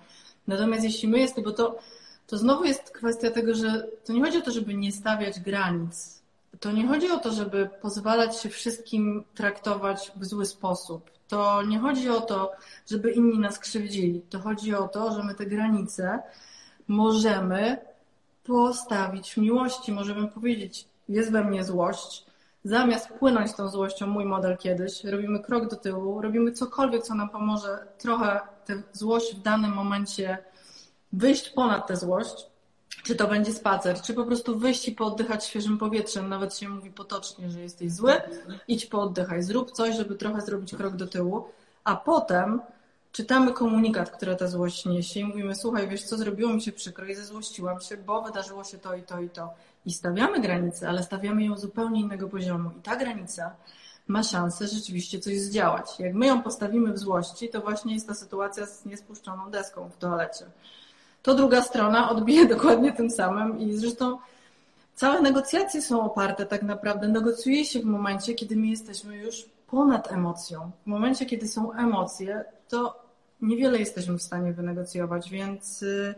Natomiast 0.47 0.85
jeśli 0.85 1.09
my 1.09 1.19
jesteśmy, 1.19 1.43
bo 1.43 1.57
to, 1.57 1.79
to 2.27 2.39
znowu 2.39 2.65
jest 2.65 2.91
kwestia 2.91 3.31
tego, 3.31 3.55
że 3.55 3.87
to 4.05 4.13
nie 4.13 4.25
chodzi 4.25 4.39
o 4.39 4.41
to, 4.41 4.51
żeby 4.51 4.75
nie 4.75 4.93
stawiać 4.93 5.41
granic. 5.41 6.23
To 6.61 6.73
nie 6.73 6.89
chodzi 6.89 7.11
o 7.11 7.19
to, 7.19 7.33
żeby 7.33 7.71
pozwalać 7.83 8.41
się 8.41 8.49
wszystkim 8.49 9.25
traktować 9.35 10.13
w 10.17 10.25
zły 10.25 10.47
sposób. 10.47 11.11
To 11.29 11.63
nie 11.63 11.79
chodzi 11.79 12.11
o 12.11 12.21
to, 12.21 12.53
żeby 12.91 13.11
inni 13.11 13.39
nas 13.39 13.59
krzywdzili. 13.59 14.21
To 14.31 14.39
chodzi 14.39 14.75
o 14.75 14.89
to, 14.89 15.15
że 15.15 15.23
my 15.23 15.35
te 15.35 15.47
granice 15.47 16.23
możemy 16.89 17.77
postawić 18.45 19.35
w 19.35 19.37
miłości. 19.37 19.93
Możemy 19.93 20.29
powiedzieć, 20.29 20.89
jest 21.09 21.33
we 21.33 21.45
mnie 21.45 21.65
złość. 21.65 22.27
Zamiast 22.65 23.09
płynąć 23.09 23.53
tą 23.53 23.69
złością, 23.69 24.07
mój 24.07 24.25
model 24.25 24.57
kiedyś, 24.57 25.05
robimy 25.05 25.41
krok 25.41 25.69
do 25.69 25.77
tyłu, 25.77 26.21
robimy 26.21 26.53
cokolwiek, 26.53 27.03
co 27.03 27.15
nam 27.15 27.29
pomoże 27.29 27.87
trochę 27.99 28.41
tę 28.65 28.83
złość 28.93 29.35
w 29.35 29.43
danym 29.43 29.73
momencie 29.73 30.39
wyjść 31.13 31.51
ponad 31.51 31.87
tę 31.87 31.97
złość. 31.97 32.47
Czy 33.03 33.17
to 33.17 33.29
będzie 33.29 33.53
spacer, 33.53 34.01
czy 34.01 34.15
po 34.15 34.25
prostu 34.25 34.59
wyjść 34.59 34.89
i 34.89 34.93
pooddychać 34.93 35.45
świeżym 35.45 35.79
powietrzem. 35.79 36.29
Nawet 36.29 36.59
się 36.59 36.69
mówi 36.69 36.91
potocznie, 36.91 37.51
że 37.51 37.61
jesteś 37.61 37.93
zły. 37.93 38.13
Idź 38.69 38.87
pooddychaj, 38.87 39.43
zrób 39.43 39.71
coś, 39.71 39.97
żeby 39.97 40.15
trochę 40.15 40.41
zrobić 40.41 40.75
krok 40.75 40.97
do 40.97 41.07
tyłu, 41.07 41.49
a 41.85 41.97
potem 41.97 42.61
czytamy 43.15 43.53
komunikat, 43.53 44.11
który 44.11 44.37
ta 44.37 44.49
złość 44.49 44.87
niesie 44.87 45.21
i 45.21 45.25
mówimy, 45.25 45.55
słuchaj, 45.55 45.89
wiesz 45.89 46.03
co, 46.03 46.17
zrobiło 46.17 46.53
mi 46.53 46.63
się 46.63 46.73
przykro 46.73 47.07
i 47.07 47.15
zezłościłam 47.15 47.81
się, 47.81 47.97
bo 47.97 48.23
wydarzyło 48.23 48.65
się 48.65 48.79
to 48.79 48.95
i 48.95 49.03
to 49.03 49.21
i 49.21 49.31
to. 49.31 49.55
I 49.87 49.93
stawiamy 49.93 50.41
granicę, 50.41 50.89
ale 50.89 51.03
stawiamy 51.03 51.45
ją 51.45 51.57
zupełnie 51.57 52.01
innego 52.01 52.29
poziomu. 52.29 52.71
I 52.79 52.83
ta 52.83 52.97
granica 52.97 53.51
ma 54.07 54.23
szansę 54.23 54.69
rzeczywiście 54.69 55.19
coś 55.19 55.41
zdziałać. 55.41 56.01
Jak 56.01 56.15
my 56.15 56.27
ją 56.27 56.43
postawimy 56.43 56.93
w 56.93 56.99
złości, 56.99 57.49
to 57.49 57.61
właśnie 57.61 57.95
jest 57.95 58.09
ta 58.09 58.15
sytuacja 58.15 58.67
z 58.67 58.85
niespuszczoną 58.85 59.51
deską 59.51 59.91
w 59.91 59.97
toalecie. 59.97 60.45
To 61.23 61.35
druga 61.35 61.63
strona 61.63 62.11
odbije 62.11 62.47
dokładnie 62.57 62.93
tym 62.93 63.11
samym 63.11 63.61
i 63.61 63.77
zresztą 63.77 64.19
całe 64.95 65.21
negocjacje 65.21 65.83
są 65.83 66.03
oparte 66.03 66.47
tak 66.47 66.63
naprawdę, 66.63 67.09
negocjuje 67.09 67.65
się 67.65 67.81
w 67.81 67.85
momencie, 67.85 68.35
kiedy 68.35 68.57
my 68.57 68.67
jesteśmy 68.67 69.17
już 69.17 69.45
ponad 69.71 70.13
emocją. 70.13 70.71
W 70.85 70.87
momencie, 70.87 71.27
kiedy 71.27 71.49
są 71.49 71.73
emocje, 71.73 72.45
to 72.69 73.04
niewiele 73.41 73.79
jesteśmy 73.79 74.19
w 74.19 74.23
stanie 74.23 74.53
wynegocjować, 74.53 75.31
więc, 75.31 75.83
y, 75.83 76.15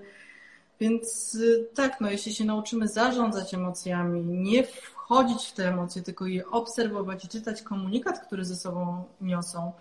więc 0.81 1.35
y, 1.35 1.69
tak, 1.75 2.01
no, 2.01 2.11
jeśli 2.11 2.35
się 2.35 2.45
nauczymy 2.45 2.89
zarządzać 2.89 3.55
emocjami, 3.55 4.25
nie 4.25 4.65
wchodzić 4.65 5.47
w 5.47 5.53
te 5.53 5.69
emocje, 5.69 6.03
tylko 6.03 6.27
je 6.27 6.47
obserwować 6.47 7.25
i 7.25 7.29
czytać 7.29 7.63
komunikat, 7.63 8.27
który 8.27 8.45
ze 8.45 8.57
sobą 8.57 9.05
niosą, 9.21 9.73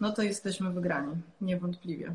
no 0.00 0.12
to 0.12 0.22
jesteśmy 0.22 0.70
wygrani, 0.70 1.16
niewątpliwie. 1.40 2.12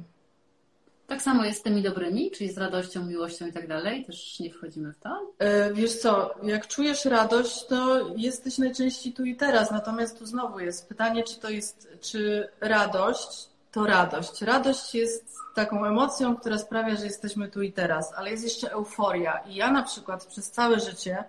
Tak 1.08 1.22
samo 1.22 1.46
jest 1.46 1.60
z 1.60 1.64
tymi 1.64 1.82
dobrymi, 1.82 2.32
czyli 2.32 2.52
z 2.52 2.58
radością, 2.58 3.06
miłością 3.06 3.48
i 3.48 3.54
tak 3.54 3.68
dalej? 3.68 4.06
Też 4.06 4.40
nie 4.40 4.50
wchodzimy 4.50 4.94
w 4.94 5.00
to? 5.00 5.34
E, 5.40 5.74
wiesz 5.74 5.96
co, 5.96 6.36
jak 6.44 6.68
czujesz 6.68 7.06
radość, 7.06 7.66
to 7.66 8.08
jesteś 8.18 8.58
najczęściej 8.58 9.14
tu 9.14 9.26
i 9.26 9.36
teraz. 9.36 9.72
Natomiast 9.72 10.20
tu 10.20 10.26
znowu 10.26 10.60
jest 10.60 10.90
pytanie, 10.90 11.24
czy 11.24 11.40
to 11.40 11.50
jest, 11.50 11.88
czy 12.02 12.50
radość 12.62 13.50
to 13.74 13.86
radość. 13.86 14.42
Radość 14.42 14.96
jest 14.96 15.36
taką 15.56 15.86
emocją, 15.86 16.36
która 16.36 16.58
sprawia, 16.58 16.96
że 16.96 17.06
jesteśmy 17.06 17.48
tu 17.48 17.62
i 17.62 17.72
teraz, 17.72 18.14
ale 18.14 18.32
jest 18.32 18.44
jeszcze 18.44 18.72
euforia. 18.72 19.38
I 19.38 19.56
ja 19.56 19.72
na 19.72 19.84
przykład 19.84 20.26
przez 20.26 20.52
całe 20.52 20.80
życie 20.80 21.24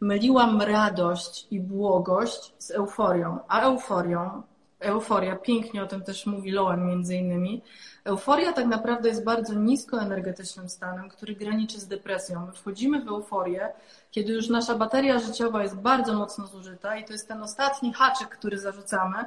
myliłam 0.00 0.62
radość 0.62 1.46
i 1.50 1.60
błogość 1.60 2.52
z 2.58 2.70
euforią. 2.70 3.38
A 3.48 3.60
euforią, 3.60 4.42
euforia, 4.80 5.36
pięknie 5.36 5.82
o 5.82 5.86
tym 5.86 6.02
też 6.02 6.26
mówi 6.26 6.50
Lowen 6.50 6.86
między 6.86 7.16
innymi, 7.16 7.62
euforia 8.04 8.52
tak 8.52 8.66
naprawdę 8.66 9.08
jest 9.08 9.24
bardzo 9.24 9.54
niskoenergetycznym 9.54 10.68
stanem, 10.68 11.08
który 11.08 11.34
graniczy 11.34 11.80
z 11.80 11.88
depresją. 11.88 12.46
My 12.46 12.52
wchodzimy 12.52 13.04
w 13.04 13.08
euforię, 13.08 13.68
kiedy 14.10 14.32
już 14.32 14.48
nasza 14.48 14.74
bateria 14.74 15.18
życiowa 15.18 15.62
jest 15.62 15.76
bardzo 15.76 16.14
mocno 16.14 16.46
zużyta 16.46 16.96
i 16.96 17.04
to 17.04 17.12
jest 17.12 17.28
ten 17.28 17.42
ostatni 17.42 17.92
haczyk, 17.92 18.28
który 18.28 18.58
zarzucamy, 18.58 19.24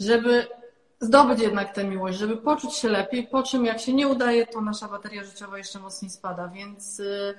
żeby 0.00 0.46
zdobyć 1.00 1.40
jednak 1.40 1.74
tę 1.74 1.84
miłość, 1.84 2.18
żeby 2.18 2.36
poczuć 2.36 2.74
się 2.74 2.88
lepiej, 2.88 3.26
po 3.26 3.42
czym 3.42 3.64
jak 3.64 3.80
się 3.80 3.92
nie 3.92 4.08
udaje, 4.08 4.46
to 4.46 4.60
nasza 4.60 4.88
bateria 4.88 5.24
życiowa 5.24 5.58
jeszcze 5.58 5.78
mocniej 5.78 6.10
spada, 6.10 6.48
więc 6.48 7.00
y, 7.00 7.34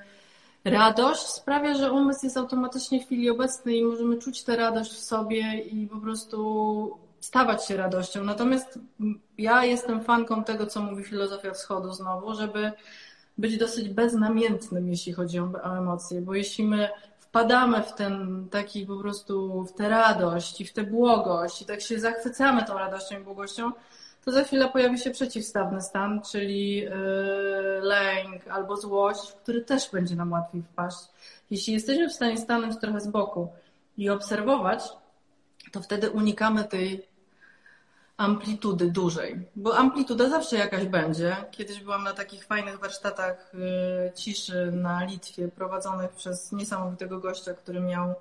radość 0.66 1.28
sprawia, 1.28 1.74
że 1.74 1.92
umysł 1.92 2.26
jest 2.26 2.38
automatycznie 2.38 3.02
w 3.02 3.06
chwili 3.06 3.30
obecnej 3.30 3.78
i 3.78 3.84
możemy 3.84 4.18
czuć 4.18 4.44
tę 4.44 4.56
radość 4.56 4.92
w 4.92 5.00
sobie 5.00 5.60
i 5.60 5.88
po 5.88 5.98
prostu 5.98 6.98
stawać 7.20 7.66
się 7.66 7.78
radością. 7.78 8.24
Natomiast 8.24 8.80
ja 9.38 9.66
jestem 9.66 10.04
fanką 10.04 10.44
tego, 10.44 10.66
co 10.66 10.82
mówi 10.82 11.04
filozofia 11.04 11.52
wschodu 11.52 11.94
znowu, 11.94 12.36
żeby 12.36 12.72
być 13.38 13.58
dosyć 13.58 13.90
beznamiętnym, 13.90 14.90
jeśli 14.90 15.14
chodzi 15.14 15.40
o 15.40 15.78
emocje, 15.78 16.22
bo 16.22 16.36
jeśli 16.36 16.64
my 16.64 16.90
wpadamy 17.30 17.84
w 17.84 17.94
ten 17.94 18.48
taki 18.52 18.86
po 18.86 18.98
prostu, 18.98 19.64
w 19.64 19.74
tę 19.74 19.90
radość 19.90 20.62
i 20.62 20.66
w 20.66 20.74
tę 20.74 20.84
błogość 20.84 21.62
i 21.62 21.66
tak 21.66 21.82
się 21.82 22.00
zachwycamy 22.00 22.66
tą 22.66 22.74
radością 22.78 23.20
i 23.20 23.24
błogością, 23.24 23.72
to 24.26 24.32
za 24.32 24.44
chwilę 24.44 24.70
pojawi 24.70 25.00
się 25.00 25.12
przeciwstawny 25.12 25.82
stan, 25.82 26.22
czyli 26.32 26.76
yy, 26.76 26.92
lęk 27.82 28.48
albo 28.48 28.78
złość, 28.78 29.32
w 29.32 29.36
który 29.36 29.62
też 29.62 29.92
będzie 29.92 30.16
nam 30.16 30.32
łatwiej 30.32 30.62
wpaść. 30.62 30.98
Jeśli 31.52 31.74
jesteśmy 31.74 32.10
w 32.10 32.14
stanie 32.14 32.38
stanąć 32.38 32.80
trochę 32.80 33.00
z 33.00 33.08
boku 33.08 33.48
i 33.98 34.10
obserwować, 34.10 34.84
to 35.72 35.82
wtedy 35.82 36.12
unikamy 36.12 36.64
tej 36.64 37.09
amplitudy 38.20 38.92
dużej, 38.92 39.40
bo 39.56 39.78
amplituda 39.78 40.30
zawsze 40.30 40.56
jakaś 40.56 40.86
będzie. 40.86 41.36
Kiedyś 41.52 41.80
byłam 41.84 42.04
na 42.04 42.14
takich 42.14 42.46
fajnych 42.46 42.80
warsztatach 42.80 43.52
y, 43.54 44.12
ciszy 44.16 44.72
na 44.72 45.04
Litwie, 45.04 45.48
prowadzonych 45.48 46.12
przez 46.12 46.52
niesamowitego 46.52 47.20
gościa, 47.20 47.54
który 47.54 47.80
miał 47.80 48.14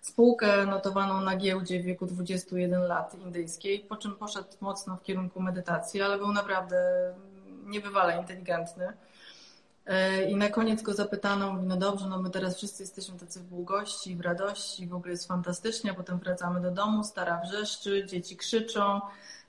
spółkę 0.00 0.66
notowaną 0.66 1.20
na 1.20 1.36
giełdzie 1.36 1.80
w 1.80 1.84
wieku 1.84 2.06
21 2.06 2.82
lat 2.82 3.14
indyjskiej, 3.14 3.80
po 3.80 3.96
czym 3.96 4.14
poszedł 4.14 4.48
mocno 4.60 4.96
w 4.96 5.02
kierunku 5.02 5.40
medytacji, 5.40 6.02
ale 6.02 6.18
był 6.18 6.32
naprawdę 6.32 6.76
niebywale 7.64 8.18
inteligentny. 8.18 8.92
Y, 9.86 10.24
I 10.24 10.36
na 10.36 10.48
koniec 10.48 10.82
go 10.82 10.94
zapytano, 10.94 11.52
mówi, 11.52 11.66
no 11.66 11.76
dobrze, 11.76 12.06
no 12.08 12.22
my 12.22 12.30
teraz 12.30 12.56
wszyscy 12.56 12.82
jesteśmy 12.82 13.18
tacy 13.18 13.40
w 13.40 13.44
błogości, 13.44 14.16
w 14.16 14.20
radości, 14.20 14.86
w 14.86 14.94
ogóle 14.94 15.10
jest 15.10 15.28
fantastycznie, 15.28 15.94
potem 15.94 16.18
wracamy 16.18 16.60
do 16.60 16.70
domu, 16.70 17.04
stara 17.04 17.40
wrzeszczy, 17.40 18.06
dzieci 18.06 18.36
krzyczą, 18.36 19.00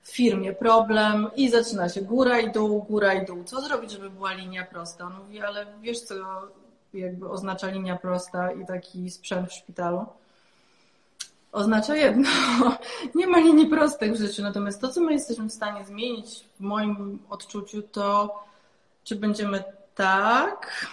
w 0.08 0.10
firmie 0.10 0.52
problem 0.52 1.30
i 1.36 1.50
zaczyna 1.50 1.88
się 1.88 2.02
góra 2.02 2.38
i 2.38 2.52
dół, 2.52 2.82
góra 2.82 3.14
i 3.14 3.26
dół. 3.26 3.44
Co 3.44 3.60
zrobić, 3.60 3.90
żeby 3.90 4.10
była 4.10 4.32
linia 4.32 4.64
prosta? 4.64 5.04
On 5.04 5.12
mówi, 5.14 5.40
ale 5.40 5.66
wiesz 5.80 6.00
co 6.00 6.14
jakby 6.94 7.28
oznacza 7.28 7.66
linia 7.66 7.96
prosta 7.96 8.52
i 8.52 8.66
taki 8.66 9.10
sprzęt 9.10 9.48
w 9.48 9.52
szpitalu? 9.52 10.06
Oznacza 11.52 11.96
jedno. 11.96 12.28
Nie 13.14 13.26
ma 13.26 13.38
linii 13.38 13.66
prostych 13.66 14.12
w 14.12 14.16
życiu. 14.16 14.42
Natomiast 14.42 14.80
to, 14.80 14.88
co 14.88 15.00
my 15.00 15.12
jesteśmy 15.12 15.48
w 15.48 15.52
stanie 15.52 15.84
zmienić 15.84 16.44
w 16.56 16.60
moim 16.60 17.18
odczuciu, 17.30 17.82
to 17.82 18.34
czy 19.04 19.16
będziemy 19.16 19.64
tak, 19.94 20.86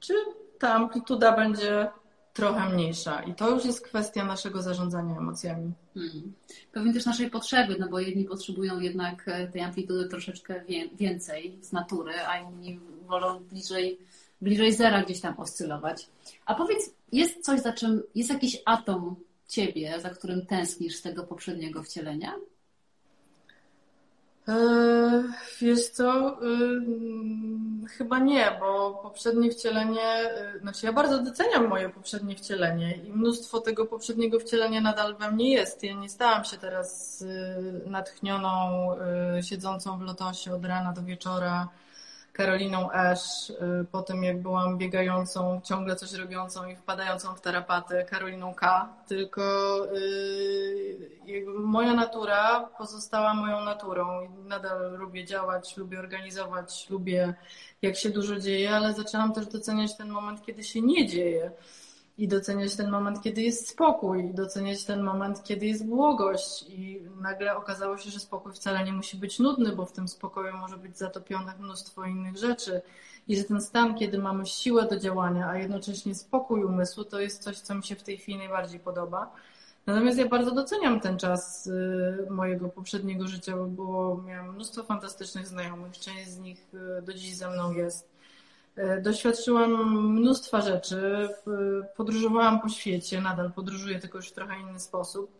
czy 0.00 0.14
ta 0.58 0.74
amplituda 0.74 1.32
będzie 1.32 1.90
trochę 2.38 2.74
mniejsza. 2.74 3.22
I 3.22 3.34
to 3.34 3.50
już 3.50 3.64
jest 3.64 3.80
kwestia 3.80 4.24
naszego 4.24 4.62
zarządzania 4.62 5.16
emocjami. 5.16 5.72
Hmm. 5.94 6.32
Pewnie 6.72 6.92
też 6.92 7.06
naszej 7.06 7.30
potrzeby, 7.30 7.76
no 7.78 7.88
bo 7.88 8.00
jedni 8.00 8.24
potrzebują 8.24 8.80
jednak 8.80 9.28
e, 9.28 9.48
tej 9.48 9.62
amplitudy 9.62 10.08
troszeczkę 10.08 10.62
więcej 10.94 11.58
z 11.60 11.72
natury, 11.72 12.12
a 12.28 12.38
inni 12.38 12.80
wolą 13.06 13.38
bliżej, 13.38 13.98
bliżej 14.40 14.72
zera 14.72 15.02
gdzieś 15.02 15.20
tam 15.20 15.34
oscylować. 15.38 16.06
A 16.46 16.54
powiedz, 16.54 16.90
jest 17.12 17.44
coś, 17.44 17.60
za 17.60 17.72
czym, 17.72 18.02
jest 18.14 18.30
jakiś 18.30 18.62
atom 18.64 19.16
ciebie, 19.48 20.00
za 20.00 20.10
którym 20.10 20.46
tęsknisz 20.46 20.96
z 20.96 21.02
tego 21.02 21.24
poprzedniego 21.24 21.82
wcielenia? 21.82 22.34
E, 24.48 25.22
wiesz 25.60 25.88
co, 25.88 26.38
chyba 27.88 28.18
nie, 28.18 28.56
bo 28.60 29.00
poprzednie 29.02 29.50
wcielenie, 29.50 30.30
y, 30.56 30.60
znaczy 30.60 30.86
ja 30.86 30.92
bardzo 30.92 31.22
doceniam 31.22 31.68
moje 31.68 31.88
poprzednie 31.88 32.36
wcielenie 32.36 32.96
i 32.96 33.12
mnóstwo 33.12 33.60
tego 33.60 33.86
poprzedniego 33.86 34.40
wcielenia 34.40 34.80
nadal 34.80 35.16
we 35.16 35.32
mnie 35.32 35.50
jest. 35.52 35.82
Ja 35.82 35.94
nie 35.94 36.08
stałam 36.08 36.44
się 36.44 36.56
teraz 36.56 37.24
natchnioną, 37.86 38.90
siedzącą 39.42 39.98
w 39.98 40.02
lotosie 40.02 40.54
od 40.54 40.64
rana 40.64 40.92
do 40.92 41.02
wieczora 41.02 41.68
Karoliną 42.38 42.92
Esz, 42.92 43.50
y, 43.50 43.84
po 43.92 44.02
tym 44.02 44.24
jak 44.24 44.42
byłam 44.42 44.78
biegającą, 44.78 45.60
ciągle 45.64 45.96
coś 45.96 46.12
robiącą 46.12 46.66
i 46.66 46.76
wpadającą 46.76 47.34
w 47.34 47.40
tarapaty 47.40 48.04
Karoliną 48.08 48.54
K, 48.54 48.92
tylko 49.08 49.42
yy, 51.26 51.44
moja 51.46 51.94
natura 51.94 52.60
pozostała 52.78 53.34
moją 53.34 53.64
naturą. 53.64 54.28
Nadal 54.44 54.92
lubię 54.92 55.24
działać, 55.24 55.76
lubię 55.76 55.98
organizować, 55.98 56.90
lubię 56.90 57.34
jak 57.82 57.96
się 57.96 58.10
dużo 58.10 58.38
dzieje, 58.38 58.76
ale 58.76 58.94
zaczęłam 58.94 59.32
też 59.32 59.46
doceniać 59.46 59.96
ten 59.96 60.08
moment, 60.08 60.46
kiedy 60.46 60.64
się 60.64 60.80
nie 60.80 61.06
dzieje 61.06 61.50
i 62.18 62.28
doceniać 62.28 62.76
ten 62.76 62.90
moment, 62.90 63.22
kiedy 63.22 63.42
jest 63.42 63.68
spokój, 63.68 64.24
i 64.24 64.34
doceniać 64.34 64.84
ten 64.84 65.02
moment, 65.02 65.42
kiedy 65.44 65.66
jest 65.66 65.86
błogość. 65.86 66.64
I 66.68 67.02
nagle 67.20 67.56
okazało 67.56 67.98
się, 67.98 68.10
że 68.10 68.20
spokój 68.20 68.52
wcale 68.52 68.84
nie 68.84 68.92
musi 68.92 69.16
być 69.16 69.38
nudny, 69.38 69.72
bo 69.72 69.86
w 69.86 69.92
tym 69.92 70.08
spokoju 70.08 70.56
może 70.56 70.76
być 70.76 70.98
zatopione 70.98 71.54
mnóstwo 71.60 72.04
innych 72.04 72.36
rzeczy. 72.36 72.82
I 73.28 73.36
że 73.36 73.44
ten 73.44 73.60
stan, 73.60 73.94
kiedy 73.94 74.18
mamy 74.18 74.46
siłę 74.46 74.86
do 74.86 74.98
działania, 74.98 75.48
a 75.48 75.58
jednocześnie 75.58 76.14
spokój 76.14 76.64
umysłu, 76.64 77.04
to 77.04 77.20
jest 77.20 77.42
coś, 77.42 77.58
co 77.58 77.74
mi 77.74 77.82
się 77.82 77.96
w 77.96 78.02
tej 78.02 78.18
chwili 78.18 78.38
najbardziej 78.38 78.80
podoba. 78.80 79.30
Natomiast 79.86 80.18
ja 80.18 80.28
bardzo 80.28 80.50
doceniam 80.50 81.00
ten 81.00 81.18
czas 81.18 81.66
y, 81.66 82.26
mojego 82.30 82.68
poprzedniego 82.68 83.28
życia, 83.28 83.56
bo 83.56 83.64
było, 83.64 84.16
miałam 84.16 84.54
mnóstwo 84.54 84.82
fantastycznych 84.82 85.46
znajomych, 85.46 85.98
część 85.98 86.30
z 86.30 86.38
nich 86.38 86.66
y, 86.98 87.02
do 87.02 87.14
dziś 87.14 87.36
ze 87.36 87.50
mną 87.50 87.72
jest 87.72 88.17
doświadczyłam 89.02 89.98
mnóstwa 90.12 90.60
rzeczy, 90.60 91.28
podróżowałam 91.96 92.60
po 92.60 92.68
świecie, 92.68 93.20
nadal 93.20 93.52
podróżuję, 93.52 93.98
tylko 93.98 94.18
już 94.18 94.28
w 94.28 94.32
trochę 94.32 94.60
inny 94.60 94.80
sposób. 94.80 95.38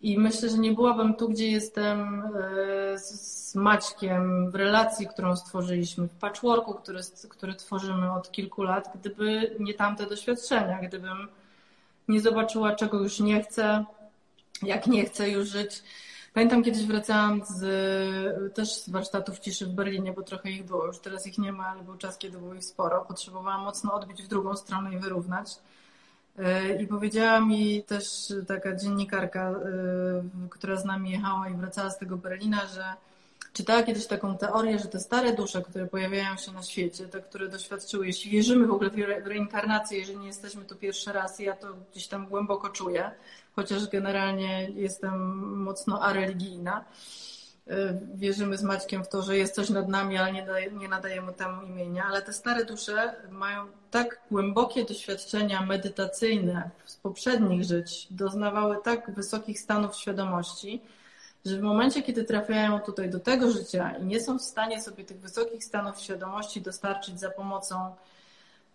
I 0.00 0.18
myślę, 0.18 0.48
że 0.48 0.58
nie 0.58 0.72
byłabym 0.72 1.14
tu, 1.14 1.28
gdzie 1.28 1.50
jestem 1.50 2.22
e, 2.22 2.98
z 2.98 3.54
Maćkiem, 3.54 4.50
w 4.50 4.54
relacji, 4.54 5.06
którą 5.06 5.36
stworzyliśmy, 5.36 6.08
w 6.08 6.14
patchworku, 6.14 6.74
który, 6.74 7.00
który 7.28 7.54
tworzymy 7.54 8.12
od 8.12 8.30
kilku 8.30 8.62
lat, 8.62 8.90
gdyby 9.00 9.56
nie 9.60 9.74
tamte 9.74 10.06
doświadczenia, 10.06 10.78
gdybym 10.82 11.28
nie 12.08 12.20
zobaczyła, 12.20 12.74
czego 12.74 12.98
już 12.98 13.20
nie 13.20 13.42
chcę, 13.42 13.84
jak 14.62 14.86
nie 14.86 15.04
chcę 15.04 15.30
już 15.30 15.48
żyć, 15.48 15.82
Pamiętam 16.34 16.62
kiedyś 16.62 16.86
wracałam 16.86 17.42
z, 17.44 18.54
też 18.54 18.74
z 18.74 18.90
warsztatów 18.90 19.38
ciszy 19.38 19.66
w 19.66 19.72
Berlinie, 19.72 20.12
bo 20.12 20.22
trochę 20.22 20.50
ich 20.50 20.64
było, 20.64 20.86
już 20.86 20.98
teraz 20.98 21.26
ich 21.26 21.38
nie 21.38 21.52
ma, 21.52 21.66
ale 21.66 21.82
był 21.82 21.96
czas, 21.96 22.18
kiedy 22.18 22.38
było 22.38 22.54
ich 22.54 22.64
sporo. 22.64 23.04
Potrzebowałam 23.08 23.60
mocno 23.60 23.94
odbić 23.94 24.22
w 24.22 24.28
drugą 24.28 24.56
stronę 24.56 24.94
i 24.94 24.98
wyrównać. 24.98 25.58
I 26.80 26.86
powiedziała 26.86 27.40
mi 27.40 27.82
też 27.82 28.32
taka 28.48 28.76
dziennikarka, 28.76 29.50
y, 29.50 30.48
która 30.50 30.76
z 30.76 30.84
nami 30.84 31.10
jechała 31.10 31.48
i 31.48 31.54
wracała 31.54 31.90
z 31.90 31.98
tego 31.98 32.16
Berlina, 32.16 32.66
że 32.66 32.84
czytała 33.52 33.82
kiedyś 33.82 34.06
taką 34.06 34.38
teorię, 34.38 34.78
że 34.78 34.88
te 34.88 35.00
stare 35.00 35.32
dusze, 35.32 35.62
które 35.62 35.86
pojawiają 35.86 36.36
się 36.36 36.52
na 36.52 36.62
świecie, 36.62 37.08
te, 37.08 37.20
które 37.20 37.48
doświadczyły, 37.48 38.06
jeśli 38.06 38.30
wierzymy 38.30 38.66
w 38.66 38.70
ogóle 38.70 38.90
w 38.90 39.26
reinkarnację, 39.26 39.98
jeżeli 39.98 40.18
nie 40.18 40.26
jesteśmy 40.26 40.64
tu 40.64 40.76
pierwszy 40.76 41.12
raz, 41.12 41.38
ja 41.38 41.56
to 41.56 41.68
gdzieś 41.92 42.08
tam 42.08 42.26
głęboko 42.26 42.68
czuję, 42.68 43.10
chociaż 43.58 43.88
generalnie 43.88 44.70
jestem 44.74 45.14
mocno 45.62 46.02
areligijna. 46.02 46.84
Y, 47.66 47.72
wierzymy 48.14 48.58
z 48.58 48.62
Maćkiem 48.62 49.04
w 49.04 49.08
to, 49.08 49.22
że 49.22 49.36
jest 49.36 49.54
coś 49.54 49.70
nad 49.70 49.88
nami, 49.88 50.18
ale 50.18 50.32
nie, 50.32 50.46
daje, 50.46 50.70
nie 50.70 50.88
nadajemy 50.88 51.32
temu 51.32 51.62
imienia. 51.62 52.04
Ale 52.08 52.22
te 52.22 52.32
stare 52.32 52.64
dusze 52.64 53.14
mają 53.30 53.66
tak 53.90 54.20
głębokie 54.30 54.84
doświadczenia 54.84 55.66
medytacyjne 55.66 56.70
z 56.84 56.96
poprzednich 56.96 57.64
żyć, 57.64 58.06
doznawały 58.10 58.76
tak 58.84 59.14
wysokich 59.14 59.60
stanów 59.60 59.96
świadomości, 59.96 60.82
że 61.44 61.56
w 61.56 61.62
momencie, 61.62 62.02
kiedy 62.02 62.24
trafiają 62.24 62.80
tutaj 62.80 63.10
do 63.10 63.20
tego 63.20 63.50
życia 63.50 63.96
i 64.00 64.04
nie 64.04 64.20
są 64.20 64.38
w 64.38 64.42
stanie 64.42 64.82
sobie 64.82 65.04
tych 65.04 65.20
wysokich 65.20 65.64
stanów 65.64 66.00
świadomości 66.00 66.60
dostarczyć 66.60 67.20
za 67.20 67.30
pomocą 67.30 67.94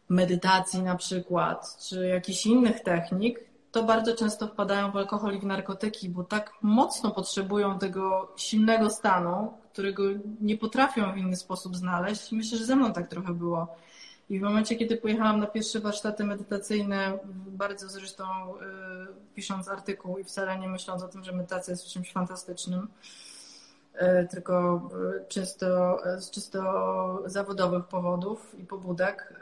medytacji 0.10 0.82
na 0.82 0.96
przykład, 0.96 1.78
czy 1.80 2.08
jakichś 2.08 2.46
innych 2.46 2.80
technik, 2.80 3.53
to 3.74 3.84
bardzo 3.84 4.16
często 4.16 4.48
wpadają 4.48 4.92
w 4.92 4.98
alkohol 4.98 5.36
i 5.36 5.40
w 5.40 5.46
narkotyki, 5.46 6.10
bo 6.10 6.24
tak 6.24 6.54
mocno 6.62 7.12
potrzebują 7.12 7.80
tego 7.80 8.32
silnego 8.36 8.90
stanu, 8.90 9.54
którego 9.74 10.04
nie 10.42 10.58
potrafią 10.58 11.14
w 11.14 11.18
inny 11.18 11.36
sposób 11.36 11.76
znaleźć. 11.76 12.32
Myślę, 12.32 12.58
że 12.58 12.66
ze 12.66 12.76
mną 12.76 12.94
tak 12.94 13.08
trochę 13.08 13.34
było. 13.34 13.76
I 14.30 14.40
w 14.40 14.42
momencie, 14.42 14.76
kiedy 14.76 14.98
pojechałam 14.98 15.40
na 15.40 15.48
pierwsze 15.48 15.80
warsztaty 15.80 16.24
medytacyjne, 16.24 17.18
bardzo 17.48 17.90
zresztą 17.90 18.24
y, 18.56 18.60
pisząc 19.36 19.68
artykuł 19.68 20.18
i 20.18 20.24
wcale 20.24 20.60
nie 20.60 20.68
myśląc 20.68 21.04
o 21.04 21.08
tym, 21.08 21.24
że 21.24 21.32
medytacja 21.32 21.72
jest 21.72 21.88
czymś 21.88 22.12
fantastycznym, 22.12 22.88
tylko 24.32 24.82
y, 25.22 25.26
czysto, 25.28 26.00
z 26.18 26.30
czysto 26.30 27.24
zawodowych 27.26 27.86
powodów 27.86 28.56
i 28.60 28.66
pobudek. 28.66 29.34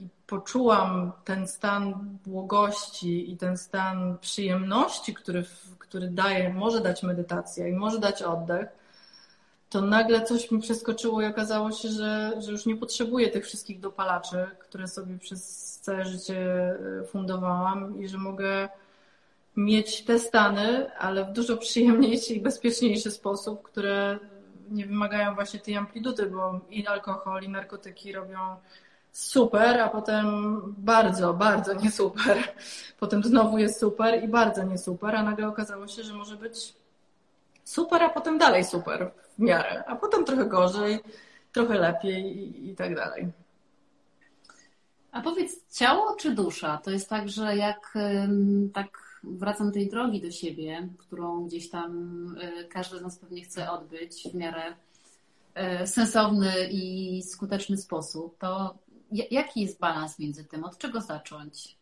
I 0.00 0.08
poczułam 0.26 1.12
ten 1.24 1.48
stan 1.48 1.94
błogości 2.26 3.32
i 3.32 3.36
ten 3.36 3.56
stan 3.56 4.18
przyjemności, 4.20 5.14
który, 5.14 5.44
który 5.78 6.08
daje, 6.08 6.54
może 6.54 6.80
dać 6.80 7.02
medytacja 7.02 7.68
i 7.68 7.72
może 7.72 7.98
dać 7.98 8.22
oddech 8.22 8.68
to 9.70 9.80
nagle 9.80 10.22
coś 10.22 10.50
mi 10.50 10.60
przeskoczyło 10.60 11.22
i 11.22 11.26
okazało 11.26 11.72
się, 11.72 11.88
że, 11.88 12.32
że 12.38 12.52
już 12.52 12.66
nie 12.66 12.76
potrzebuję 12.76 13.28
tych 13.28 13.44
wszystkich 13.44 13.80
dopalaczy, 13.80 14.46
które 14.58 14.88
sobie 14.88 15.18
przez 15.18 15.42
całe 15.82 16.04
życie 16.04 16.36
e, 17.00 17.04
fundowałam 17.04 18.00
i 18.00 18.08
że 18.08 18.18
mogę 18.18 18.68
mieć 19.56 20.04
te 20.04 20.18
stany, 20.18 20.96
ale 20.98 21.24
w 21.24 21.32
dużo 21.32 21.56
przyjemniejszy 21.56 22.34
i 22.34 22.40
bezpieczniejszy 22.40 23.10
sposób, 23.10 23.62
które 23.62 24.18
nie 24.70 24.86
wymagają 24.86 25.34
właśnie 25.34 25.60
tej 25.60 25.76
amplitudy, 25.76 26.26
bo 26.26 26.60
i 26.70 26.86
alkohol, 26.86 27.42
i 27.42 27.48
narkotyki 27.48 28.12
robią 28.12 28.38
super, 29.12 29.80
a 29.80 29.88
potem 29.88 30.26
bardzo, 30.78 31.34
bardzo 31.34 31.74
nie 31.74 31.90
super. 31.90 32.54
Potem 33.00 33.22
znowu 33.22 33.58
jest 33.58 33.80
super 33.80 34.24
i 34.24 34.28
bardzo 34.28 34.62
nie 34.62 34.78
super, 34.78 35.16
a 35.16 35.22
nagle 35.22 35.48
okazało 35.48 35.88
się, 35.88 36.02
że 36.02 36.14
może 36.14 36.36
być 36.36 36.74
super, 37.64 38.02
a 38.02 38.08
potem 38.08 38.38
dalej 38.38 38.64
super 38.64 39.10
w 39.38 39.38
miarę, 39.38 39.84
a 39.86 39.96
potem 39.96 40.24
trochę 40.24 40.46
gorzej, 40.46 40.98
trochę 41.52 41.74
lepiej 41.78 42.38
i, 42.38 42.70
i 42.70 42.74
tak 42.74 42.94
dalej. 42.94 43.28
A 45.12 45.20
powiedz, 45.20 45.76
ciało 45.78 46.16
czy 46.16 46.30
dusza? 46.30 46.80
To 46.84 46.90
jest 46.90 47.08
tak, 47.08 47.28
że 47.28 47.56
jak 47.56 47.98
tak 48.74 49.05
wracam 49.24 49.66
do 49.66 49.72
tej 49.72 49.90
drogi 49.90 50.20
do 50.20 50.30
siebie, 50.30 50.88
którą 50.98 51.46
gdzieś 51.46 51.70
tam 51.70 52.26
e, 52.40 52.64
każdy 52.64 52.98
z 52.98 53.02
nas 53.02 53.18
pewnie 53.18 53.42
chce 53.42 53.70
odbyć 53.70 54.28
w 54.32 54.34
miarę 54.34 54.62
e, 55.54 55.86
sensowny 55.86 56.52
i 56.70 57.22
skuteczny 57.22 57.76
sposób, 57.76 58.38
to 58.38 58.78
jaki 59.30 59.60
jest 59.60 59.80
balans 59.80 60.18
między 60.18 60.44
tym? 60.44 60.64
Od 60.64 60.78
czego 60.78 61.00
zacząć? 61.00 61.76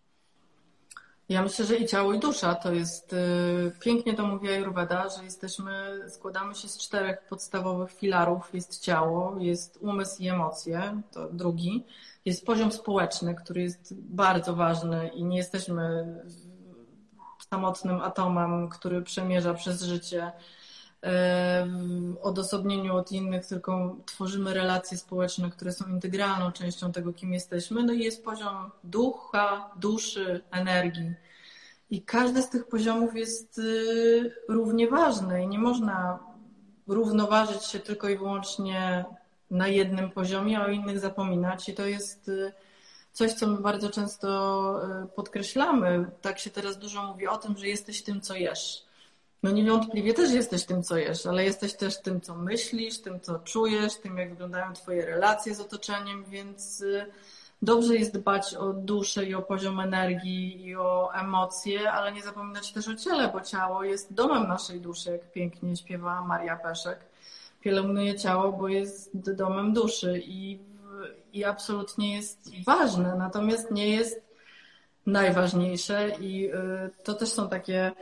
Ja 1.29 1.43
myślę, 1.43 1.65
że 1.65 1.77
i 1.77 1.87
ciało, 1.87 2.13
i 2.13 2.19
dusza 2.19 2.55
to 2.55 2.73
jest, 2.73 3.13
y, 3.13 3.73
pięknie 3.81 4.15
to 4.15 4.27
mówi 4.27 4.49
Ayurveda, 4.49 5.09
że 5.09 5.25
jesteśmy, 5.25 6.05
składamy 6.09 6.55
się 6.55 6.69
z 6.69 6.79
czterech 6.79 7.27
podstawowych 7.29 7.93
filarów. 7.93 8.55
Jest 8.55 8.81
ciało, 8.83 9.37
jest 9.39 9.79
umysł 9.81 10.23
i 10.23 10.29
emocje, 10.29 11.01
to 11.13 11.29
drugi. 11.33 11.85
Jest 12.25 12.47
poziom 12.47 12.73
społeczny, 12.73 13.35
który 13.35 13.63
jest 13.63 13.95
bardzo 13.95 14.55
ważny 14.55 15.09
i 15.09 15.25
nie 15.25 15.37
jesteśmy 15.37 16.07
samotnym 17.55 18.01
atomem, 18.01 18.69
który 18.69 19.03
przemierza 19.03 19.55
przez 19.55 19.83
życie 19.83 20.33
w 21.67 22.17
odosobnieniu 22.23 22.97
od 22.97 23.13
innych, 23.13 23.47
tylko 23.47 23.97
tworzymy 24.07 24.55
relacje 24.55 24.99
społeczne, 24.99 25.51
które 25.51 25.73
są 25.73 25.89
integralną 25.89 26.53
częścią 26.53 26.93
tego, 26.93 27.13
kim 27.13 27.33
jesteśmy. 27.33 27.83
No 27.83 27.93
i 27.93 28.01
jest 28.01 28.25
poziom 28.25 28.71
ducha, 28.85 29.71
duszy, 29.77 30.41
energii. 30.51 31.15
I 31.91 32.03
każdy 32.03 32.43
z 32.43 32.49
tych 32.49 32.67
poziomów 32.69 33.17
jest 33.17 33.59
y, 33.59 34.35
równie 34.49 34.89
ważny 34.89 35.43
i 35.43 35.49
nie 35.49 35.59
można 35.59 36.19
równoważyć 36.87 37.65
się 37.65 37.79
tylko 37.79 38.09
i 38.09 38.19
wyłącznie 38.19 39.05
na 39.51 39.69
jednym 39.69 40.11
poziomie, 40.11 40.59
a 40.59 40.65
o 40.67 40.69
innych 40.69 40.99
zapominać. 40.99 41.69
I 41.69 41.75
to 41.75 41.87
jest 41.87 42.29
y, 42.29 42.53
coś, 43.15 43.33
co 43.33 43.47
my 43.47 43.61
bardzo 43.61 43.91
często 43.91 44.81
y, 45.05 45.07
podkreślamy. 45.07 46.11
Tak 46.23 46.39
się 46.39 46.51
teraz 46.51 46.79
dużo 46.79 47.03
mówi 47.03 47.27
o 47.27 47.37
tym, 47.37 47.57
że 47.59 47.69
jesteś 47.69 48.03
tym, 48.03 48.21
co 48.21 48.35
jesz. 48.35 48.85
No 49.43 49.51
niewątpliwie 49.51 50.15
też 50.15 50.33
jesteś 50.33 50.65
tym, 50.65 50.83
co 50.83 50.97
jesz, 50.97 51.27
ale 51.27 51.45
jesteś 51.45 51.75
też 51.75 52.01
tym, 52.01 52.21
co 52.21 52.35
myślisz, 52.35 52.99
tym, 52.99 53.21
co 53.21 53.39
czujesz, 53.39 53.97
tym, 53.97 54.19
jak 54.19 54.31
wyglądają 54.31 54.73
Twoje 54.73 55.07
relacje 55.07 55.55
z 55.55 55.61
otoczeniem, 55.61 56.25
więc 56.25 56.81
y, 56.81 57.07
dobrze 57.63 57.97
jest 57.97 58.15
dbać 58.15 58.55
o 58.55 58.73
duszę 58.73 59.25
i 59.25 59.35
o 59.35 59.43
poziom 59.43 59.81
energii 59.81 60.67
i 60.67 60.77
o 60.77 61.15
emocje, 61.15 61.93
ale 61.93 62.13
nie 62.13 62.23
zapominać 62.23 62.73
też 62.73 62.89
o 62.89 62.95
ciele, 62.95 63.29
bo 63.33 63.41
ciało 63.41 63.85
jest 63.85 64.13
domem 64.13 64.49
naszej 64.49 64.81
duszy, 64.81 65.11
jak 65.11 65.33
pięknie 65.33 65.77
śpiewa 65.77 66.23
Maria 66.23 66.57
Peszek. 66.57 66.99
Pielęgnuje 67.61 68.19
ciało, 68.19 68.53
bo 68.53 68.69
jest 68.69 69.11
domem 69.35 69.73
duszy 69.73 70.23
i, 70.27 70.59
i 71.35 71.45
absolutnie 71.45 72.15
jest 72.15 72.51
ważne, 72.67 73.15
natomiast 73.19 73.71
nie 73.71 73.89
jest 73.89 74.23
najważniejsze 75.07 76.11
i 76.21 76.51
y, 76.55 76.55
to 77.05 77.15
też 77.15 77.29
są 77.29 77.49
takie 77.49 77.93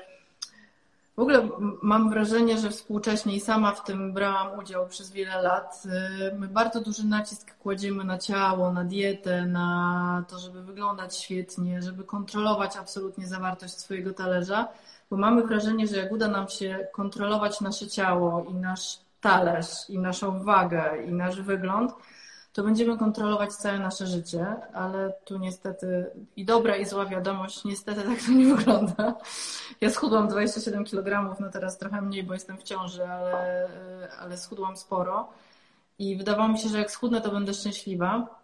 w 1.16 1.20
ogóle 1.20 1.48
mam 1.82 2.10
wrażenie, 2.10 2.58
że 2.58 2.70
współcześnie 2.70 3.36
i 3.36 3.40
sama 3.40 3.72
w 3.72 3.84
tym 3.84 4.12
brałam 4.12 4.58
udział 4.58 4.88
przez 4.88 5.10
wiele 5.10 5.42
lat. 5.42 5.82
Y, 5.86 6.38
my 6.38 6.48
bardzo 6.48 6.80
duży 6.80 7.06
nacisk 7.06 7.58
kładziemy 7.58 8.04
na 8.04 8.18
ciało, 8.18 8.72
na 8.72 8.84
dietę, 8.84 9.46
na 9.46 10.24
to, 10.28 10.38
żeby 10.38 10.62
wyglądać 10.62 11.16
świetnie, 11.16 11.82
żeby 11.82 12.04
kontrolować 12.04 12.76
absolutnie 12.76 13.26
zawartość 13.26 13.78
swojego 13.78 14.12
talerza, 14.12 14.68
bo 15.10 15.16
mamy 15.16 15.42
wrażenie, 15.42 15.86
że 15.86 15.96
jak 15.96 16.12
uda 16.12 16.28
nam 16.28 16.48
się 16.48 16.86
kontrolować 16.92 17.60
nasze 17.60 17.88
ciało 17.88 18.44
i 18.50 18.54
nasz 18.54 18.98
talerz, 19.20 19.90
i 19.90 19.98
naszą 19.98 20.44
wagę, 20.44 21.04
i 21.08 21.12
nasz 21.12 21.40
wygląd, 21.40 21.92
to 22.52 22.62
będziemy 22.62 22.98
kontrolować 22.98 23.52
całe 23.52 23.78
nasze 23.78 24.06
życie, 24.06 24.46
ale 24.74 25.12
tu 25.24 25.38
niestety 25.38 26.06
i 26.36 26.44
dobra 26.44 26.76
i 26.76 26.86
zła 26.86 27.06
wiadomość, 27.06 27.64
niestety 27.64 28.02
tak 28.02 28.22
to 28.26 28.32
nie 28.32 28.54
wygląda. 28.54 29.14
Ja 29.80 29.90
schudłam 29.90 30.28
27 30.28 30.84
kg, 30.84 31.36
no 31.40 31.50
teraz 31.50 31.78
trochę 31.78 32.02
mniej, 32.02 32.22
bo 32.22 32.34
jestem 32.34 32.58
w 32.58 32.62
ciąży, 32.62 33.06
ale, 33.06 33.68
ale 34.20 34.38
schudłam 34.38 34.76
sporo 34.76 35.28
i 35.98 36.16
wydawało 36.16 36.48
mi 36.48 36.58
się, 36.58 36.68
że 36.68 36.78
jak 36.78 36.90
schudnę, 36.90 37.20
to 37.20 37.30
będę 37.30 37.54
szczęśliwa. 37.54 38.42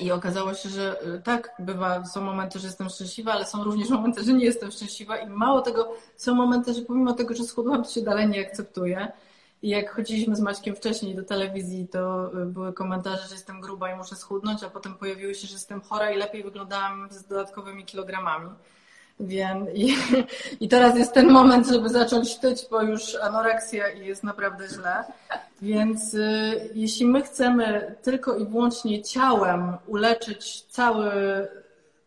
I 0.00 0.12
okazało 0.12 0.54
się, 0.54 0.68
że 0.68 1.02
y, 1.06 1.22
tak, 1.22 1.54
bywa, 1.58 2.04
są 2.04 2.20
momenty, 2.20 2.58
że 2.58 2.66
jestem 2.66 2.88
szczęśliwa, 2.88 3.32
ale 3.32 3.46
są 3.46 3.64
również 3.64 3.88
momenty, 3.88 4.24
że 4.24 4.32
nie 4.32 4.44
jestem 4.44 4.70
szczęśliwa 4.70 5.16
i 5.16 5.28
mało 5.28 5.62
tego, 5.62 5.92
są 6.16 6.34
momenty, 6.34 6.74
że 6.74 6.82
pomimo 6.82 7.12
tego, 7.12 7.34
że 7.34 7.44
schudłam, 7.44 7.84
to 7.84 7.90
się 7.90 8.02
dalej 8.02 8.28
nie 8.28 8.40
akceptuję. 8.40 9.12
Jak 9.62 9.90
chodziliśmy 9.90 10.36
z 10.36 10.40
Maćkiem 10.40 10.76
wcześniej 10.76 11.14
do 11.14 11.22
telewizji, 11.22 11.88
to 11.88 12.30
y, 12.42 12.46
były 12.46 12.72
komentarze, 12.72 13.28
że 13.28 13.34
jestem 13.34 13.60
gruba 13.60 13.92
i 13.92 13.96
muszę 13.96 14.16
schudnąć, 14.16 14.62
a 14.62 14.70
potem 14.70 14.94
pojawiły 14.94 15.34
się, 15.34 15.46
że 15.46 15.54
jestem 15.54 15.80
chora 15.80 16.10
i 16.10 16.16
lepiej 16.16 16.42
wyglądałam 16.42 17.08
z 17.10 17.24
dodatkowymi 17.24 17.84
kilogramami. 17.84 18.50
Wiem. 19.20 19.74
I, 19.74 19.96
I 20.60 20.68
teraz 20.68 20.98
jest 20.98 21.14
ten 21.14 21.30
moment, 21.30 21.66
żeby 21.66 21.88
zacząć 21.88 22.36
tyć, 22.36 22.66
bo 22.70 22.82
już 22.82 23.14
anoreksja 23.14 23.88
i 23.88 24.06
jest 24.06 24.24
naprawdę 24.24 24.68
źle. 24.68 25.04
Więc 25.62 26.14
y, 26.14 26.70
jeśli 26.74 27.06
my 27.06 27.22
chcemy 27.22 27.94
tylko 28.02 28.36
i 28.36 28.46
wyłącznie 28.46 29.02
ciałem 29.02 29.76
uleczyć 29.86 30.62
cały, 30.62 31.10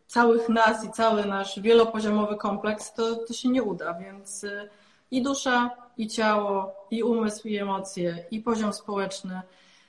całych 0.06 0.48
nas 0.48 0.84
i 0.84 0.90
cały 0.90 1.24
nasz 1.24 1.60
wielopoziomowy 1.60 2.36
kompleks, 2.36 2.92
to, 2.92 3.16
to 3.16 3.32
się 3.32 3.48
nie 3.48 3.62
uda. 3.62 3.94
Więc 3.94 4.44
y, 4.44 4.68
i 5.12 5.22
dusza, 5.22 5.70
i 5.96 6.08
ciało, 6.08 6.74
i 6.90 7.02
umysł, 7.02 7.48
i 7.48 7.56
emocje, 7.56 8.24
i 8.30 8.40
poziom 8.40 8.72
społeczny. 8.72 9.40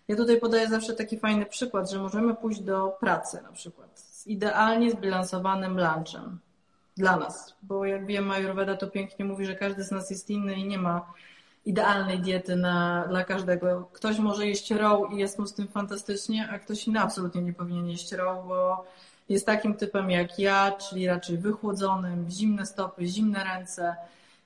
Ja 0.07 0.15
tutaj 0.15 0.39
podaję 0.39 0.67
zawsze 0.67 0.93
taki 0.93 1.19
fajny 1.19 1.45
przykład, 1.45 1.91
że 1.91 1.99
możemy 1.99 2.36
pójść 2.36 2.59
do 2.59 2.97
pracy 2.99 3.39
na 3.43 3.51
przykład 3.51 3.99
z 3.99 4.28
idealnie 4.28 4.91
zbilansowanym 4.91 5.78
lunchem 5.80 6.39
dla 6.97 7.17
nas, 7.17 7.55
bo 7.61 7.86
jak 7.86 8.05
wiemy, 8.05 8.34
Ayurveda 8.34 8.78
to 8.78 8.88
pięknie 8.88 9.26
mówi, 9.26 9.45
że 9.45 9.55
każdy 9.55 9.84
z 9.84 9.91
nas 9.91 10.09
jest 10.09 10.30
inny 10.30 10.55
i 10.55 10.67
nie 10.67 10.78
ma 10.78 11.13
idealnej 11.65 12.19
diety 12.19 12.55
na, 12.55 13.05
dla 13.07 13.24
każdego. 13.24 13.89
Ktoś 13.93 14.19
może 14.19 14.47
jeść 14.47 14.71
raw 14.71 14.99
i 15.13 15.17
jest 15.17 15.39
mu 15.39 15.47
z 15.47 15.53
tym 15.53 15.67
fantastycznie, 15.67 16.49
a 16.51 16.59
ktoś 16.59 16.88
inny 16.88 16.99
absolutnie 16.99 17.41
nie 17.41 17.53
powinien 17.53 17.89
jeść 17.89 18.11
raw, 18.11 18.47
bo 18.47 18.86
jest 19.30 19.45
takim 19.45 19.74
typem 19.74 20.09
jak 20.09 20.39
ja, 20.39 20.71
czyli 20.71 21.07
raczej 21.07 21.38
wychłodzonym, 21.38 22.26
zimne 22.30 22.65
stopy, 22.65 23.07
zimne 23.07 23.43
ręce, 23.43 23.95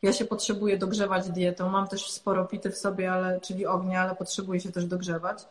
ja 0.01 0.13
się 0.13 0.25
potrzebuję 0.25 0.77
dogrzewać 0.77 1.29
dietą. 1.29 1.69
Mam 1.69 1.87
też 1.87 2.11
sporo 2.11 2.45
pity 2.45 2.71
w 2.71 2.77
sobie, 2.77 3.11
ale, 3.11 3.41
czyli 3.41 3.65
ognia, 3.65 4.01
ale 4.01 4.15
potrzebuję 4.15 4.59
się 4.59 4.71
też 4.71 4.85
dogrzewać. 4.85 5.45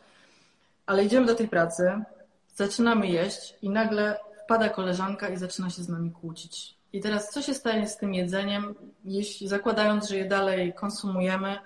Ale 0.85 1.05
idziemy 1.05 1.25
do 1.25 1.35
tej 1.35 1.47
pracy, 1.47 2.01
zaczynamy 2.55 3.07
jeść 3.07 3.55
i 3.61 3.69
nagle 3.69 4.19
wpada 4.43 4.69
koleżanka 4.69 5.29
i 5.29 5.37
zaczyna 5.37 5.69
się 5.69 5.83
z 5.83 5.89
nami 5.89 6.11
kłócić. 6.11 6.77
I 6.93 7.01
teraz 7.01 7.29
co 7.29 7.41
się 7.41 7.53
stanie 7.53 7.87
z 7.87 7.97
tym 7.97 8.13
jedzeniem, 8.13 8.75
jeśli 9.05 9.47
zakładając, 9.47 10.09
że 10.09 10.17
je 10.17 10.25
dalej 10.25 10.73
konsumujemy 10.73 11.57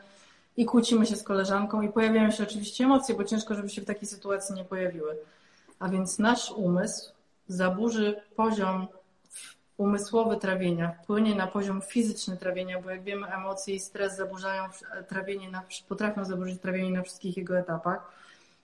i 0.58 0.66
kłócimy 0.66 1.06
się 1.06 1.16
z 1.16 1.24
koleżanką 1.24 1.82
i 1.82 1.90
pojawiają 1.90 2.32
się 2.32 2.44
oczywiście 2.44 2.84
emocje, 2.84 3.16
bo 3.16 3.24
ciężko, 3.24 3.56
żeby 3.56 3.70
się 3.70 3.82
w 3.82 3.86
takiej 3.86 4.08
sytuacji 4.08 4.56
nie 4.56 4.66
pojawiły. 4.66 5.18
A 5.80 5.90
więc 5.90 6.20
nasz 6.20 6.52
umysł 6.52 7.12
zaburzy 7.48 8.22
poziom 8.36 8.88
umysłowy 9.82 10.38
trawienia 10.38 10.92
wpłynie 10.92 11.36
na 11.36 11.48
poziom 11.48 11.82
fizyczny 11.82 12.38
trawienia, 12.38 12.82
bo 12.82 12.90
jak 12.90 13.04
wiemy, 13.04 13.28
emocje 13.28 13.76
i 13.76 13.80
stres 13.80 14.18
zaburzają 14.18 14.64
trawienie 15.08 15.52
na, 15.52 15.64
potrafią 15.90 16.26
zaburzyć 16.26 16.62
trawienie 16.62 16.92
na 16.92 17.04
wszystkich 17.04 17.38
jego 17.38 17.58
etapach, 17.58 18.12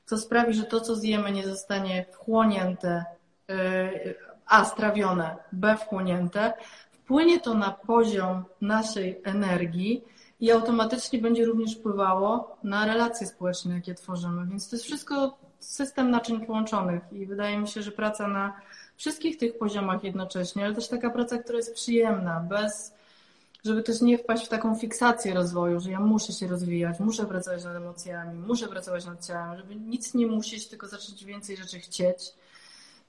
co 0.06 0.18
sprawi, 0.18 0.54
że 0.54 0.64
to, 0.64 0.82
co 0.82 0.96
zjemy, 0.96 1.32
nie 1.32 1.48
zostanie 1.48 2.06
wchłonięte, 2.12 3.06
y, 3.52 4.16
a 4.46 4.66
strawione, 4.66 5.36
b 5.52 5.78
wchłonięte, 5.78 6.54
wpłynie 6.92 7.40
to 7.40 7.54
na 7.54 7.72
poziom 7.72 8.46
naszej 8.62 9.22
energii 9.24 10.04
i 10.40 10.52
automatycznie 10.52 11.20
będzie 11.20 11.46
również 11.46 11.76
wpływało 11.76 12.58
na 12.64 12.86
relacje 12.86 13.28
społeczne, 13.28 13.76
jakie 13.76 13.94
tworzymy. 13.94 14.46
Więc 14.46 14.70
to 14.70 14.76
jest 14.76 14.86
wszystko 14.86 15.38
system 15.68 16.12
naczyń 16.12 16.46
połączonych 16.46 17.02
i 17.12 17.26
wydaje 17.26 17.58
mi 17.58 17.68
się, 17.68 17.82
że 17.82 17.92
praca 17.92 18.28
na 18.28 18.62
wszystkich 18.98 19.38
tych 19.38 19.58
poziomach 19.58 20.04
jednocześnie, 20.04 20.66
ale 20.66 20.76
też 20.76 20.88
taka 20.88 21.10
praca, 21.10 21.38
która 21.38 21.58
jest 21.58 21.74
przyjemna, 21.74 22.40
bez, 22.40 22.94
żeby 23.66 23.84
też 23.84 24.02
nie 24.02 24.18
wpaść 24.18 24.46
w 24.46 24.50
taką 24.50 24.76
fiksację 24.76 25.34
rozwoju, 25.34 25.80
że 25.80 25.92
ja 25.92 26.00
muszę 26.00 26.34
się 26.34 26.48
rozwijać, 26.48 27.00
muszę 27.00 27.26
pracować 27.26 27.64
nad 27.64 27.76
emocjami, 27.76 28.40
muszę 28.40 28.68
pracować 28.68 29.06
nad 29.06 29.26
ciałem, 29.26 29.58
żeby 29.58 29.76
nic 29.76 30.14
nie 30.14 30.28
musieć, 30.28 30.68
tylko 30.68 30.88
zacząć 30.88 31.26
więcej 31.26 31.58
rzeczy 31.58 31.80
chcieć 31.80 32.34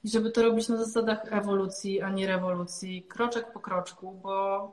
i 0.04 0.08
żeby 0.08 0.30
to 0.30 0.42
robić 0.42 0.68
na 0.68 0.76
zasadach 0.76 1.32
ewolucji, 1.32 2.02
a 2.02 2.10
nie 2.10 2.26
rewolucji, 2.26 3.02
kroczek 3.02 3.52
po 3.52 3.60
kroczku, 3.60 4.12
bo 4.22 4.70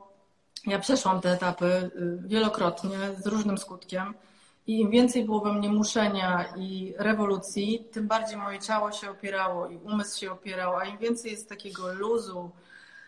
ja 0.66 0.78
przeszłam 0.78 1.20
te 1.20 1.30
etapy 1.32 1.66
y, 1.66 1.90
wielokrotnie 2.28 2.98
z 3.18 3.26
różnym 3.26 3.58
skutkiem. 3.58 4.14
I 4.66 4.80
im 4.80 4.90
więcej 4.90 5.24
było 5.24 5.40
we 5.40 5.52
mnie 5.52 5.68
muszenia 5.68 6.44
i 6.56 6.94
rewolucji, 6.98 7.84
tym 7.92 8.06
bardziej 8.06 8.36
moje 8.36 8.58
ciało 8.58 8.92
się 8.92 9.10
opierało 9.10 9.68
i 9.68 9.76
umysł 9.76 10.20
się 10.20 10.32
opierał, 10.32 10.76
a 10.76 10.84
im 10.84 10.98
więcej 10.98 11.30
jest 11.30 11.48
takiego 11.48 11.94
luzu, 11.94 12.50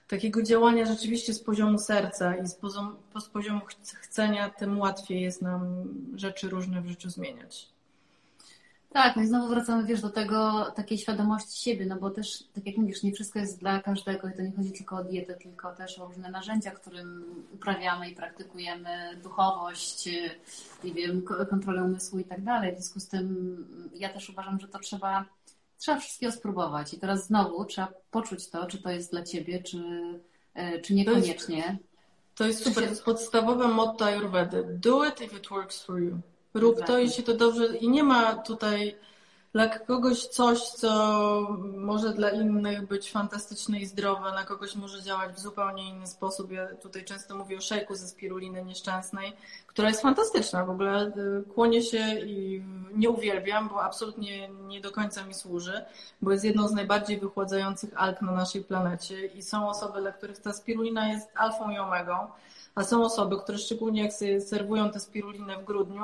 takiego 0.09 0.43
działania 0.43 0.87
rzeczywiście 0.87 1.35
z 1.35 1.43
poziomu 1.43 1.79
serca 1.79 2.37
i 2.37 2.47
z 2.47 2.55
poziomu, 2.55 2.91
z 3.21 3.29
poziomu 3.29 3.61
chcenia, 4.01 4.51
tym 4.51 4.79
łatwiej 4.79 5.21
jest 5.23 5.43
nam 5.43 5.85
rzeczy 6.15 6.49
różne 6.49 6.83
w 6.83 6.87
życiu 6.87 7.11
zmieniać. 7.11 7.78
Tak, 8.93 9.16
no 9.16 9.22
i 9.22 9.26
znowu 9.26 9.49
wracamy, 9.49 9.84
wiesz, 9.84 10.01
do 10.01 10.11
tego, 10.11 10.70
takiej 10.76 10.99
świadomości 10.99 11.62
siebie, 11.62 11.86
no 11.86 11.97
bo 11.97 12.11
też, 12.11 12.45
tak 12.55 12.66
jak 12.66 12.76
mówisz, 12.76 13.03
nie 13.03 13.12
wszystko 13.12 13.39
jest 13.39 13.61
dla 13.61 13.82
każdego 13.82 14.28
i 14.28 14.32
to 14.32 14.43
nie 14.43 14.53
chodzi 14.53 14.72
tylko 14.72 14.97
o 14.97 15.05
dietę, 15.05 15.34
tylko 15.34 15.74
też 15.74 15.99
o 15.99 16.07
różne 16.07 16.30
narzędzia, 16.30 16.70
którym 16.70 17.24
uprawiamy 17.55 18.11
i 18.11 18.14
praktykujemy 18.14 19.20
duchowość, 19.22 20.09
nie 20.84 20.95
wiem, 20.95 21.22
kontrolę 21.51 21.82
umysłu 21.82 22.18
i 22.18 22.24
tak 22.24 22.45
dalej. 22.45 22.72
W 22.72 22.74
związku 22.74 23.01
z 23.01 23.09
tym 23.09 23.89
ja 23.95 24.09
też 24.09 24.30
uważam, 24.30 24.61
że 24.61 24.68
to 24.68 24.78
trzeba, 24.78 25.24
trzeba 25.78 26.01
wszystkiego 26.01 26.32
spróbować 26.32 26.95
i 26.95 26.99
teraz 26.99 27.26
znowu 27.26 27.64
trzeba 27.64 27.93
poczuć 28.11 28.51
to, 28.51 28.66
czy 28.66 28.82
to 28.82 28.91
jest 28.91 29.11
dla 29.11 29.22
ciebie, 29.22 29.62
czy, 29.62 29.78
e, 30.55 30.80
czy 30.80 30.95
niekoniecznie. 30.95 31.62
To 31.62 31.68
jest, 31.68 31.78
to 32.34 32.47
jest 32.47 32.64
super, 32.64 32.84
to 32.84 32.91
jest 32.91 33.05
podstawowe 33.05 33.68
motto 33.68 34.05
Ayurvedy. 34.05 34.64
Do 34.82 35.05
it 35.05 35.20
if 35.20 35.36
it 35.36 35.49
works 35.49 35.82
for 35.82 36.01
you. 36.01 36.20
Rób 36.55 36.85
to, 36.87 36.99
jeśli 36.99 37.25
to 37.25 37.35
dobrze. 37.35 37.77
I 37.77 37.89
nie 37.89 38.05
ma 38.05 38.35
tutaj 38.35 38.97
dla 39.53 39.79
kogoś 39.79 40.27
coś, 40.27 40.63
co 40.63 40.91
może 41.77 42.13
dla 42.13 42.31
innych 42.31 42.87
być 42.87 43.13
fantastyczne 43.13 43.81
i 43.81 43.87
zdrowe, 43.87 44.33
na 44.33 44.45
kogoś 44.45 44.77
może 44.77 45.03
działać 45.03 45.35
w 45.35 45.39
zupełnie 45.39 45.89
inny 45.89 46.07
sposób. 46.07 46.53
Ja 46.53 46.67
tutaj 46.67 47.05
często 47.05 47.37
mówię 47.37 47.57
o 47.57 47.61
szejku 47.61 47.95
ze 47.95 48.09
spiruliny 48.09 48.65
nieszczęsnej, 48.65 49.33
która 49.67 49.89
jest 49.89 50.03
fantastyczna. 50.03 50.65
W 50.65 50.71
ogóle 50.71 51.07
y, 51.07 51.43
kłonię 51.55 51.83
się 51.83 52.21
i 52.21 52.63
nie 52.95 53.11
uwielbiam, 53.11 53.69
bo 53.69 53.83
absolutnie 53.83 54.49
nie 54.49 54.81
do 54.81 54.91
końca 54.91 55.25
mi 55.25 55.35
służy, 55.35 55.85
bo 56.23 56.33
jest 56.33 56.45
jedną 56.45 56.69
z 56.69 56.73
najbardziej 56.73 57.19
wychładzających 57.19 57.91
alg 57.97 58.23
na 58.23 58.33
naszej 58.33 58.65
planecie 58.65 59.27
i 59.27 59.43
są 59.43 59.69
osoby, 59.69 60.01
dla 60.01 60.13
których 60.13 60.39
ta 60.39 60.53
spirulina 60.53 61.09
jest 61.09 61.29
alfą 61.35 61.71
i 61.71 61.79
omegą, 61.79 62.27
a 62.79 62.85
są 62.85 63.05
osoby, 63.05 63.37
które 63.39 63.59
szczególnie 63.59 64.03
jak 64.03 64.12
sobie 64.12 64.41
serwują 64.41 64.91
tę 64.91 65.01
spirulinę 65.01 65.57
w 65.57 65.64
grudniu, 65.64 66.03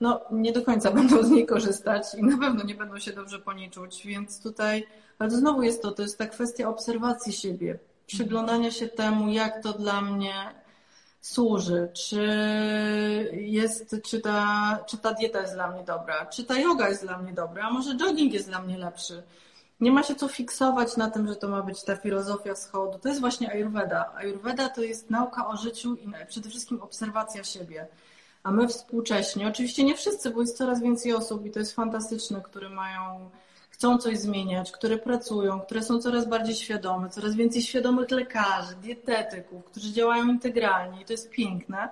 no 0.00 0.20
nie 0.30 0.52
do 0.52 0.62
końca 0.62 0.90
będą 0.98 1.22
z 1.22 1.30
niej 1.30 1.46
korzystać 1.46 2.14
i 2.18 2.22
na 2.22 2.38
pewno 2.38 2.64
nie 2.64 2.74
będą 2.74 2.98
się 2.98 3.12
dobrze 3.12 3.38
po 3.38 3.52
niej 3.52 3.70
czuć, 3.70 4.06
więc 4.06 4.42
tutaj, 4.42 4.86
ale 5.18 5.30
to 5.30 5.36
znowu 5.36 5.62
jest 5.62 5.82
to, 5.82 5.90
to 5.90 6.02
jest 6.02 6.18
ta 6.18 6.26
kwestia 6.26 6.68
obserwacji 6.68 7.32
siebie, 7.32 7.78
przyglądania 8.06 8.70
się 8.70 8.88
temu, 8.88 9.28
jak 9.28 9.62
to 9.62 9.72
dla 9.72 10.00
mnie 10.00 10.34
służy, 11.20 11.88
czy 11.92 12.22
jest, 13.32 13.96
czy 14.04 14.20
ta, 14.20 14.78
czy 14.86 14.98
ta 14.98 15.14
dieta 15.14 15.40
jest 15.40 15.54
dla 15.54 15.70
mnie 15.70 15.84
dobra, 15.84 16.26
czy 16.26 16.44
ta 16.44 16.58
yoga 16.58 16.88
jest 16.88 17.02
dla 17.02 17.18
mnie 17.18 17.32
dobra, 17.32 17.64
a 17.64 17.70
może 17.70 17.96
jogging 17.96 18.32
jest 18.32 18.48
dla 18.48 18.62
mnie 18.62 18.78
lepszy. 18.78 19.22
Nie 19.80 19.92
ma 19.92 20.02
się 20.02 20.14
co 20.14 20.28
fiksować 20.28 20.96
na 20.96 21.10
tym, 21.10 21.28
że 21.28 21.36
to 21.36 21.48
ma 21.48 21.62
być 21.62 21.82
ta 21.82 21.96
filozofia 21.96 22.54
wschodu. 22.54 22.98
To 22.98 23.08
jest 23.08 23.20
właśnie 23.20 23.52
Ayurveda. 23.52 24.12
Ayurveda 24.14 24.68
to 24.68 24.82
jest 24.82 25.10
nauka 25.10 25.48
o 25.48 25.56
życiu 25.56 25.96
i 25.96 26.08
przede 26.28 26.50
wszystkim 26.50 26.82
obserwacja 26.82 27.44
siebie. 27.44 27.86
A 28.42 28.50
my 28.50 28.68
współcześnie, 28.68 29.48
oczywiście 29.48 29.84
nie 29.84 29.94
wszyscy, 29.94 30.30
bo 30.30 30.40
jest 30.40 30.56
coraz 30.56 30.82
więcej 30.82 31.12
osób 31.14 31.46
i 31.46 31.50
to 31.50 31.58
jest 31.58 31.74
fantastyczne, 31.74 32.40
które 32.40 32.68
mają, 32.68 33.30
chcą 33.70 33.98
coś 33.98 34.18
zmieniać, 34.18 34.72
które 34.72 34.98
pracują, 34.98 35.60
które 35.60 35.82
są 35.82 35.98
coraz 35.98 36.28
bardziej 36.28 36.54
świadome, 36.54 37.10
coraz 37.10 37.34
więcej 37.34 37.62
świadomych 37.62 38.10
lekarzy, 38.10 38.76
dietetyków, 38.82 39.64
którzy 39.64 39.92
działają 39.92 40.28
integralnie 40.28 41.02
i 41.02 41.04
to 41.04 41.12
jest 41.12 41.30
piękne. 41.30 41.88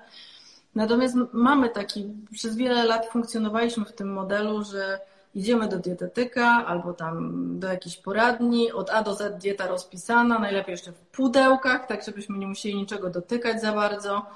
Natomiast 0.75 1.17
mamy 1.33 1.69
taki, 1.69 2.13
przez 2.33 2.57
wiele 2.57 2.85
lat 2.85 3.07
funkcjonowaliśmy 3.07 3.85
w 3.85 3.93
tym 3.93 4.13
modelu, 4.13 4.65
że 4.65 5.01
idziemy 5.35 5.69
do 5.69 5.79
dietetyka 5.79 6.67
albo 6.67 6.93
tam 6.93 7.45
do 7.59 7.69
jakiejś 7.69 7.97
poradni, 7.97 8.73
od 8.73 8.91
A 8.91 9.03
do 9.03 9.15
Z 9.15 9.43
dieta 9.43 9.67
rozpisana, 9.67 10.39
najlepiej 10.39 10.73
jeszcze 10.73 10.93
w 10.93 11.01
pudełkach, 11.01 11.87
tak 11.87 12.05
żebyśmy 12.05 12.39
nie 12.39 12.47
musieli 12.47 12.75
niczego 12.75 13.11
dotykać 13.11 13.61
za 13.61 13.73
bardzo 13.73 14.27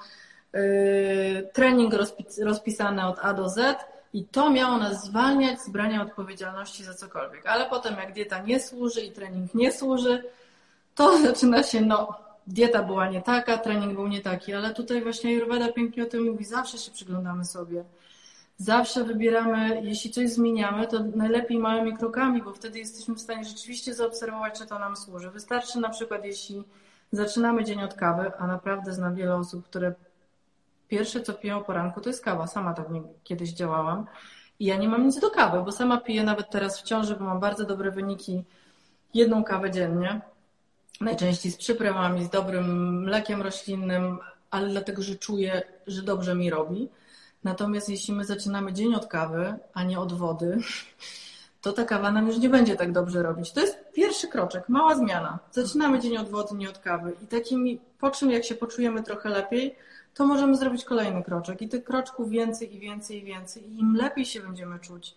Yy, 0.53 1.51
trening 1.53 1.95
rozpisany 2.43 3.07
od 3.07 3.19
A 3.23 3.35
do 3.35 3.49
Z 3.49 3.77
i 4.13 4.25
to 4.25 4.51
miało 4.51 4.79
nas 4.79 5.05
zwalniać 5.05 5.61
z 5.61 5.69
brania 5.71 6.03
odpowiedzialności 6.03 6.85
za 6.85 6.95
cokolwiek. 6.95 7.47
Ale 7.47 7.67
potem 7.71 7.95
jak 7.95 8.13
dieta 8.13 8.43
nie 8.43 8.61
służy 8.61 9.01
i 9.01 9.13
trening 9.13 9.55
nie 9.55 9.73
służy, 9.73 10.25
to 10.95 11.19
zaczyna 11.27 11.63
się, 11.63 11.81
no, 11.81 12.21
dieta 12.47 12.83
była 12.83 13.09
nie 13.09 13.23
taka, 13.23 13.59
trening 13.59 13.95
był 13.95 14.09
nie 14.09 14.21
taki, 14.21 14.55
ale 14.55 14.75
tutaj 14.75 15.03
właśnie 15.03 15.31
Ayurveda 15.31 15.73
pięknie 15.73 16.03
o 16.03 16.07
tym 16.07 16.25
mówi, 16.25 16.45
zawsze 16.45 16.79
się 16.79 16.91
przyglądamy 16.91 17.45
sobie. 17.45 17.85
Zawsze 18.61 19.05
wybieramy, 19.05 19.81
jeśli 19.85 20.11
coś 20.11 20.31
zmieniamy, 20.31 20.87
to 20.87 20.99
najlepiej 21.15 21.59
małymi 21.59 21.97
krokami, 21.97 22.43
bo 22.43 22.53
wtedy 22.53 22.79
jesteśmy 22.79 23.15
w 23.15 23.21
stanie 23.21 23.45
rzeczywiście 23.45 23.95
zaobserwować, 23.95 24.59
czy 24.59 24.67
to 24.67 24.79
nam 24.79 24.97
służy. 24.97 25.31
Wystarczy 25.31 25.81
na 25.81 25.89
przykład, 25.89 26.25
jeśli 26.25 26.65
zaczynamy 27.13 27.65
dzień 27.65 27.83
od 27.83 27.95
kawy, 27.95 28.33
a 28.39 28.47
naprawdę 28.47 28.93
znam 28.93 29.15
wiele 29.15 29.37
osób, 29.37 29.65
które 29.65 29.95
pierwsze 30.89 31.21
co 31.21 31.33
piję 31.33 31.57
o 31.57 31.61
poranku 31.61 32.01
to 32.01 32.09
jest 32.09 32.25
kawa. 32.25 32.47
Sama 32.47 32.75
tak 32.75 32.87
kiedyś 33.25 33.51
działałam. 33.51 34.07
I 34.61 34.65
ja 34.65 34.77
nie 34.77 34.89
mam 34.89 35.07
nic 35.07 35.21
do 35.21 35.31
kawy, 35.31 35.63
bo 35.65 35.73
sama 35.73 36.01
piję 36.01 36.25
nawet 36.25 36.51
teraz 36.51 36.81
w 36.81 36.83
ciąży, 36.83 37.17
bo 37.17 37.25
mam 37.25 37.41
bardzo 37.41 37.65
dobre 37.65 37.91
wyniki. 37.91 38.45
Jedną 39.15 39.45
kawę 39.45 39.71
dziennie. 39.71 40.21
Najczęściej 41.01 41.53
z 41.53 41.57
przyprawami, 41.57 42.25
z 42.25 42.31
dobrym 42.31 43.01
mlekiem 43.03 43.43
roślinnym, 43.43 44.19
ale 44.51 44.69
dlatego, 44.69 45.03
że 45.03 45.17
czuję, 45.17 45.63
że 45.87 46.03
dobrze 46.03 46.35
mi 46.35 46.51
robi. 46.51 46.89
Natomiast 47.45 47.89
jeśli 47.89 48.15
my 48.15 48.25
zaczynamy 48.25 48.73
dzień 48.73 48.95
od 48.95 49.07
kawy, 49.07 49.55
a 49.75 49.83
nie 49.83 50.01
od 50.01 50.13
wody, 50.13 50.59
to 51.63 51.73
ta 51.73 51.85
kawa 51.85 52.13
nam 52.13 52.27
już 52.27 52.39
nie 52.39 52.49
będzie 52.49 52.77
tak 52.77 52.93
dobrze 52.93 53.23
robić. 53.23 53.53
To 53.53 53.61
jest 53.61 53.79
pierwszy 53.93 54.29
kroczek, 54.29 54.69
mała 54.69 54.95
zmiana. 54.95 55.39
Zaczynamy 55.53 56.01
dzień 56.01 56.17
od 56.17 56.29
wody, 56.29 56.55
nie 56.55 56.71
od 56.71 56.79
kawy. 56.79 57.17
I 57.23 57.27
takimi, 57.27 57.81
po 57.99 58.11
czym 58.11 58.31
jak 58.31 58.45
się 58.45 58.55
poczujemy 58.55 59.03
trochę 59.03 59.29
lepiej, 59.29 59.77
to 60.15 60.27
możemy 60.27 60.57
zrobić 60.57 60.85
kolejny 60.85 61.23
kroczek. 61.23 61.63
I 61.63 61.69
tych 61.69 61.85
kroczków 61.85 62.31
więcej 62.31 62.77
i 62.77 62.79
więcej 62.79 63.19
i 63.19 63.25
więcej. 63.25 63.73
I 63.73 63.81
im 63.81 63.97
lepiej 63.97 64.27
się 64.27 64.41
będziemy 64.41 64.79
czuć, 64.79 65.15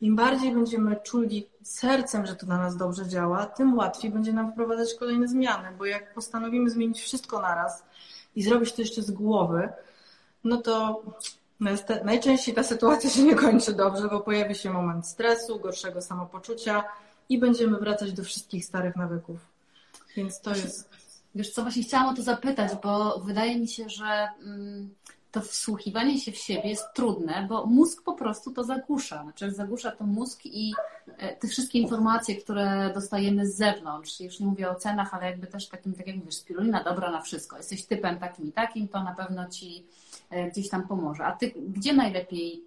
im 0.00 0.16
bardziej 0.16 0.52
będziemy 0.54 0.96
czuli 0.96 1.46
sercem, 1.62 2.26
że 2.26 2.36
to 2.36 2.46
na 2.46 2.58
nas 2.58 2.76
dobrze 2.76 3.08
działa, 3.08 3.46
tym 3.46 3.78
łatwiej 3.78 4.10
będzie 4.10 4.32
nam 4.32 4.52
wprowadzać 4.52 4.94
kolejne 4.94 5.28
zmiany. 5.28 5.68
Bo 5.78 5.84
jak 5.84 6.14
postanowimy 6.14 6.70
zmienić 6.70 7.00
wszystko 7.00 7.40
naraz 7.40 7.84
i 8.36 8.42
zrobić 8.42 8.72
to 8.72 8.82
jeszcze 8.82 9.02
z 9.02 9.10
głowy, 9.10 9.68
no 10.44 10.56
to 10.56 11.02
najczęściej 12.04 12.54
ta 12.54 12.62
sytuacja 12.62 13.10
się 13.10 13.22
nie 13.22 13.34
kończy 13.34 13.72
dobrze, 13.72 14.08
bo 14.08 14.20
pojawi 14.20 14.54
się 14.54 14.70
moment 14.70 15.06
stresu, 15.06 15.58
gorszego 15.58 16.02
samopoczucia 16.02 16.84
i 17.28 17.38
będziemy 17.38 17.78
wracać 17.78 18.12
do 18.12 18.24
wszystkich 18.24 18.64
starych 18.64 18.96
nawyków. 18.96 19.38
Więc 20.16 20.40
to 20.40 20.50
jest 20.50 20.92
Wiesz 21.34 21.50
co, 21.50 21.62
właśnie 21.62 21.82
chciałam 21.82 22.08
o 22.08 22.16
to 22.16 22.22
zapytać, 22.22 22.72
bo 22.82 23.18
wydaje 23.18 23.58
mi 23.58 23.68
się, 23.68 23.88
że 23.88 24.28
mm, 24.42 24.94
to 25.32 25.40
wsłuchiwanie 25.40 26.20
się 26.20 26.32
w 26.32 26.36
siebie 26.36 26.68
jest 26.68 26.84
trudne, 26.94 27.46
bo 27.48 27.66
mózg 27.66 28.02
po 28.02 28.12
prostu 28.14 28.52
to 28.52 28.64
zagłusza. 28.64 29.22
Znaczy 29.22 29.52
zagłusza 29.52 29.90
to 29.90 30.04
mózg 30.04 30.40
i 30.44 30.72
e, 31.18 31.36
te 31.36 31.48
wszystkie 31.48 31.78
informacje, 31.78 32.36
które 32.36 32.90
dostajemy 32.94 33.46
z 33.46 33.56
zewnątrz, 33.56 34.20
już 34.20 34.40
nie 34.40 34.46
mówię 34.46 34.70
o 34.70 34.74
cenach, 34.74 35.14
ale 35.14 35.26
jakby 35.26 35.46
też 35.46 35.68
takim, 35.68 35.94
tak 35.94 36.06
jak 36.06 36.16
mówisz, 36.16 36.34
spirulina 36.34 36.84
dobra 36.84 37.10
na 37.10 37.20
wszystko. 37.20 37.56
Jesteś 37.56 37.86
typem 37.86 38.18
takim 38.18 38.48
i 38.48 38.52
takim, 38.52 38.88
to 38.88 39.02
na 39.02 39.14
pewno 39.14 39.48
ci 39.48 39.86
gdzieś 40.50 40.68
tam 40.68 40.88
pomoże. 40.88 41.24
A 41.24 41.32
ty 41.32 41.52
gdzie 41.68 41.92
najlepiej, 41.92 42.64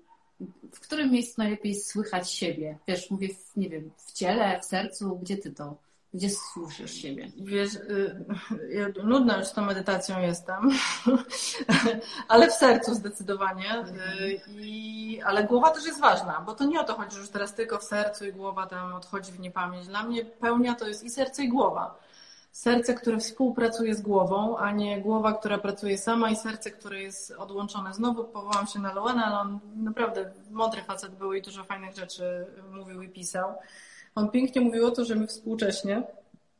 w 0.74 0.80
którym 0.80 1.12
miejscu 1.12 1.42
najlepiej 1.42 1.76
słychać 1.76 2.32
siebie? 2.32 2.78
Wiesz, 2.88 3.12
mówię, 3.12 3.30
w, 3.30 3.58
nie 3.58 3.70
wiem, 3.70 3.92
w 3.98 4.14
ciele, 4.14 4.60
w 4.60 4.66
sercu, 4.66 5.20
gdzie 5.22 5.38
ty 5.38 5.52
to 5.52 5.86
gdzie 6.16 6.30
słyszysz 6.30 6.94
siebie? 6.94 7.32
Wiesz, 7.38 7.76
y, 7.76 8.26
ja 8.70 8.88
nudna 9.04 9.38
już 9.38 9.48
z 9.48 9.54
tą 9.54 9.66
medytacją 9.66 10.20
jestem, 10.20 10.70
ale 12.28 12.48
w 12.48 12.54
sercu 12.54 12.94
zdecydowanie. 12.94 13.86
Y, 14.20 14.42
I, 14.48 15.22
ale 15.26 15.44
głowa 15.44 15.70
też 15.70 15.86
jest 15.86 16.02
ważna, 16.02 16.44
bo 16.46 16.54
to 16.54 16.66
nie 16.66 16.82
o 16.82 16.84
to 16.84 16.94
chodzi, 16.94 17.16
że 17.16 17.22
już 17.22 17.30
teraz 17.30 17.54
tylko 17.54 17.78
w 17.78 17.84
sercu 17.84 18.26
i 18.26 18.34
głowa 18.34 18.68
tam 18.68 18.94
odchodzi 18.94 19.32
w 19.32 19.40
niepamięć. 19.40 19.88
Dla 19.88 20.04
mnie 20.04 20.26
pełnia 20.26 20.76
to 20.76 20.88
jest 20.88 21.04
i 21.04 21.10
serce, 21.10 21.44
i 21.44 21.50
głowa. 21.50 22.00
Serce, 22.56 22.94
które 22.94 23.18
współpracuje 23.18 23.96
z 23.96 24.02
głową, 24.02 24.58
a 24.58 24.72
nie 24.72 25.02
głowa, 25.02 25.34
która 25.34 25.58
pracuje 25.58 25.98
sama 25.98 26.30
i 26.30 26.36
serce, 26.36 26.72
które 26.72 27.02
jest 27.02 27.32
odłączone. 27.32 27.94
Znowu 27.94 28.24
powołam 28.24 28.68
się 28.68 28.80
na 28.80 28.94
Loena, 28.94 29.26
ale 29.26 29.40
on 29.40 29.60
naprawdę 29.76 30.32
mądry 30.52 30.84
facet 30.84 31.16
był 31.16 31.34
i 31.34 31.42
dużo 31.42 31.64
fajnych 31.64 31.96
rzeczy 31.96 32.46
mówił 32.72 33.02
i 33.02 33.10
pisał. 33.10 33.54
On 34.16 34.30
pięknie 34.30 34.62
mówił 34.62 34.88
o 34.88 34.92
to, 34.92 35.06
że 35.06 35.16
my 35.16 35.28
współcześnie 35.28 36.04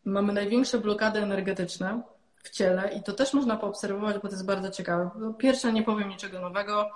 mamy 0.06 0.34
największe 0.34 0.78
blokady 0.80 1.20
energetyczne 1.20 2.02
w 2.44 2.50
ciele 2.50 2.94
i 2.94 3.04
to 3.04 3.14
też 3.14 3.34
można 3.34 3.58
poobserwować, 3.58 4.16
bo 4.16 4.22
to 4.22 4.34
jest 4.34 4.46
bardzo 4.46 4.70
ciekawe. 4.70 5.10
Pierwsze, 5.38 5.74
nie 5.74 5.84
powiem 5.84 6.10
niczego 6.10 6.42
nowego, 6.42 6.92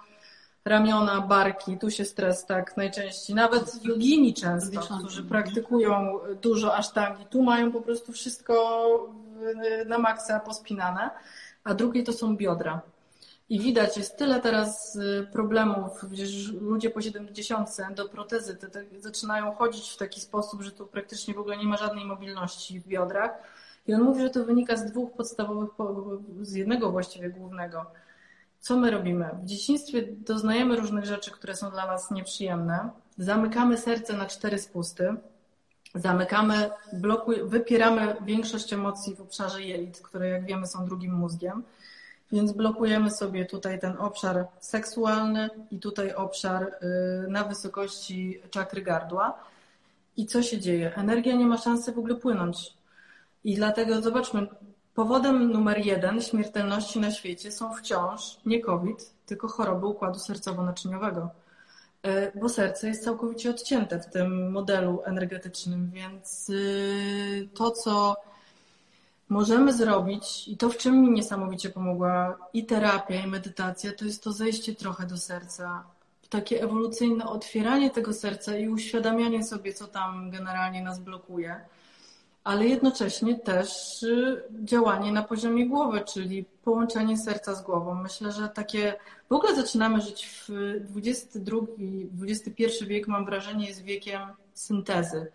ramiona, 0.66 1.22
barki, 1.22 1.78
tu 1.78 1.91
się 1.91 2.05
stres 2.05 2.45
tak 2.45 2.78
najczęściej. 2.78 3.36
Nawet 3.36 3.86
jogini 3.86 4.34
często, 4.34 4.82
którzy 4.99 5.24
praktykują 5.24 6.20
dużo 6.41 6.76
asztangi, 6.76 7.26
tu 7.26 7.43
mają 7.43 7.72
po 7.72 7.82
prostu 7.82 8.12
wszystko 8.12 8.89
na 9.86 9.97
maksa 9.97 10.39
pospinane, 10.39 11.10
a 11.64 11.74
drugie 11.74 12.03
to 12.03 12.14
są 12.14 12.38
biodra. 12.38 12.82
I 13.49 13.60
widać, 13.60 13.97
jest 13.97 14.18
tyle 14.18 14.41
teraz 14.41 14.95
y, 14.95 15.28
problemów, 15.32 16.05
przecież 16.07 16.51
ludzie 16.51 16.89
po 16.89 17.01
70 17.01 17.70
do 17.95 18.10
protezy 18.10 18.55
te, 18.55 18.70
te, 18.70 18.84
zaczynają 18.99 19.51
chodzić 19.51 19.89
w 19.89 19.97
taki 19.97 20.22
sposób, 20.22 20.62
że 20.62 20.72
tu 20.72 20.88
praktycznie 20.88 21.34
w 21.34 21.39
ogóle 21.39 21.57
nie 21.57 21.66
ma 21.66 21.78
żadnej 21.78 22.05
mobilności 22.05 22.80
w 22.80 22.88
biodrach. 22.88 23.32
I 23.88 23.93
on 23.93 24.01
mówi, 24.01 24.22
że 24.22 24.30
to 24.30 24.45
wynika 24.45 24.78
z 24.78 24.86
dwóch 24.86 25.12
podstawowych, 25.12 25.70
z 26.41 26.53
jednego 26.53 26.91
właściwie 26.91 27.30
głównego. 27.30 27.86
Co 28.60 28.78
my 28.78 28.91
robimy? 28.91 29.30
W 29.43 29.45
dzieciństwie 29.45 30.03
doznajemy 30.18 30.76
różnych 30.76 31.05
rzeczy, 31.05 31.32
które 31.32 31.55
są 31.55 31.72
dla 31.72 31.88
nas 31.88 32.12
nieprzyjemne. 32.12 32.89
Zamykamy 33.18 33.78
serce 33.78 34.14
na 34.14 34.26
cztery 34.26 34.60
spusty. 34.60 35.16
Zamykamy, 35.95 36.70
blokuj, 36.93 37.36
wypieramy 37.43 38.16
większość 38.26 38.74
emocji 38.74 39.16
w 39.16 39.22
obszarze 39.22 39.64
jelit, 39.64 40.01
które 40.01 40.30
jak 40.30 40.45
wiemy 40.45 40.68
są 40.68 40.86
drugim 40.86 41.14
mózgiem. 41.14 41.64
Więc 42.32 42.51
blokujemy 42.51 43.12
sobie 43.12 43.45
tutaj 43.45 43.80
ten 43.80 43.97
obszar 43.97 44.47
seksualny 44.60 45.49
i 45.72 45.80
tutaj 45.80 46.14
obszar 46.14 46.64
y, 46.64 47.28
na 47.28 47.43
wysokości 47.43 48.41
czakry 48.51 48.82
gardła. 48.82 49.39
I 50.18 50.26
co 50.26 50.43
się 50.43 50.60
dzieje? 50.60 50.95
Energia 50.95 51.36
nie 51.36 51.45
ma 51.45 51.57
szansy 51.57 51.91
w 51.91 51.99
ogóle 51.99 52.16
płynąć. 52.16 52.74
I 53.43 53.55
dlatego 53.55 54.01
zobaczmy, 54.01 54.47
powodem 55.00 55.52
numer 55.52 55.86
jeden 55.86 56.22
śmiertelności 56.22 57.00
na 57.00 57.12
świecie 57.12 57.52
są 57.52 57.74
wciąż 57.76 58.38
nie 58.45 58.62
COVID, 58.62 59.14
tylko 59.26 59.47
choroby 59.47 59.86
układu 59.86 60.20
sercowo-naczyniowego. 60.20 61.28
Y, 62.08 62.32
bo 62.39 62.50
serce 62.50 62.88
jest 62.88 63.04
całkowicie 63.04 63.50
odcięte 63.50 64.00
w 64.00 64.06
tym 64.06 64.52
modelu 64.52 65.02
energetycznym, 65.06 65.91
więc 65.91 66.50
y, 66.50 67.50
to, 67.54 67.72
co 67.72 68.16
możemy 69.30 69.74
zrobić 69.74 70.47
i 70.47 70.58
to, 70.58 70.70
w 70.70 70.78
czym 70.78 71.02
mi 71.02 71.12
niesamowicie 71.12 71.70
pomogła 71.70 72.38
i 72.54 72.66
terapia, 72.66 73.16
i 73.16 73.28
medytacja, 73.28 73.91
to 73.93 74.06
jest 74.06 74.24
to 74.24 74.32
zejście 74.32 74.76
trochę 74.76 75.06
do 75.06 75.18
serca. 75.18 75.84
Takie 76.30 76.64
ewolucyjne 76.64 77.26
otwieranie 77.26 77.89
tego 77.89 78.14
serca 78.14 78.58
i 78.58 78.68
uświadamianie 78.68 79.43
sobie, 79.43 79.74
co 79.74 79.88
tam 79.88 80.32
generalnie 80.32 80.84
nas 80.84 81.00
blokuje, 81.00 81.62
ale 82.44 82.68
jednocześnie 82.68 83.40
też 83.40 84.04
y, 84.04 84.44
działanie 84.64 85.12
na 85.12 85.24
poziomie 85.24 85.68
głowy, 85.68 86.02
czyli 86.02 86.46
połączenie 86.64 87.18
serca 87.18 87.56
z 87.56 87.62
głową. 87.62 87.96
Myślę, 87.96 88.32
że 88.32 88.50
takie 88.50 88.94
w 89.30 89.34
ogóle 89.34 89.56
zaczynamy 89.56 90.02
żyć 90.02 90.28
w 90.50 90.98
XXI, 90.98 91.42
XXI 92.28 92.86
wiek, 92.86 93.08
mam 93.08 93.26
wrażenie, 93.26 93.68
jest 93.68 93.84
wiekiem 93.84 94.22
syntezy 94.54 95.32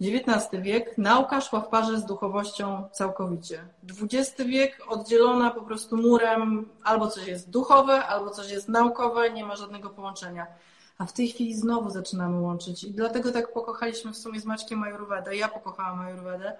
XIX 0.00 0.62
wiek 0.62 0.98
nauka 0.98 1.40
szła 1.40 1.60
w 1.60 1.68
parze 1.68 1.98
z 1.98 2.04
duchowością 2.04 2.88
całkowicie. 2.92 3.64
XX 4.02 4.42
wiek 4.46 4.82
oddzielona 4.88 5.50
po 5.50 5.62
prostu 5.62 5.96
murem, 5.96 6.68
albo 6.84 7.08
coś 7.08 7.26
jest 7.26 7.50
duchowe, 7.50 8.06
albo 8.06 8.30
coś 8.30 8.50
jest 8.50 8.68
naukowe, 8.68 9.30
nie 9.30 9.44
ma 9.44 9.56
żadnego 9.56 9.90
połączenia. 9.90 10.46
A 11.00 11.06
w 11.06 11.12
tej 11.12 11.28
chwili 11.28 11.54
znowu 11.54 11.90
zaczynamy 11.90 12.40
łączyć. 12.40 12.84
I 12.84 12.90
dlatego 12.90 13.32
tak 13.32 13.52
pokochaliśmy 13.52 14.12
w 14.12 14.16
sumie 14.16 14.40
z 14.40 14.44
Maćkiem 14.44 14.82
Ajurvedę. 14.82 15.36
Ja 15.36 15.48
pokochałam 15.48 16.00
Ajurvedę, 16.00 16.56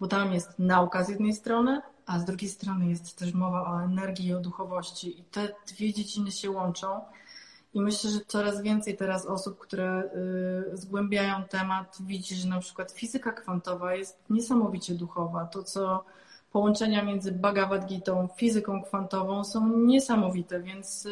bo 0.00 0.06
tam 0.06 0.32
jest 0.32 0.58
nauka 0.58 1.04
z 1.04 1.08
jednej 1.08 1.32
strony, 1.32 1.80
a 2.06 2.18
z 2.18 2.24
drugiej 2.24 2.50
strony 2.50 2.88
jest 2.88 3.18
też 3.18 3.34
mowa 3.34 3.70
o 3.72 3.82
energii 3.82 4.26
i 4.26 4.34
o 4.34 4.40
duchowości. 4.40 5.20
I 5.20 5.24
te 5.24 5.48
dwie 5.68 5.92
dziedziny 5.92 6.32
się 6.32 6.50
łączą. 6.50 7.00
I 7.74 7.80
myślę, 7.80 8.10
że 8.10 8.20
coraz 8.26 8.62
więcej 8.62 8.96
teraz 8.96 9.26
osób, 9.26 9.58
które 9.58 10.02
y, 10.72 10.76
zgłębiają 10.76 11.44
temat, 11.44 11.98
widzi, 12.00 12.34
że 12.34 12.48
na 12.48 12.60
przykład 12.60 12.92
fizyka 12.92 13.32
kwantowa 13.32 13.94
jest 13.94 14.18
niesamowicie 14.30 14.94
duchowa. 14.94 15.46
To, 15.46 15.62
co 15.62 16.04
połączenia 16.52 17.04
między 17.04 17.32
Bhagavad 17.32 17.86
Gitą, 17.86 18.28
fizyką 18.36 18.82
kwantową 18.82 19.44
są 19.44 19.68
niesamowite, 19.68 20.62
więc, 20.62 21.06
y, 21.06 21.10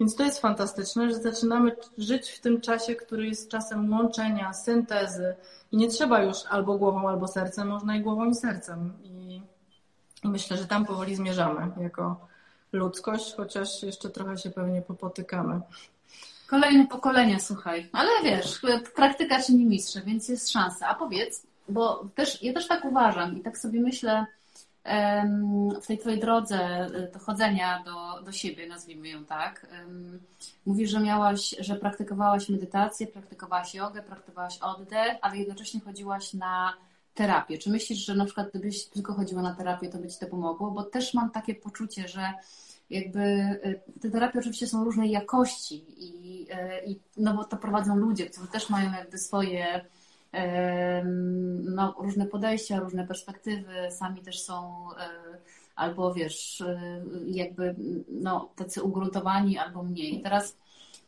więc 0.00 0.14
to 0.14 0.24
jest 0.24 0.40
fantastyczne, 0.40 1.10
że 1.10 1.14
zaczynamy 1.14 1.76
żyć 1.98 2.30
w 2.30 2.40
tym 2.40 2.60
czasie, 2.60 2.94
który 2.94 3.26
jest 3.26 3.50
czasem 3.50 3.92
łączenia, 3.92 4.52
syntezy 4.52 5.34
i 5.72 5.76
nie 5.76 5.88
trzeba 5.88 6.22
już 6.22 6.36
albo 6.50 6.78
głową, 6.78 7.08
albo 7.08 7.28
sercem, 7.28 7.68
można 7.68 7.96
i 7.96 8.00
głową 8.00 8.24
i 8.24 8.34
sercem. 8.34 8.92
I, 9.04 9.42
myślę, 10.24 10.56
że 10.56 10.66
tam 10.66 10.84
powoli 10.84 11.16
zmierzamy 11.16 11.72
jako 11.82 12.28
ludzkość, 12.72 13.34
chociaż 13.36 13.82
jeszcze 13.82 14.10
trochę 14.10 14.38
się 14.38 14.50
pewnie 14.50 14.82
popotykamy. 14.82 15.60
Kolejne 16.46 16.86
pokolenia, 16.86 17.38
słuchaj. 17.38 17.88
Ale 17.92 18.08
wiesz, 18.24 18.60
praktyka 18.96 19.42
czyni 19.42 19.64
mistrza, 19.64 20.00
więc 20.00 20.28
jest 20.28 20.50
szansa. 20.50 20.88
A 20.88 20.94
powiedz, 20.94 21.46
bo 21.68 22.04
też, 22.14 22.42
ja 22.42 22.52
też 22.52 22.68
tak 22.68 22.84
uważam 22.84 23.38
i 23.38 23.40
tak 23.40 23.58
sobie 23.58 23.80
myślę 23.80 24.26
w 25.82 25.86
tej 25.86 25.98
twojej 25.98 26.20
drodze 26.20 26.86
do 27.12 27.18
chodzenia 27.18 27.82
do, 27.84 28.22
do 28.22 28.32
siebie, 28.32 28.68
nazwijmy 28.68 29.08
ją 29.08 29.24
tak. 29.24 29.66
Mówisz, 30.66 30.90
że 30.90 31.00
miałaś, 31.00 31.54
że 31.58 31.76
praktykowałaś 31.76 32.48
medytację, 32.48 33.06
praktykowałaś 33.06 33.74
jogę, 33.74 34.02
praktykowałaś 34.02 34.58
oddech, 34.58 35.16
ale 35.22 35.36
jednocześnie 35.36 35.80
chodziłaś 35.80 36.34
na 36.34 36.74
terapię. 37.14 37.58
Czy 37.58 37.70
myślisz, 37.70 37.98
że 37.98 38.14
na 38.14 38.24
przykład 38.24 38.50
gdybyś 38.50 38.84
tylko 38.84 39.14
chodziła 39.14 39.42
na 39.42 39.54
terapię, 39.54 39.88
to 39.88 39.98
by 39.98 40.08
Ci 40.08 40.18
to 40.18 40.26
pomogło? 40.26 40.70
Bo 40.70 40.82
też 40.82 41.14
mam 41.14 41.30
takie 41.30 41.54
poczucie, 41.54 42.08
że 42.08 42.32
jakby 42.90 43.20
y, 43.20 43.80
te 44.00 44.10
terapie 44.10 44.38
oczywiście 44.38 44.66
są 44.66 44.84
różnej 44.84 45.10
jakości 45.10 45.84
i, 45.96 46.46
y, 46.52 46.86
i 46.86 47.00
no 47.16 47.34
bo 47.34 47.44
to 47.44 47.56
prowadzą 47.56 47.96
ludzie, 47.96 48.26
którzy 48.26 48.48
też 48.48 48.70
mają 48.70 48.92
jakby 48.92 49.18
swoje 49.18 49.84
no, 51.64 51.94
różne 51.98 52.26
podejścia, 52.26 52.80
różne 52.80 53.06
perspektywy, 53.06 53.90
sami 53.90 54.22
też 54.22 54.42
są 54.42 54.88
y, 54.90 54.94
albo 55.76 56.14
wiesz, 56.14 56.64
jakby 57.26 57.74
no, 58.08 58.50
tacy 58.56 58.82
ugruntowani, 58.82 59.58
albo 59.58 59.82
mniej. 59.82 60.22
Teraz 60.22 60.56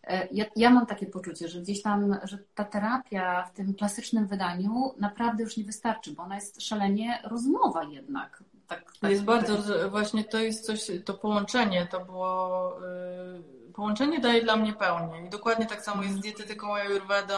E, 0.04 0.28
ja, 0.32 0.44
ja, 0.56 0.70
mam 0.70 0.86
takie 0.86 1.06
poczucie, 1.06 1.48
że 1.48 1.60
gdzieś 1.60 1.82
tam, 1.82 2.16
że 2.22 2.38
ta 2.54 2.64
terapia 2.64 3.42
w 3.42 3.52
tym 3.52 3.74
klasycznym 3.74 4.26
wydaniu 4.26 4.94
naprawdę 4.98 5.42
już 5.42 5.56
nie 5.56 5.64
wystarczy, 5.64 6.12
bo 6.12 6.22
ona 6.22 6.34
jest 6.34 6.62
szalenie 6.62 7.22
rozmowa 7.24 7.84
jednak. 7.84 8.44
Tak, 8.66 8.92
tak 9.00 9.10
jest 9.10 9.24
bardzo, 9.24 9.56
właśnie 9.90 10.24
to 10.24 10.38
jest 10.38 10.66
coś, 10.66 10.90
to 11.04 11.14
połączenie, 11.14 11.88
to 11.90 12.04
było, 12.04 12.76
yy, 12.80 13.42
połączenie 13.80 14.20
daje 14.20 14.42
dla 14.42 14.56
mnie 14.56 14.72
pełnię. 14.72 15.26
I 15.26 15.30
dokładnie 15.30 15.66
tak 15.66 15.82
samo 15.82 16.02
jest 16.02 16.16
z 16.16 16.20
dietetyką 16.20 16.74
ayurvedą, 16.74 17.34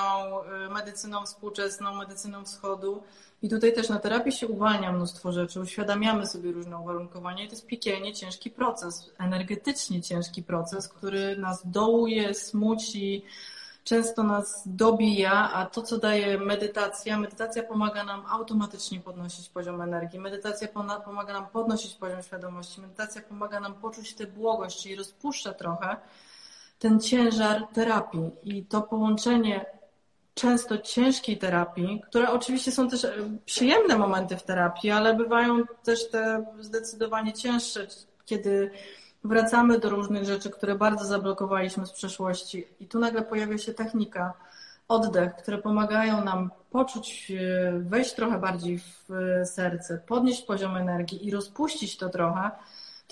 yy, 0.61 0.69
medycyną 0.71 1.27
współczesną, 1.27 1.95
medycyną 1.95 2.45
wschodu. 2.45 3.03
I 3.43 3.49
tutaj 3.49 3.73
też 3.73 3.89
na 3.89 3.99
terapii 3.99 4.33
się 4.33 4.47
uwalnia 4.47 4.93
mnóstwo 4.93 5.33
rzeczy, 5.33 5.61
uświadamiamy 5.61 6.27
sobie 6.27 6.53
różne 6.53 6.79
uwarunkowania 6.79 7.45
i 7.45 7.49
to 7.49 7.53
jest 7.53 7.67
piekielnie 7.67 8.13
ciężki 8.13 8.51
proces, 8.51 9.11
energetycznie 9.19 10.03
ciężki 10.03 10.43
proces, 10.43 10.89
który 10.89 11.37
nas 11.37 11.63
dołuje, 11.65 12.35
smuci, 12.35 13.25
często 13.85 14.23
nas 14.23 14.63
dobija, 14.67 15.53
a 15.53 15.67
to, 15.67 15.83
co 15.83 15.99
daje 15.99 16.39
medytacja, 16.39 17.19
medytacja 17.19 17.63
pomaga 17.63 18.05
nam 18.05 18.23
automatycznie 18.31 19.01
podnosić 19.01 19.49
poziom 19.49 19.81
energii, 19.81 20.19
medytacja 20.19 20.69
pomaga 21.05 21.33
nam 21.33 21.47
podnosić 21.47 21.95
poziom 21.95 22.23
świadomości, 22.23 22.81
medytacja 22.81 23.23
pomaga 23.23 23.61
nam 23.61 23.75
poczuć 23.75 24.15
tę 24.15 24.27
błogość, 24.27 24.83
czyli 24.83 24.97
rozpuszcza 24.97 25.53
trochę 25.55 25.97
ten 26.83 27.01
ciężar 27.01 27.67
terapii 27.73 28.31
i 28.45 28.65
to 28.65 28.83
połączenie 28.83 29.67
często 30.35 30.79
ciężkiej 30.79 31.39
terapii, 31.39 32.03
które 32.09 32.31
oczywiście 32.31 32.73
są 32.73 32.89
też 32.89 33.05
e, 33.05 33.13
przyjemne 33.45 33.99
momenty 33.99 34.37
w 34.37 34.43
terapii, 34.43 34.91
ale 34.91 35.15
bywają 35.15 35.65
też 35.85 36.11
te 36.11 36.45
zdecydowanie 36.61 37.33
cięższe, 37.33 37.87
kiedy 38.25 38.71
wracamy 39.25 39.79
do 39.79 39.91
różnych 39.91 40.25
rzeczy, 40.25 40.51
które 40.51 40.75
bardzo 40.75 41.05
zablokowaliśmy 41.05 41.87
z 41.87 41.93
przeszłości. 41.93 42.67
I 42.81 42.87
tu 42.87 42.99
nagle 42.99 43.23
pojawia 43.23 43.59
się 43.59 43.75
technika, 43.75 44.35
oddech, 44.89 45.35
które 45.35 45.59
pomagają 45.59 46.25
nam 46.25 46.51
poczuć, 46.71 47.31
e, 47.31 47.73
wejść 47.79 48.13
trochę 48.13 48.39
bardziej 48.39 48.79
w 48.79 49.11
e, 49.11 49.47
serce, 49.47 50.03
podnieść 50.07 50.43
poziom 50.43 50.77
energii 50.77 51.27
i 51.27 51.31
rozpuścić 51.31 51.97
to 51.97 52.09
trochę 52.09 52.51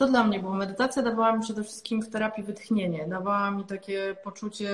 to 0.01 0.07
dla 0.07 0.25
mnie, 0.25 0.41
bo 0.41 0.51
medytacja 0.51 1.03
dawała 1.03 1.33
mi 1.33 1.43
przede 1.43 1.65
wszystkim 1.65 2.03
w 2.03 2.11
terapii 2.11 2.45
wytchnienie, 2.45 3.07
dawała 3.09 3.51
mi 3.51 3.65
takie 3.65 4.17
poczucie, 4.25 4.71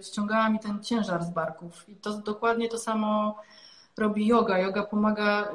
y, 0.00 0.02
ściągała 0.02 0.50
mi 0.50 0.58
ten 0.58 0.82
ciężar 0.82 1.24
z 1.24 1.30
barków. 1.30 1.88
I 1.88 1.96
to 1.96 2.12
dokładnie 2.12 2.68
to 2.68 2.78
samo 2.78 3.38
robi 3.96 4.26
yoga. 4.26 4.58
Yoga 4.58 4.82
pomaga, 4.82 5.52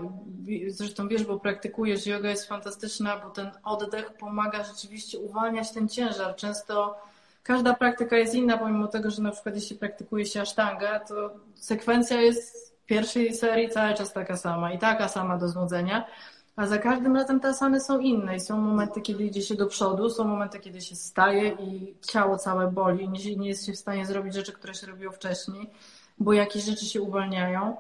y, 0.50 0.72
zresztą 0.72 1.08
wiesz, 1.08 1.24
bo 1.24 1.40
praktykujesz, 1.40 2.08
yoga 2.08 2.30
jest 2.30 2.48
fantastyczna, 2.48 3.18
bo 3.18 3.30
ten 3.30 3.52
oddech 3.64 4.14
pomaga 4.14 4.64
rzeczywiście 4.64 5.20
uwalniać 5.20 5.72
ten 5.72 5.90
ciężar. 5.90 6.36
Często 6.36 6.98
każda 7.44 7.74
praktyka 7.74 8.18
jest 8.18 8.36
inna, 8.36 8.58
pomimo 8.58 8.88
tego, 8.88 9.12
że 9.12 9.22
na 9.22 9.32
przykład 9.32 9.56
jeśli 9.56 9.76
praktykuje 9.76 10.26
się 10.26 10.42
asztangę, 10.42 11.00
to 11.08 11.32
sekwencja 11.56 12.22
jest 12.22 12.76
pierwszej 12.86 13.34
serii 13.34 13.70
cały 13.70 13.94
czas 13.94 14.14
taka 14.14 14.38
sama 14.38 14.74
i 14.74 14.80
taka 14.80 15.08
sama 15.08 15.38
do 15.38 15.48
znudzenia 15.48 16.06
a 16.60 16.68
za 16.68 16.78
każdym 16.78 17.16
razem 17.16 17.40
te 17.40 17.48
asany 17.48 17.80
są 17.80 18.00
inne 18.00 18.36
i 18.36 18.40
są 18.40 18.62
momenty, 18.62 19.02
kiedy 19.02 19.24
idzie 19.24 19.42
się 19.42 19.56
do 19.56 19.68
przodu, 19.68 20.10
są 20.10 20.24
momenty, 20.24 20.60
kiedy 20.60 20.82
się 20.82 20.96
staje 20.96 21.50
i 21.50 21.96
ciało 22.02 22.38
całe 22.38 22.72
boli, 22.72 23.10
nie, 23.10 23.50
jest 23.50 23.66
się 23.66 23.74
w 23.74 23.78
stanie 23.78 24.06
zrobić 24.06 24.34
rzeczy, 24.34 24.52
które 24.52 24.74
się 24.74 24.88
robiło 24.88 25.12
wcześniej, 25.12 25.70
bo 26.18 26.34
jakieś 26.34 26.64
rzeczy 26.64 26.86
się 26.86 27.02
uwalniają. 27.02 27.78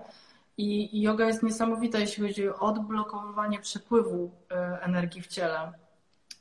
I, 0.57 1.01
yoga 1.01 1.25
jest 1.25 1.43
niesamowita, 1.43 1.99
jeśli 1.99 2.27
chodzi 2.27 2.49
o 2.49 2.59
odblokowywanie 2.59 3.59
przepływu 3.59 4.31
e, 4.51 4.79
energii 4.81 5.21
w 5.21 5.27
ciele 5.27 5.71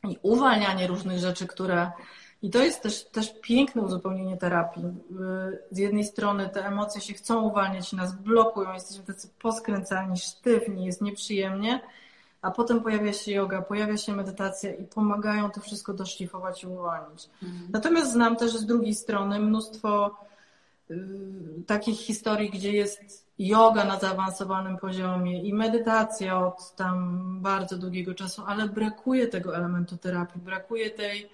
i 0.09 0.19
uwalnianie 0.23 0.87
różnych 0.87 1.19
rzeczy, 1.19 1.47
które. 1.47 1.91
I 2.43 2.51
to 2.51 2.59
jest 2.59 2.83
też, 2.83 3.05
też 3.05 3.41
piękne 3.43 3.83
uzupełnienie 3.83 4.37
terapii. 4.37 4.85
E, 4.85 4.93
z 5.71 5.79
jednej 5.79 6.05
strony 6.05 6.49
te 6.49 6.67
emocje 6.67 7.01
się 7.01 7.15
chcą 7.15 7.43
uwalniać 7.43 7.93
nas 7.93 8.17
blokują, 8.17 8.73
jesteśmy 8.73 9.05
tacy 9.05 9.29
poskręcani, 9.39 10.17
sztywni, 10.17 10.87
jest 10.87 11.03
nieprzyjemnie, 11.03 11.81
a 12.43 12.51
potem 12.51 12.81
pojawia 12.81 13.13
się 13.13 13.33
yoga, 13.33 13.63
pojawia 13.63 13.97
się 13.97 14.13
medytacja 14.13 14.75
i 14.75 14.85
pomagają 14.85 15.51
to 15.51 15.61
wszystko 15.61 15.95
doszlifować 15.95 16.65
i 16.65 16.67
uwolnić. 16.67 17.29
Mhm. 17.43 17.71
Natomiast 17.71 18.13
znam 18.13 18.37
też 18.37 18.53
z 18.53 18.67
drugiej 18.67 18.95
strony 18.95 19.41
mnóstwo 19.41 20.17
y, 20.91 20.97
takich 21.67 21.99
historii, 21.99 22.51
gdzie 22.51 22.73
jest 22.73 23.29
yoga 23.39 23.85
na 23.85 23.99
zaawansowanym 23.99 24.77
poziomie 24.77 25.43
i 25.43 25.55
medytacja 25.55 26.47
od 26.47 26.77
tam 26.77 27.19
bardzo 27.43 27.79
długiego 27.79 28.15
czasu, 28.15 28.43
ale 28.47 28.69
brakuje 28.69 29.27
tego 29.27 29.57
elementu 29.57 29.97
terapii, 29.97 30.41
brakuje 30.41 30.91
tej, 30.91 31.31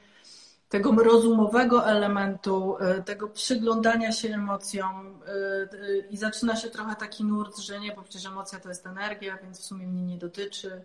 tego 0.75 0.93
rozumowego 0.93 1.87
elementu, 1.87 2.77
y, 2.99 3.03
tego 3.03 3.29
przyglądania 3.29 4.13
się 4.13 4.29
emocjom 4.29 5.07
y, 5.07 6.07
i 6.11 6.17
zaczyna 6.17 6.57
się 6.57 6.71
trochę 6.71 6.97
taki 6.97 7.25
nurt, 7.25 7.59
że 7.59 7.81
nie, 7.81 7.93
bo 7.93 8.03
przecież 8.03 8.27
emocja 8.27 8.61
to 8.61 8.69
jest 8.69 8.87
energia, 8.87 9.39
więc 9.43 9.61
w 9.61 9.65
sumie 9.65 9.87
mnie 9.87 10.03
nie 10.03 10.19
dotyczy. 10.19 10.83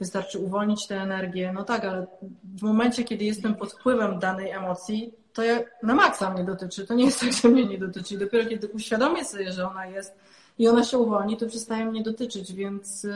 Wystarczy 0.00 0.38
uwolnić 0.38 0.86
tę 0.86 1.02
energię. 1.02 1.52
No 1.52 1.64
tak, 1.64 1.84
ale 1.84 2.06
w 2.58 2.62
momencie, 2.62 3.04
kiedy 3.04 3.24
jestem 3.24 3.54
pod 3.54 3.72
wpływem 3.72 4.18
danej 4.18 4.50
emocji, 4.50 5.14
to 5.32 5.42
ja, 5.42 5.60
na 5.82 5.94
maksa 5.94 6.30
mnie 6.30 6.44
dotyczy. 6.44 6.86
To 6.86 6.94
nie 6.94 7.04
jest 7.04 7.20
tak, 7.20 7.32
że 7.32 7.48
mnie 7.48 7.66
nie 7.66 7.78
dotyczy. 7.78 8.14
I 8.14 8.18
dopiero 8.18 8.48
kiedy 8.48 8.68
uświadomię 8.68 9.24
sobie, 9.24 9.52
że 9.52 9.68
ona 9.70 9.86
jest 9.86 10.14
i 10.58 10.68
ona 10.68 10.84
się 10.84 10.98
uwolni, 10.98 11.36
to 11.36 11.46
przestaje 11.46 11.84
mnie 11.86 12.02
dotyczyć, 12.02 12.52
więc 12.52 13.06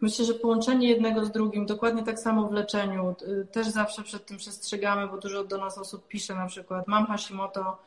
myślę, 0.00 0.24
że 0.24 0.34
połączenie 0.34 0.88
jednego 0.88 1.24
z 1.24 1.30
drugim, 1.30 1.66
dokładnie 1.66 2.02
tak 2.02 2.18
samo 2.18 2.48
w 2.48 2.52
leczeniu, 2.52 3.16
y, 3.22 3.46
też 3.52 3.68
zawsze 3.68 4.02
przed 4.02 4.26
tym 4.26 4.36
przestrzegamy, 4.36 5.08
bo 5.08 5.18
dużo 5.18 5.44
do 5.44 5.58
nas 5.58 5.78
osób 5.78 6.08
pisze 6.08 6.34
na 6.34 6.46
przykład, 6.46 6.88
mam 6.88 7.06
Hashimoto, 7.06 7.78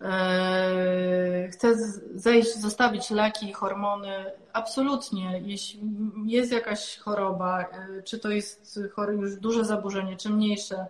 y, 0.00 1.50
chcę 1.50 1.74
zejść, 2.14 2.58
zostawić 2.58 3.10
leki, 3.10 3.52
hormony. 3.52 4.24
Absolutnie, 4.52 5.42
jeśli 5.44 5.80
jest 6.26 6.52
jakaś 6.52 6.96
choroba, 6.98 7.64
czy 8.04 8.18
to 8.18 8.30
jest 8.30 8.80
już 9.20 9.36
duże 9.36 9.64
zaburzenie, 9.64 10.16
czy 10.16 10.30
mniejsze, 10.30 10.86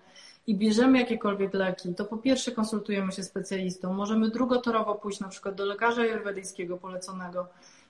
i 0.46 0.54
bierzemy 0.54 0.98
jakiekolwiek 0.98 1.54
leki, 1.54 1.94
to 1.94 2.04
po 2.04 2.16
pierwsze 2.16 2.52
konsultujemy 2.52 3.12
się 3.12 3.22
specjalistą. 3.22 3.92
Możemy 3.92 4.30
drugotorowo 4.30 4.94
pójść 4.94 5.20
na 5.20 5.28
przykład 5.28 5.54
do 5.54 5.64
lekarza 5.64 6.02
ajurwedyjskiego 6.02 6.76
poleconego 6.76 7.46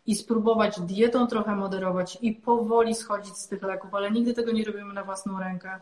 i 0.07 0.15
spróbować 0.15 0.81
dietą 0.81 1.27
trochę 1.27 1.57
moderować 1.57 2.19
i 2.21 2.33
powoli 2.33 2.95
schodzić 2.95 3.37
z 3.37 3.49
tych 3.49 3.63
leków, 3.63 3.95
ale 3.95 4.11
nigdy 4.11 4.35
tego 4.35 4.53
nie 4.53 4.65
robimy 4.65 4.95
na 4.95 5.05
własną 5.05 5.41
rękę 5.41 5.81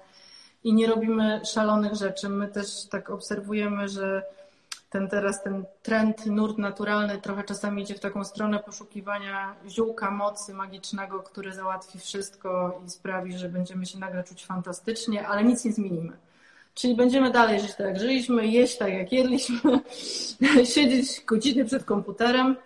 i 0.64 0.74
nie 0.74 0.86
robimy 0.86 1.40
szalonych 1.44 1.94
rzeczy. 1.94 2.28
My 2.28 2.48
też 2.48 2.86
tak 2.90 3.10
obserwujemy, 3.10 3.88
że 3.88 4.22
ten 4.90 5.08
teraz 5.08 5.42
ten 5.42 5.64
trend, 5.82 6.26
nurt 6.26 6.58
naturalny 6.58 7.18
trochę 7.18 7.44
czasami 7.44 7.82
idzie 7.82 7.94
w 7.94 8.00
taką 8.00 8.24
stronę 8.24 8.58
poszukiwania 8.58 9.54
ziółka 9.68 10.10
mocy 10.10 10.54
magicznego, 10.54 11.22
który 11.22 11.52
załatwi 11.52 11.98
wszystko 11.98 12.80
i 12.86 12.90
sprawi, 12.90 13.38
że 13.38 13.48
będziemy 13.48 13.86
się 13.86 13.98
nagle 13.98 14.24
czuć 14.24 14.46
fantastycznie, 14.46 15.28
ale 15.28 15.44
nic 15.44 15.64
nie 15.64 15.72
zmienimy. 15.72 16.12
Czyli 16.74 16.96
będziemy 16.96 17.30
dalej 17.30 17.60
żyć 17.60 17.74
tak 17.74 17.86
jak 17.86 17.98
żyliśmy, 17.98 18.46
jeść 18.46 18.78
tak 18.78 18.92
jak 18.92 19.12
jedliśmy, 19.12 19.80
siedzieć 20.74 21.24
godziny 21.26 21.64
przed 21.64 21.84
komputerem, 21.84 22.56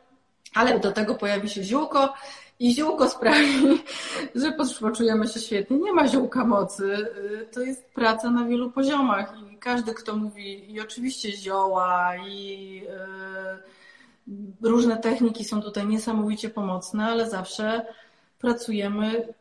ale 0.54 0.80
do 0.80 0.92
tego 0.92 1.14
pojawi 1.14 1.48
się 1.48 1.62
ziółko 1.62 2.14
i 2.60 2.74
ziółko 2.74 3.10
sprawi, 3.10 3.82
że 4.34 4.52
poczujemy 4.80 5.28
się 5.28 5.40
świetnie. 5.40 5.78
Nie 5.78 5.92
ma 5.92 6.08
ziółka 6.08 6.44
mocy. 6.44 7.08
To 7.52 7.60
jest 7.60 7.90
praca 7.90 8.30
na 8.30 8.44
wielu 8.44 8.70
poziomach 8.70 9.34
i 9.52 9.58
każdy, 9.58 9.94
kto 9.94 10.16
mówi 10.16 10.72
i 10.72 10.80
oczywiście 10.80 11.32
zioła 11.32 12.16
i 12.28 12.82
e, 12.90 13.58
różne 14.62 14.96
techniki 14.96 15.44
są 15.44 15.62
tutaj 15.62 15.86
niesamowicie 15.86 16.50
pomocne, 16.50 17.04
ale 17.04 17.30
zawsze 17.30 17.86
pracujemy 18.38 19.34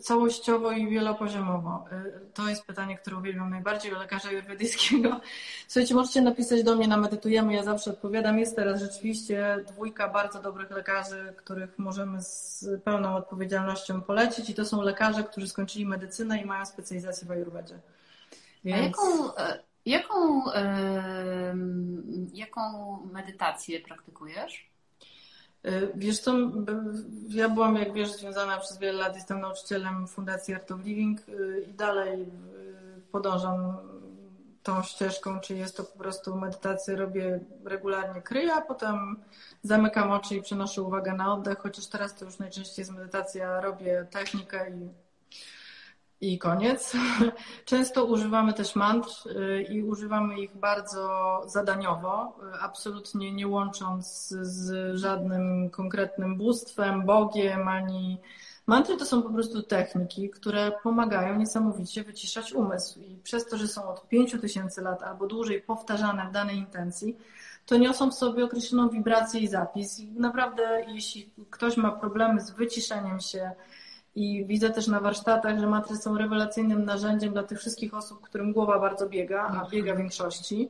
całościowo 0.00 0.72
i 0.72 0.88
wielopoziomowo? 0.88 1.84
Y, 1.92 2.32
to 2.34 2.48
jest 2.48 2.64
pytanie, 2.64 2.98
które 2.98 3.16
uwielbiam 3.16 3.50
najbardziej 3.50 3.94
o 3.94 3.98
lekarza 3.98 4.32
jurwedyjskiego. 4.32 5.20
Słuchajcie, 5.68 5.94
możecie 5.94 6.22
napisać 6.22 6.62
do 6.62 6.76
mnie 6.76 6.88
na 6.88 6.96
Medytujemy, 6.96 7.54
ja 7.54 7.62
zawsze 7.62 7.90
odpowiadam. 7.90 8.38
Jest 8.38 8.56
teraz 8.56 8.80
rzeczywiście 8.80 9.64
dwójka 9.68 10.08
bardzo 10.08 10.42
dobrych 10.42 10.70
lekarzy, 10.70 11.34
których 11.36 11.78
możemy 11.78 12.22
z 12.22 12.66
pełną 12.84 13.16
odpowiedzialnością 13.16 14.02
polecić 14.02 14.50
i 14.50 14.54
to 14.54 14.64
są 14.64 14.82
lekarze, 14.82 15.24
którzy 15.24 15.48
skończyli 15.48 15.86
medycynę 15.86 16.42
i 16.42 16.44
mają 16.44 16.66
specjalizację 16.66 17.28
w 17.28 17.30
ajurwedzie. 17.30 17.78
Więc... 18.64 18.96
A 18.98 19.02
jaką, 19.10 19.36
e, 19.36 19.58
jaką, 19.86 20.42
jaką 22.32 22.98
medytację 23.12 23.80
praktykujesz? 23.80 24.73
Y, 25.66 25.92
wiesz 25.94 26.18
co, 26.18 26.34
ja 27.28 27.48
byłam, 27.48 27.76
jak 27.76 27.92
wiesz, 27.92 28.12
związana 28.12 28.58
przez 28.58 28.78
wiele 28.78 28.98
lat, 28.98 29.14
jestem 29.16 29.40
nauczycielem 29.40 30.08
Fundacji 30.08 30.54
Art 30.54 30.70
of 30.70 30.84
Living 30.84 31.28
y, 31.28 31.66
i 31.70 31.74
dalej 31.74 32.22
y, 32.22 32.26
podążam 33.12 33.76
tą 34.62 34.82
ścieżką, 34.82 35.40
czy 35.40 35.54
jest 35.54 35.76
to 35.76 35.84
po 35.84 35.98
prostu 35.98 36.36
medytacja, 36.36 36.96
robię 36.96 37.40
regularnie 37.64 38.22
kryję, 38.22 38.54
a 38.54 38.60
potem 38.60 39.16
zamykam 39.62 40.10
oczy 40.10 40.34
i 40.34 40.42
przenoszę 40.42 40.82
uwagę 40.82 41.12
na 41.12 41.34
oddech, 41.34 41.58
chociaż 41.58 41.86
teraz 41.86 42.14
to 42.14 42.24
już 42.24 42.38
najczęściej 42.38 42.82
jest 42.82 42.92
medytacja, 42.92 43.60
robię 43.60 44.06
technikę 44.10 44.70
i 44.70 44.88
i 46.32 46.38
koniec. 46.38 46.92
Często 47.64 48.04
używamy 48.04 48.52
też 48.52 48.76
mantr 48.76 49.10
y, 49.26 49.62
i 49.62 49.82
używamy 49.82 50.40
ich 50.40 50.56
bardzo 50.56 51.42
zadaniowo, 51.46 52.38
y, 52.56 52.60
absolutnie 52.60 53.32
nie 53.32 53.48
łącząc 53.48 54.28
z 54.28 54.96
żadnym 54.96 55.70
konkretnym 55.70 56.36
bóstwem, 56.36 57.06
Bogiem 57.06 57.68
ani. 57.68 58.18
Mantry 58.66 58.96
to 58.96 59.06
są 59.06 59.22
po 59.22 59.30
prostu 59.30 59.62
techniki, 59.62 60.30
które 60.30 60.72
pomagają 60.82 61.38
niesamowicie 61.38 62.04
wyciszać 62.04 62.52
umysł 62.52 63.00
i 63.00 63.16
przez 63.22 63.46
to, 63.46 63.56
że 63.56 63.68
są 63.68 63.88
od 63.88 64.08
5000 64.08 64.82
lat 64.82 65.02
albo 65.02 65.26
dłużej 65.26 65.62
powtarzane 65.62 66.26
w 66.28 66.32
danej 66.32 66.56
intencji, 66.56 67.16
to 67.66 67.76
niosą 67.76 68.10
w 68.10 68.14
sobie 68.14 68.44
określoną 68.44 68.88
wibrację 68.88 69.40
i 69.40 69.48
zapis. 69.48 70.00
I 70.00 70.10
naprawdę, 70.10 70.84
jeśli 70.88 71.30
ktoś 71.50 71.76
ma 71.76 71.92
problemy 71.92 72.40
z 72.40 72.50
wyciszeniem 72.50 73.20
się, 73.20 73.50
i 74.16 74.44
widzę 74.44 74.70
też 74.70 74.86
na 74.86 75.00
warsztatach, 75.00 75.58
że 75.58 75.66
matry 75.66 75.96
są 75.96 76.18
rewelacyjnym 76.18 76.84
narzędziem 76.84 77.32
dla 77.32 77.42
tych 77.42 77.58
wszystkich 77.58 77.94
osób, 77.94 78.20
którym 78.20 78.52
głowa 78.52 78.78
bardzo 78.78 79.08
biega, 79.08 79.42
a 79.42 79.48
mhm. 79.48 79.70
biega 79.70 79.96
większości. 79.96 80.68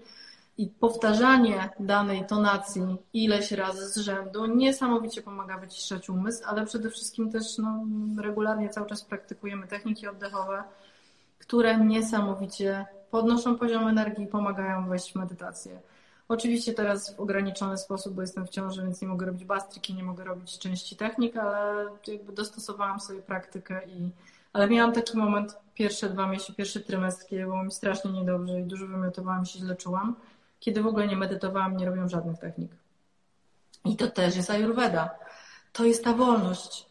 I 0.58 0.66
powtarzanie 0.66 1.70
danej 1.80 2.26
tonacji 2.26 2.82
ileś 3.12 3.52
razy 3.52 3.88
z 3.88 3.96
rzędu 3.96 4.46
niesamowicie 4.46 5.22
pomaga 5.22 5.58
wyciszać 5.58 6.10
umysł, 6.10 6.42
ale 6.46 6.66
przede 6.66 6.90
wszystkim 6.90 7.32
też 7.32 7.58
no, 7.58 7.84
regularnie 8.22 8.68
cały 8.68 8.86
czas 8.86 9.04
praktykujemy 9.04 9.66
techniki 9.66 10.08
oddechowe, 10.08 10.64
które 11.38 11.78
niesamowicie 11.78 12.86
podnoszą 13.10 13.58
poziom 13.58 13.88
energii 13.88 14.24
i 14.24 14.26
pomagają 14.26 14.88
wejść 14.88 15.12
w 15.12 15.16
medytację. 15.16 15.80
Oczywiście 16.28 16.72
teraz 16.72 17.16
w 17.16 17.20
ograniczony 17.20 17.78
sposób, 17.78 18.14
bo 18.14 18.20
jestem 18.20 18.46
w 18.46 18.50
ciąży, 18.50 18.82
więc 18.82 19.02
nie 19.02 19.08
mogę 19.08 19.26
robić 19.26 19.44
bastryki, 19.44 19.94
nie 19.94 20.02
mogę 20.02 20.24
robić 20.24 20.58
części 20.58 20.96
technik, 20.96 21.36
ale 21.36 21.88
jakby 22.06 22.32
dostosowałam 22.32 23.00
sobie 23.00 23.22
praktykę 23.22 23.84
i 23.86 24.10
ale 24.54 24.68
miałam 24.68 24.92
taki 24.92 25.18
moment 25.18 25.56
pierwsze 25.74 26.10
dwa 26.10 26.26
miesiące, 26.26 26.52
pierwszy 26.52 26.80
trymestr, 26.80 27.26
kiedy 27.26 27.42
było 27.42 27.64
mi 27.64 27.70
strasznie 27.70 28.12
niedobrze 28.12 28.60
i 28.60 28.64
dużo 28.64 28.86
wymiotowałam 28.86 29.46
się, 29.46 29.58
źle 29.58 29.76
czułam, 29.76 30.16
kiedy 30.60 30.82
w 30.82 30.86
ogóle 30.86 31.06
nie 31.06 31.16
medytowałam, 31.16 31.76
nie 31.76 31.86
robiłam 31.86 32.08
żadnych 32.08 32.38
technik. 32.38 32.72
I 33.84 33.96
to 33.96 34.06
też 34.06 34.36
jest 34.36 34.50
ayurveda. 34.50 35.10
To 35.72 35.84
jest 35.84 36.04
ta 36.04 36.12
wolność 36.12 36.86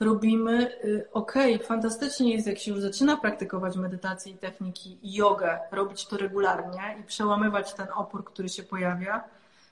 robimy, 0.00 0.70
y, 0.84 1.08
okej, 1.12 1.54
okay, 1.54 1.66
fantastycznie 1.66 2.34
jest, 2.34 2.46
jak 2.46 2.58
się 2.58 2.70
już 2.70 2.80
zaczyna 2.80 3.16
praktykować 3.16 3.76
medytację 3.76 4.32
i 4.32 4.38
techniki 4.38 4.98
i 5.02 5.14
jogę, 5.14 5.58
robić 5.72 6.06
to 6.06 6.16
regularnie 6.16 6.96
i 7.00 7.02
przełamywać 7.02 7.74
ten 7.74 7.86
opór, 7.94 8.24
który 8.24 8.48
się 8.48 8.62
pojawia, 8.62 9.24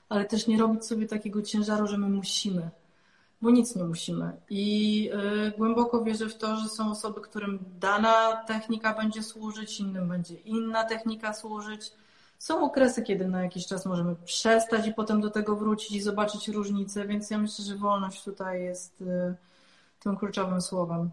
ale 0.09 0.25
też 0.25 0.47
nie 0.47 0.57
robić 0.57 0.85
sobie 0.85 1.07
takiego 1.07 1.41
ciężaru, 1.41 1.87
że 1.87 1.97
my 1.97 2.09
musimy, 2.09 2.69
bo 3.41 3.51
nic 3.51 3.75
nie 3.75 3.83
musimy. 3.83 4.31
I 4.49 5.09
y, 5.47 5.57
głęboko 5.57 6.03
wierzę 6.03 6.29
w 6.29 6.37
to, 6.37 6.55
że 6.55 6.69
są 6.69 6.91
osoby, 6.91 7.21
którym 7.21 7.59
dana 7.79 8.43
technika 8.47 8.93
będzie 8.93 9.23
służyć, 9.23 9.79
innym 9.79 10.07
będzie 10.09 10.35
inna 10.35 10.83
technika 10.83 11.33
służyć. 11.33 11.91
Są 12.39 12.65
okresy, 12.65 13.01
kiedy 13.03 13.27
na 13.27 13.43
jakiś 13.43 13.67
czas 13.67 13.85
możemy 13.85 14.15
przestać 14.15 14.87
i 14.87 14.93
potem 14.93 15.21
do 15.21 15.29
tego 15.29 15.55
wrócić 15.55 15.91
i 15.91 16.01
zobaczyć 16.01 16.47
różnice, 16.47 17.07
więc 17.07 17.29
ja 17.29 17.37
myślę, 17.37 17.65
że 17.65 17.75
wolność 17.75 18.23
tutaj 18.23 18.63
jest. 18.63 19.03
Tym 20.05 20.17
kluczowym 20.17 20.61
słowem. 20.61 21.09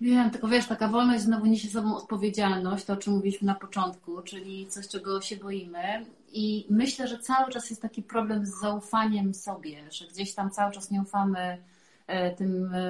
Wiem, 0.00 0.30
tylko 0.30 0.48
wiesz, 0.48 0.66
taka 0.66 0.88
wolność 0.88 1.24
znowu 1.24 1.46
niesie 1.46 1.68
sobą 1.68 1.96
odpowiedzialność, 1.96 2.84
to 2.84 2.92
o 2.92 2.96
czym 2.96 3.12
mówiliśmy 3.12 3.46
na 3.46 3.54
początku, 3.54 4.22
czyli 4.22 4.66
coś, 4.66 4.88
czego 4.88 5.20
się 5.20 5.36
boimy. 5.36 6.06
I 6.32 6.66
myślę, 6.70 7.08
że 7.08 7.18
cały 7.18 7.52
czas 7.52 7.70
jest 7.70 7.82
taki 7.82 8.02
problem 8.02 8.46
z 8.46 8.60
zaufaniem 8.60 9.34
sobie, 9.34 9.90
że 9.90 10.06
gdzieś 10.06 10.34
tam 10.34 10.50
cały 10.50 10.72
czas 10.72 10.90
nie 10.90 11.00
ufamy 11.00 11.58
e, 12.06 12.30
tym 12.30 12.74
e, 12.74 12.80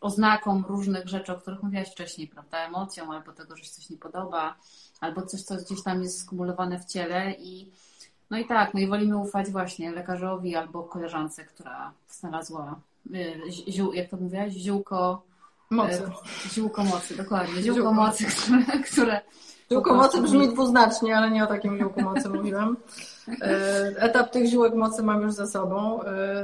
oznakom 0.00 0.64
różnych 0.68 1.08
rzeczy, 1.08 1.32
o 1.32 1.36
których 1.38 1.62
mówiłaś 1.62 1.92
wcześniej, 1.92 2.28
prawda? 2.28 2.58
Emocjom, 2.58 3.10
albo 3.10 3.32
tego, 3.32 3.56
że 3.56 3.64
się 3.64 3.70
coś 3.70 3.90
nie 3.90 3.96
podoba, 3.96 4.54
albo 5.00 5.22
coś, 5.22 5.42
co 5.42 5.56
gdzieś 5.56 5.82
tam 5.82 6.02
jest 6.02 6.20
skumulowane 6.20 6.78
w 6.78 6.84
ciele 6.84 7.32
i 7.32 7.70
no 8.30 8.38
i 8.38 8.46
tak, 8.46 8.74
no 8.74 8.80
i 8.80 8.86
wolimy 8.86 9.16
ufać 9.16 9.50
właśnie 9.50 9.90
lekarzowi 9.90 10.56
albo 10.56 10.82
koleżance, 10.82 11.44
która 11.44 11.92
znalazła 12.08 12.80
ziół, 13.68 13.92
jak 13.92 14.10
to 14.10 14.16
mówiłaś, 14.16 14.52
ziółko 14.52 15.22
Mocy. 15.72 16.02
Ziółko 16.54 16.84
mocy, 16.84 17.16
dokładnie. 17.16 17.62
Ziółko, 17.62 17.74
ziółko. 17.74 17.92
mocy, 17.92 18.24
które, 18.36 18.62
które 18.92 19.20
Ziółko 19.72 19.94
mocy 19.94 20.22
brzmi 20.22 20.48
dwuznacznie, 20.48 21.16
ale 21.16 21.30
nie 21.30 21.44
o 21.44 21.46
takim 21.46 21.78
ziółku 21.78 22.00
mocy 22.00 22.28
mówiłam. 22.28 22.76
E, 23.40 23.94
etap 23.98 24.30
tych 24.30 24.46
ziółek 24.46 24.74
mocy 24.74 25.02
mam 25.02 25.22
już 25.22 25.32
za 25.32 25.46
sobą. 25.46 26.00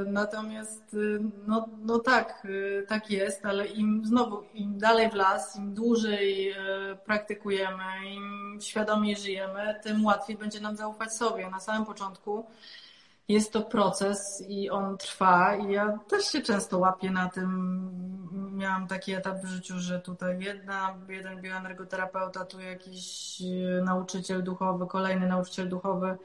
Natomiast 0.06 0.96
no, 1.46 1.68
no 1.84 1.98
tak, 1.98 2.46
tak 2.88 3.10
jest, 3.10 3.46
ale 3.46 3.66
im 3.66 4.02
znowu, 4.04 4.42
im 4.54 4.78
dalej 4.78 5.10
w 5.10 5.14
las, 5.14 5.56
im 5.56 5.74
dłużej 5.74 6.54
praktykujemy, 7.06 7.84
im 8.14 8.58
świadomiej 8.60 9.16
żyjemy, 9.16 9.80
tym 9.82 10.04
łatwiej 10.04 10.36
będzie 10.36 10.60
nam 10.60 10.76
zaufać 10.76 11.12
sobie. 11.12 11.50
Na 11.50 11.60
samym 11.60 11.84
początku 11.84 12.44
jest 13.28 13.52
to 13.52 13.62
proces 13.62 14.44
i 14.48 14.70
on 14.70 14.98
trwa 14.98 15.56
i 15.56 15.72
ja 15.72 15.98
też 16.08 16.24
się 16.24 16.42
często 16.42 16.78
łapię 16.78 17.10
na 17.10 17.28
tym. 17.28 17.90
Miałam 18.52 18.86
taki 18.86 19.12
etap 19.12 19.38
w 19.42 19.46
życiu, 19.46 19.74
że 19.78 20.00
tutaj 20.00 20.38
jedna, 20.40 20.94
jeden 21.08 21.40
bioenergoterapeuta, 21.40 22.44
tu 22.44 22.60
jakiś 22.60 23.42
nauczyciel 23.84 24.42
duchowy, 24.42 24.86
kolejny 24.86 25.26
nauczyciel 25.26 25.68
duchowy 25.68 26.16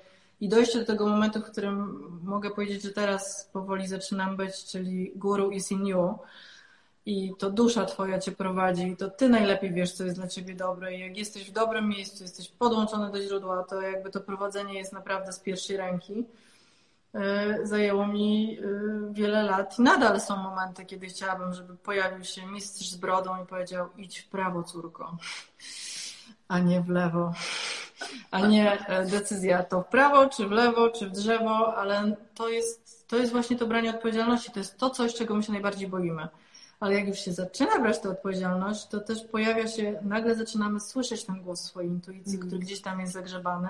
i 0.42 0.50
dojście 0.50 0.80
do 0.80 0.86
tego 0.86 1.08
momentu, 1.08 1.40
w 1.40 1.52
którym 1.52 2.04
mogę 2.24 2.50
powiedzieć, 2.50 2.84
że 2.84 2.90
teraz 2.90 3.50
powoli 3.54 3.88
zaczynam 3.88 4.38
być, 4.38 4.66
czyli 4.66 5.12
guru 5.16 5.52
is 5.52 5.72
in 5.72 5.86
you 5.86 6.20
i 7.06 7.34
to 7.38 7.50
dusza 7.50 7.86
twoja 7.86 8.20
cię 8.20 8.32
prowadzi 8.32 8.88
i 8.88 8.98
to 8.98 9.10
ty 9.10 9.30
najlepiej 9.30 9.74
wiesz, 9.74 9.92
co 9.92 10.04
jest 10.04 10.16
dla 10.16 10.28
ciebie 10.28 10.56
dobre 10.56 10.96
i 10.96 11.00
jak 11.00 11.18
jesteś 11.18 11.50
w 11.50 11.54
dobrym 11.54 11.90
miejscu, 11.90 12.24
jesteś 12.24 12.50
podłączony 12.50 13.12
do 13.12 13.22
źródła, 13.22 13.64
to 13.64 13.82
jakby 13.82 14.10
to 14.10 14.20
prowadzenie 14.20 14.74
jest 14.74 14.94
naprawdę 14.94 15.34
z 15.34 15.40
pierwszej 15.40 15.78
ręki. 15.78 16.26
E, 17.14 17.68
zajęło 17.68 18.08
mi 18.08 18.60
e, 18.60 19.14
wiele 19.14 19.44
lat 19.44 19.80
i 19.80 19.82
nadal 19.82 20.22
są 20.22 20.38
momenty, 20.38 20.86
kiedy 20.86 21.08
chciałabym, 21.08 21.54
żeby 21.54 21.76
pojawił 21.76 22.24
się 22.24 22.46
mistrz 22.46 22.90
z 22.90 22.96
brodą 22.96 23.44
i 23.44 23.48
powiedział 23.48 23.90
idź 23.98 24.20
w 24.20 24.28
prawo, 24.28 24.64
córko, 24.64 25.18
a 26.48 26.60
nie 26.60 26.82
w 26.82 26.90
lewo. 26.90 27.34
A 28.32 28.48
nie 28.48 28.88
e, 28.88 29.06
decyzja 29.06 29.64
to 29.64 29.82
w 29.82 29.88
prawo, 29.88 30.30
czy 30.30 30.48
w 30.48 30.52
lewo, 30.52 30.90
czy 30.90 31.10
w 31.10 31.12
drzewo, 31.12 31.76
ale 31.78 32.16
to 32.36 32.50
jest, 32.50 33.08
to 33.08 33.18
jest 33.18 33.32
właśnie 33.32 33.58
to 33.58 33.68
branie 33.68 33.90
odpowiedzialności. 33.90 34.52
To 34.52 34.60
jest 34.60 34.78
to 34.78 34.90
coś, 34.90 35.14
czego 35.14 35.36
my 35.36 35.44
się 35.44 35.52
najbardziej 35.52 35.88
boimy. 35.88 36.28
Ale 36.80 36.96
jak 36.96 37.08
już 37.08 37.20
się 37.20 37.34
zaczyna 37.34 37.80
brać 37.80 38.00
tę 38.00 38.10
odpowiedzialność, 38.10 38.88
to 38.88 39.00
też 39.00 39.24
pojawia 39.24 39.68
się, 39.68 40.00
nagle 40.02 40.36
zaczynamy 40.36 40.80
słyszeć 40.80 41.26
ten 41.26 41.42
głos 41.42 41.62
swojej 41.62 41.90
intuicji, 41.90 42.36
mm. 42.36 42.48
który 42.48 42.62
gdzieś 42.62 42.82
tam 42.82 43.00
jest 43.00 43.14
zagrzebany 43.14 43.70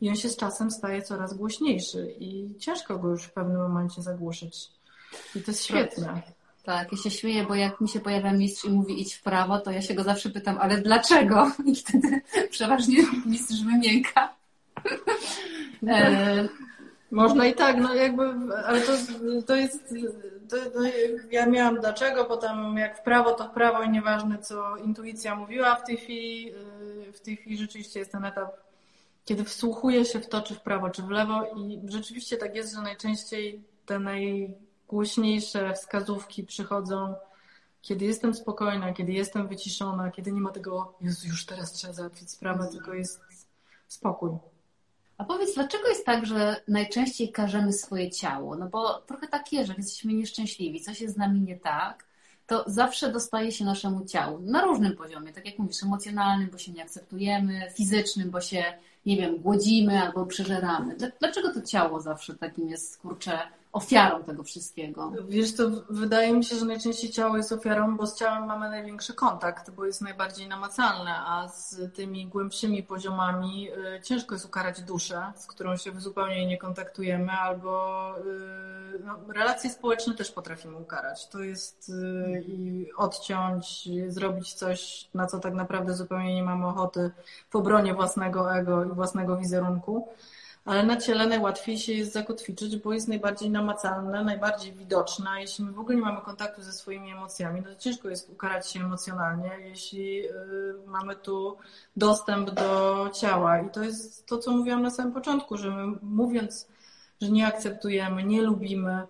i 0.00 0.08
on 0.08 0.16
się 0.16 0.28
z 0.28 0.36
czasem 0.36 0.70
staje 0.70 1.02
coraz 1.02 1.34
głośniejszy 1.34 2.14
i 2.18 2.54
ciężko 2.58 2.98
go 2.98 3.08
już 3.08 3.22
w 3.22 3.32
pewnym 3.32 3.62
momencie 3.62 4.02
zagłuszyć. 4.02 4.68
I 5.34 5.40
to 5.40 5.50
jest 5.50 5.64
świetne. 5.64 6.22
Tak, 6.64 6.92
ja 6.92 6.98
się 6.98 7.10
śmieję, 7.10 7.44
bo 7.44 7.54
jak 7.54 7.80
mi 7.80 7.88
się 7.88 8.00
pojawia 8.00 8.32
mistrz 8.32 8.64
i 8.64 8.70
mówi 8.70 9.02
idź 9.02 9.14
w 9.14 9.22
prawo, 9.22 9.58
to 9.58 9.70
ja 9.70 9.82
się 9.82 9.94
go 9.94 10.02
zawsze 10.02 10.30
pytam, 10.30 10.58
ale 10.60 10.78
dlaczego? 10.78 11.52
I 11.72 11.76
wtedy 11.76 12.20
przeważnie 12.50 12.98
mistrz 13.26 13.62
wymięka. 13.62 14.34
E... 15.86 16.48
Można 17.10 17.46
i 17.46 17.54
tak, 17.54 17.76
no 17.76 17.94
jakby, 17.94 18.22
ale 18.66 18.80
to, 18.80 18.92
to 19.46 19.56
jest, 19.56 19.94
to, 20.48 20.56
ja 21.30 21.46
miałam 21.46 21.80
dlaczego, 21.80 22.24
potem 22.24 22.76
jak 22.76 22.98
w 22.98 23.02
prawo, 23.02 23.32
to 23.32 23.48
w 23.48 23.50
prawo 23.50 23.82
i 23.82 23.90
nieważne 23.90 24.38
co 24.38 24.76
intuicja 24.76 25.34
mówiła 25.34 25.74
w 25.74 25.84
tej 25.84 25.96
chwili, 25.96 26.52
w 27.14 27.20
tej 27.20 27.36
chwili 27.36 27.58
rzeczywiście 27.58 27.98
jest 27.98 28.12
ten 28.12 28.24
etap 28.24 28.65
kiedy 29.26 29.44
wsłuchuję 29.44 30.04
się 30.04 30.20
w 30.20 30.28
to, 30.28 30.42
czy 30.42 30.54
w 30.54 30.60
prawo, 30.60 30.90
czy 30.90 31.02
w 31.02 31.10
lewo 31.10 31.44
i 31.56 31.80
rzeczywiście 31.88 32.36
tak 32.36 32.54
jest, 32.54 32.74
że 32.74 32.82
najczęściej 32.82 33.64
te 33.86 33.98
najgłośniejsze 33.98 35.72
wskazówki 35.74 36.44
przychodzą, 36.44 37.14
kiedy 37.82 38.04
jestem 38.04 38.34
spokojna, 38.34 38.92
kiedy 38.92 39.12
jestem 39.12 39.48
wyciszona, 39.48 40.10
kiedy 40.10 40.32
nie 40.32 40.40
ma 40.40 40.50
tego, 40.50 40.94
Jezu, 41.00 41.28
już 41.28 41.46
teraz 41.46 41.72
trzeba 41.72 41.92
załatwić 41.92 42.30
sprawę, 42.30 42.68
tylko 42.72 42.94
jest 42.94 43.20
spokój. 43.88 44.30
A 45.18 45.24
powiedz, 45.24 45.54
dlaczego 45.54 45.88
jest 45.88 46.06
tak, 46.06 46.26
że 46.26 46.60
najczęściej 46.68 47.32
karzemy 47.32 47.72
swoje 47.72 48.10
ciało? 48.10 48.56
No 48.56 48.68
bo 48.68 49.00
trochę 49.00 49.28
tak 49.28 49.52
jest, 49.52 49.68
że 49.68 49.74
jesteśmy 49.76 50.12
nieszczęśliwi, 50.12 50.80
coś 50.80 51.00
jest 51.00 51.14
z 51.14 51.18
nami 51.18 51.40
nie 51.40 51.56
tak, 51.56 52.06
to 52.46 52.64
zawsze 52.66 53.12
dostaje 53.12 53.52
się 53.52 53.64
naszemu 53.64 54.04
ciału 54.04 54.38
na 54.38 54.62
różnym 54.62 54.96
poziomie, 54.96 55.32
tak 55.32 55.46
jak 55.46 55.58
mówisz, 55.58 55.82
emocjonalnym, 55.82 56.50
bo 56.50 56.58
się 56.58 56.72
nie 56.72 56.82
akceptujemy, 56.82 57.70
fizycznym, 57.76 58.30
bo 58.30 58.40
się 58.40 58.64
nie 59.06 59.16
wiem, 59.16 59.38
głodzimy 59.38 60.02
albo 60.02 60.26
przeżeramy. 60.26 60.96
Dlaczego 61.20 61.54
to 61.54 61.62
ciało 61.62 62.00
zawsze 62.00 62.34
takim 62.34 62.68
jest, 62.68 62.98
kurczę, 63.00 63.38
ofiarą 63.76 64.24
tego 64.24 64.42
wszystkiego? 64.42 65.12
Wiesz, 65.28 65.54
to 65.54 65.70
wydaje 65.90 66.32
mi 66.32 66.44
się, 66.44 66.56
że 66.56 66.64
najczęściej 66.64 67.10
ciało 67.10 67.36
jest 67.36 67.52
ofiarą, 67.52 67.96
bo 67.96 68.06
z 68.06 68.18
ciałem 68.18 68.46
mamy 68.46 68.70
największy 68.70 69.14
kontakt, 69.14 69.70
bo 69.70 69.86
jest 69.86 70.00
najbardziej 70.00 70.48
namacalne, 70.48 71.14
a 71.16 71.48
z 71.48 71.94
tymi 71.94 72.26
głębszymi 72.26 72.82
poziomami 72.82 73.70
y, 73.70 74.00
ciężko 74.02 74.34
jest 74.34 74.46
ukarać 74.46 74.82
duszę, 74.82 75.32
z 75.36 75.46
którą 75.46 75.76
się 75.76 76.00
zupełnie 76.00 76.46
nie 76.46 76.58
kontaktujemy, 76.58 77.32
albo 77.32 78.14
y, 78.18 79.00
no, 79.04 79.18
relacje 79.28 79.70
społeczne 79.70 80.14
też 80.14 80.32
potrafimy 80.32 80.76
ukarać. 80.76 81.28
To 81.28 81.40
jest 81.40 81.88
y, 81.88 82.44
i 82.48 82.86
odciąć, 82.96 83.88
zrobić 84.08 84.54
coś, 84.54 85.08
na 85.14 85.26
co 85.26 85.38
tak 85.38 85.54
naprawdę 85.54 85.94
zupełnie 85.94 86.34
nie 86.34 86.42
mamy 86.42 86.66
ochoty 86.66 87.10
w 87.50 87.56
obronie 87.56 87.94
własnego 87.94 88.54
ego 88.54 88.84
i 88.84 88.88
własnego 88.88 89.36
wizerunku 89.36 90.08
ale 90.66 90.82
na 90.82 90.96
ciele 90.96 91.26
najłatwiej 91.26 91.78
się 91.78 91.92
jest 91.92 92.12
zakotwiczyć, 92.12 92.76
bo 92.76 92.92
jest 92.92 93.08
najbardziej 93.08 93.50
namacalne, 93.50 94.24
najbardziej 94.24 94.72
widoczne. 94.72 95.30
Jeśli 95.40 95.64
my 95.64 95.72
w 95.72 95.78
ogóle 95.78 95.96
nie 95.96 96.02
mamy 96.02 96.20
kontaktu 96.20 96.62
ze 96.62 96.72
swoimi 96.72 97.12
emocjami, 97.12 97.60
no 97.60 97.74
to 97.74 97.76
ciężko 97.76 98.08
jest 98.08 98.30
ukarać 98.30 98.70
się 98.70 98.80
emocjonalnie, 98.80 99.50
jeśli 99.64 100.28
y, 100.28 100.32
mamy 100.86 101.16
tu 101.16 101.56
dostęp 101.96 102.50
do 102.50 103.10
ciała. 103.14 103.60
I 103.60 103.70
to 103.70 103.84
jest 103.84 104.26
to, 104.26 104.38
co 104.38 104.50
mówiłam 104.50 104.82
na 104.82 104.90
samym 104.90 105.12
początku, 105.12 105.56
że 105.56 105.70
my 105.70 105.98
mówiąc, 106.02 106.68
że 107.22 107.28
nie 107.28 107.46
akceptujemy, 107.46 108.24
nie 108.24 108.42
lubimy, 108.42 109.06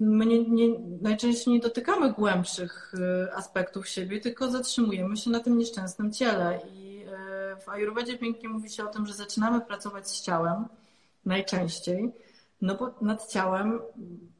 my 0.00 0.26
nie, 0.26 0.48
nie, 0.48 0.78
najczęściej 1.02 1.54
nie 1.54 1.60
dotykamy 1.60 2.12
głębszych 2.12 2.94
y, 2.94 3.34
aspektów 3.34 3.88
siebie, 3.88 4.20
tylko 4.20 4.50
zatrzymujemy 4.50 5.16
się 5.16 5.30
na 5.30 5.40
tym 5.40 5.58
nieszczęsnym 5.58 6.12
ciele. 6.12 6.60
W 7.60 7.68
Ayurvedzie 7.68 8.18
pięknie 8.18 8.48
mówi 8.48 8.70
się 8.70 8.84
o 8.84 8.86
tym, 8.86 9.06
że 9.06 9.14
zaczynamy 9.14 9.60
pracować 9.60 10.08
z 10.08 10.22
ciałem 10.22 10.64
najczęściej, 11.24 12.12
no 12.62 12.74
bo 12.74 12.94
nad 13.00 13.28
ciałem 13.28 13.80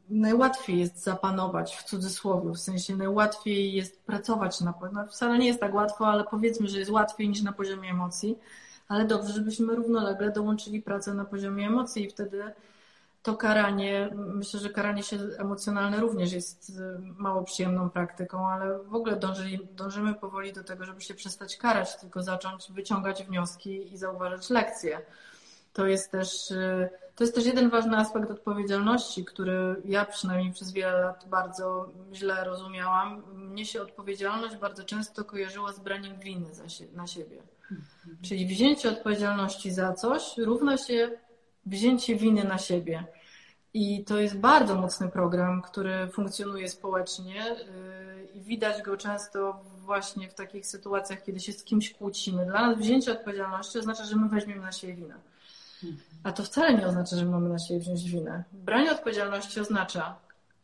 najłatwiej 0.09 0.79
jest 0.79 1.03
zapanować 1.03 1.77
w 1.77 1.85
cudzysłowie, 1.85 2.51
w 2.51 2.59
sensie 2.59 2.97
najłatwiej 2.97 3.73
jest 3.73 4.05
pracować 4.05 4.61
na 4.61 4.75
no 4.93 5.07
wcale 5.07 5.39
nie 5.39 5.47
jest 5.47 5.61
tak 5.61 5.75
łatwo, 5.75 6.07
ale 6.07 6.25
powiedzmy, 6.25 6.69
że 6.69 6.79
jest 6.79 6.91
łatwiej 6.91 7.29
niż 7.29 7.43
na 7.43 7.53
poziomie 7.53 7.91
emocji, 7.91 8.39
ale 8.89 9.05
dobrze, 9.05 9.33
żebyśmy 9.33 9.75
równolegle 9.75 10.33
dołączyli 10.33 10.83
pracę 10.83 11.15
na 11.15 11.25
poziomie 11.25 11.67
emocji 11.67 12.05
i 12.05 12.11
wtedy 12.11 12.43
to 13.27 13.37
karanie, 13.37 14.09
myślę, 14.15 14.61
że 14.61 14.71
karanie 14.71 15.03
się 15.03 15.17
emocjonalne 15.39 16.01
również 16.01 16.33
jest 16.33 16.71
y, 16.71 16.99
mało 16.99 17.43
przyjemną 17.43 17.91
praktyką, 17.91 18.49
ale 18.49 18.79
w 18.79 18.95
ogóle 18.95 19.21
dążymy 19.73 20.15
powoli 20.15 20.53
do 20.53 20.65
tego, 20.65 20.85
żeby 20.85 21.01
się 21.01 21.15
przestać 21.15 21.57
karać, 21.57 21.97
tylko 21.97 22.23
zacząć 22.23 22.73
wyciągać 22.73 23.25
wnioski 23.25 23.93
i 23.93 23.97
zauważać 23.97 24.51
lekcje. 24.51 25.01
To 25.73 25.87
jest 25.87 26.11
też, 26.11 26.51
y, 26.51 26.89
to 27.17 27.25
jest 27.25 27.35
też 27.35 27.47
jeden 27.47 27.71
ważny 27.71 27.97
aspekt 27.97 28.31
odpowiedzialności, 28.31 29.25
który 29.25 29.77
ja 29.85 30.05
przynajmniej 30.05 30.53
przez 30.53 30.73
wiele 30.73 31.01
lat 31.01 31.29
bardzo 31.29 31.89
źle 32.13 32.45
rozumiałam. 32.45 33.23
Mnie 33.35 33.65
się 33.65 33.83
odpowiedzialność 33.83 34.57
bardzo 34.57 34.85
często 34.85 35.25
kojarzyła 35.25 35.73
z 35.73 35.81
braniem 35.81 36.19
winy 36.19 36.51
na 36.93 37.07
siebie. 37.07 37.43
Mhm. 37.63 37.87
Czyli 38.23 38.47
wzięcie 38.47 38.91
odpowiedzialności 38.91 39.71
za 39.71 39.93
coś 39.93 40.39
równa 40.39 40.77
się 40.77 41.11
wzięcie 41.67 42.17
winy 42.17 42.45
na 42.45 42.59
siebie. 42.59 43.05
I 43.77 44.05
to 44.05 44.21
jest 44.21 44.37
bardzo 44.37 44.75
mocny 44.75 45.09
program, 45.09 45.63
który 45.63 46.09
funkcjonuje 46.09 46.69
społecznie 46.69 47.35
yy, 47.35 48.29
i 48.35 48.41
widać 48.41 48.83
go 48.83 48.97
często 48.97 49.61
właśnie 49.85 50.29
w 50.29 50.35
takich 50.35 50.67
sytuacjach, 50.67 51.23
kiedy 51.23 51.41
się 51.41 51.53
z 51.53 51.65
kimś 51.65 51.95
kłócimy. 51.95 52.47
Dla 52.47 52.67
nas 52.67 52.79
wzięcie 52.79 53.13
odpowiedzialności 53.13 53.79
oznacza, 53.79 54.05
że 54.05 54.17
my 54.17 54.29
weźmiemy 54.29 54.61
na 54.61 54.73
siebie 54.73 54.95
winę. 54.95 55.15
A 56.25 56.33
to 56.33 56.43
wcale 56.43 56.75
nie 56.75 56.87
oznacza, 56.87 57.17
że 57.17 57.25
mamy 57.25 57.49
na 57.49 57.59
siebie 57.59 57.81
wziąć 57.81 58.11
winę. 58.11 58.45
Branie 58.53 58.93
odpowiedzialności 58.93 59.61
oznacza 59.61 60.15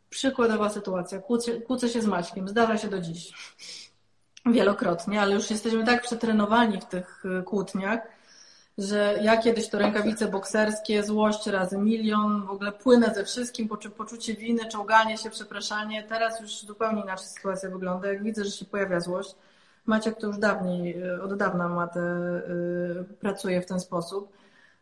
przykładowa 0.09 0.69
sytuacja, 0.69 1.19
kłócę, 1.19 1.61
kłócę 1.61 1.89
się 1.89 2.01
z 2.01 2.05
Maćkiem, 2.05 2.47
zdarza 2.47 2.77
się 2.77 2.87
do 2.87 2.99
dziś. 3.01 3.33
Wielokrotnie, 4.45 5.21
ale 5.21 5.35
już 5.35 5.49
jesteśmy 5.49 5.83
tak 5.83 6.01
przetrenowani 6.01 6.81
w 6.81 6.85
tych 6.85 7.23
yy, 7.23 7.43
kłótniach, 7.43 7.99
że 8.77 9.19
ja 9.21 9.37
kiedyś 9.37 9.69
to 9.69 9.79
rękawice 9.79 10.27
bokserskie, 10.27 11.03
złość 11.03 11.47
razy 11.47 11.77
milion, 11.77 12.45
w 12.45 12.49
ogóle 12.49 12.71
płynę 12.71 13.13
ze 13.15 13.25
wszystkim, 13.25 13.69
poczucie 13.97 14.35
winy, 14.35 14.65
czołganie 14.65 15.17
się, 15.17 15.29
przepraszanie. 15.29 16.03
Teraz 16.03 16.41
już 16.41 16.61
zupełnie 16.61 17.01
inaczej 17.01 17.27
sytuacja 17.27 17.69
wygląda. 17.69 18.07
Jak 18.07 18.23
widzę, 18.23 18.45
że 18.45 18.51
się 18.51 18.65
pojawia 18.65 18.99
złość, 18.99 19.35
Maciek 19.85 20.19
to 20.19 20.27
już 20.27 20.37
dawniej, 20.37 21.03
od 21.21 21.37
dawna 21.37 21.69
ma 21.69 21.87
te, 21.87 21.99
yy, 21.99 23.05
pracuje 23.19 23.61
w 23.61 23.65
ten 23.65 23.79
sposób, 23.79 24.33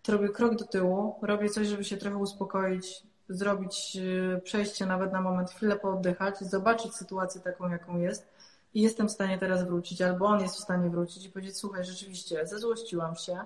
to 0.03 0.11
robię 0.11 0.29
krok 0.29 0.55
do 0.55 0.65
tyłu, 0.65 1.15
robię 1.21 1.49
coś, 1.49 1.67
żeby 1.67 1.83
się 1.83 1.97
trochę 1.97 2.17
uspokoić, 2.17 3.03
zrobić 3.29 3.95
yy, 3.95 4.41
przejście 4.43 4.85
nawet 4.85 5.13
na 5.13 5.21
moment, 5.21 5.51
chwilę 5.51 5.75
pooddychać, 5.75 6.39
zobaczyć 6.39 6.95
sytuację 6.95 7.41
taką, 7.41 7.69
jaką 7.69 7.97
jest, 7.97 8.27
i 8.73 8.81
jestem 8.81 9.07
w 9.07 9.11
stanie 9.11 9.37
teraz 9.37 9.63
wrócić, 9.63 10.01
albo 10.01 10.25
on 10.25 10.41
jest 10.41 10.55
w 10.55 10.59
stanie 10.59 10.89
wrócić 10.89 11.25
i 11.25 11.29
powiedzieć, 11.29 11.57
słuchaj, 11.57 11.85
rzeczywiście, 11.85 12.47
zezłościłam 12.47 13.15
się, 13.15 13.39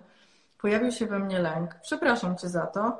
pojawił 0.58 0.92
się 0.92 1.06
we 1.06 1.20
mnie 1.20 1.40
lęk, 1.40 1.76
przepraszam 1.82 2.38
cię 2.38 2.50
za 2.50 2.68
to, 2.68 3.00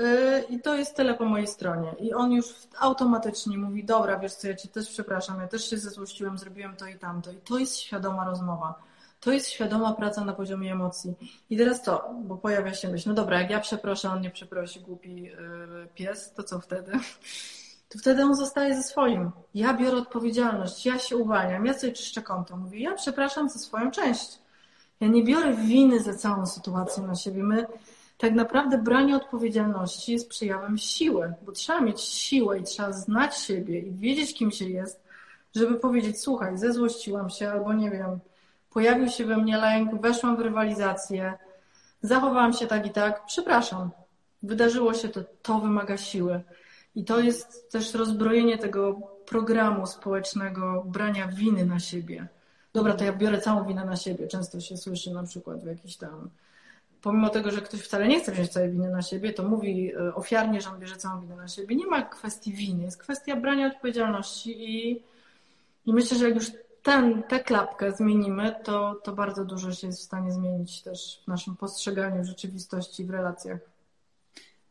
y, 0.00 0.44
i 0.48 0.60
to 0.60 0.74
jest 0.74 0.96
tyle 0.96 1.14
po 1.14 1.24
mojej 1.24 1.46
stronie. 1.46 1.94
I 1.98 2.14
on 2.14 2.32
już 2.32 2.46
automatycznie 2.78 3.58
mówi, 3.58 3.84
dobra, 3.84 4.18
wiesz 4.18 4.34
co, 4.34 4.48
ja 4.48 4.54
cię 4.54 4.68
też 4.68 4.88
przepraszam, 4.88 5.40
ja 5.40 5.48
też 5.48 5.70
się 5.70 5.78
zezłościłem, 5.78 6.38
zrobiłem 6.38 6.76
to 6.76 6.86
i 6.86 6.98
tamto. 6.98 7.30
I 7.30 7.36
to 7.36 7.58
jest 7.58 7.78
świadoma 7.78 8.24
rozmowa. 8.24 8.74
To 9.20 9.32
jest 9.32 9.48
świadoma 9.48 9.92
praca 9.92 10.24
na 10.24 10.32
poziomie 10.32 10.72
emocji. 10.72 11.14
I 11.50 11.56
teraz 11.56 11.82
co? 11.82 12.14
Bo 12.24 12.36
pojawia 12.36 12.74
się 12.74 12.88
myśl, 12.88 13.08
no 13.08 13.14
dobra, 13.14 13.40
jak 13.40 13.50
ja 13.50 13.60
przeproszę, 13.60 14.10
on 14.10 14.20
nie 14.20 14.30
przeprosi, 14.30 14.80
głupi 14.80 15.22
yy, 15.22 15.88
pies, 15.94 16.32
to 16.32 16.42
co 16.42 16.60
wtedy? 16.60 16.92
To 17.88 17.98
wtedy 17.98 18.24
on 18.24 18.36
zostaje 18.36 18.76
ze 18.76 18.82
swoim. 18.82 19.30
Ja 19.54 19.74
biorę 19.74 19.96
odpowiedzialność, 19.96 20.86
ja 20.86 20.98
się 20.98 21.16
uwalniam, 21.16 21.66
ja 21.66 21.74
sobie 21.74 21.92
czyszczę 21.92 22.22
konto. 22.22 22.56
Mówię, 22.56 22.80
ja 22.80 22.94
przepraszam 22.94 23.48
za 23.48 23.58
swoją 23.58 23.90
część. 23.90 24.38
Ja 25.00 25.08
nie 25.08 25.24
biorę 25.24 25.52
winy 25.54 26.00
za 26.00 26.14
całą 26.14 26.46
sytuację 26.46 27.02
na 27.02 27.14
siebie. 27.14 27.42
My 27.42 27.66
tak 28.18 28.34
naprawdę 28.34 28.78
branie 28.78 29.16
odpowiedzialności 29.16 30.12
jest 30.12 30.28
przejawem 30.28 30.78
siły, 30.78 31.34
bo 31.42 31.52
trzeba 31.52 31.80
mieć 31.80 32.00
siłę 32.00 32.58
i 32.58 32.64
trzeba 32.64 32.92
znać 32.92 33.38
siebie 33.38 33.80
i 33.80 33.92
wiedzieć, 33.92 34.34
kim 34.34 34.50
się 34.50 34.68
jest, 34.68 35.00
żeby 35.56 35.74
powiedzieć, 35.74 36.20
słuchaj, 36.20 36.58
zezłościłam 36.58 37.30
się 37.30 37.50
albo 37.50 37.72
nie 37.72 37.90
wiem, 37.90 38.18
pojawił 38.70 39.08
się 39.08 39.24
we 39.24 39.36
mnie 39.36 39.56
lęk, 39.56 40.00
weszłam 40.00 40.36
w 40.36 40.40
rywalizację, 40.40 41.34
zachowałam 42.02 42.52
się 42.52 42.66
tak 42.66 42.86
i 42.86 42.90
tak, 42.90 43.26
przepraszam. 43.26 43.90
Wydarzyło 44.42 44.94
się 44.94 45.08
to, 45.08 45.20
to 45.42 45.58
wymaga 45.58 45.96
siły. 45.96 46.40
I 46.94 47.04
to 47.04 47.20
jest 47.20 47.72
też 47.72 47.94
rozbrojenie 47.94 48.58
tego 48.58 49.00
programu 49.26 49.86
społecznego 49.86 50.84
brania 50.86 51.26
winy 51.28 51.66
na 51.66 51.78
siebie. 51.78 52.28
Dobra, 52.72 52.94
to 52.94 53.04
ja 53.04 53.12
biorę 53.12 53.40
całą 53.40 53.64
winę 53.64 53.84
na 53.84 53.96
siebie. 53.96 54.28
Często 54.28 54.60
się 54.60 54.76
słyszy 54.76 55.10
na 55.10 55.22
przykład 55.22 55.64
w 55.64 55.66
jakiś 55.66 55.96
tam 55.96 56.30
pomimo 57.02 57.28
tego, 57.28 57.50
że 57.50 57.62
ktoś 57.62 57.80
wcale 57.80 58.08
nie 58.08 58.20
chce 58.20 58.32
wziąć 58.32 58.48
całej 58.48 58.70
winy 58.70 58.90
na 58.90 59.02
siebie, 59.02 59.32
to 59.32 59.42
mówi 59.42 59.94
e, 59.94 60.14
ofiarnie, 60.14 60.60
że 60.60 60.70
on 60.70 60.80
bierze 60.80 60.96
całą 60.96 61.20
winę 61.20 61.36
na 61.36 61.48
siebie. 61.48 61.76
Nie 61.76 61.86
ma 61.86 62.02
kwestii 62.02 62.52
winy, 62.52 62.82
jest 62.82 62.98
kwestia 62.98 63.36
brania 63.36 63.66
odpowiedzialności 63.66 64.50
i, 64.70 65.02
i 65.86 65.92
myślę, 65.92 66.18
że 66.18 66.24
jak 66.24 66.34
już 66.34 66.50
ten, 66.82 67.22
tę 67.22 67.40
klapkę 67.40 67.92
zmienimy, 67.92 68.54
to, 68.64 69.00
to 69.04 69.12
bardzo 69.12 69.44
dużo 69.44 69.72
się 69.72 69.86
jest 69.86 70.00
w 70.00 70.04
stanie 70.04 70.32
zmienić 70.32 70.82
też 70.82 71.20
w 71.24 71.28
naszym 71.28 71.56
postrzeganiu 71.56 72.24
rzeczywistości 72.24 73.04
w 73.04 73.10
relacjach. 73.10 73.60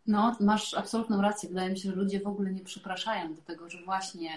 No, 0.08 0.36
masz 0.40 0.74
absolutną 0.74 1.22
rację. 1.22 1.50
Wydaje 1.50 1.70
mi 1.70 1.80
się, 1.80 1.90
że 1.90 1.96
ludzie 1.96 2.20
w 2.20 2.28
ogóle 2.28 2.52
nie 2.52 2.64
przepraszają 2.64 3.34
do 3.36 3.42
tego, 3.42 3.70
że 3.70 3.82
właśnie 3.82 4.30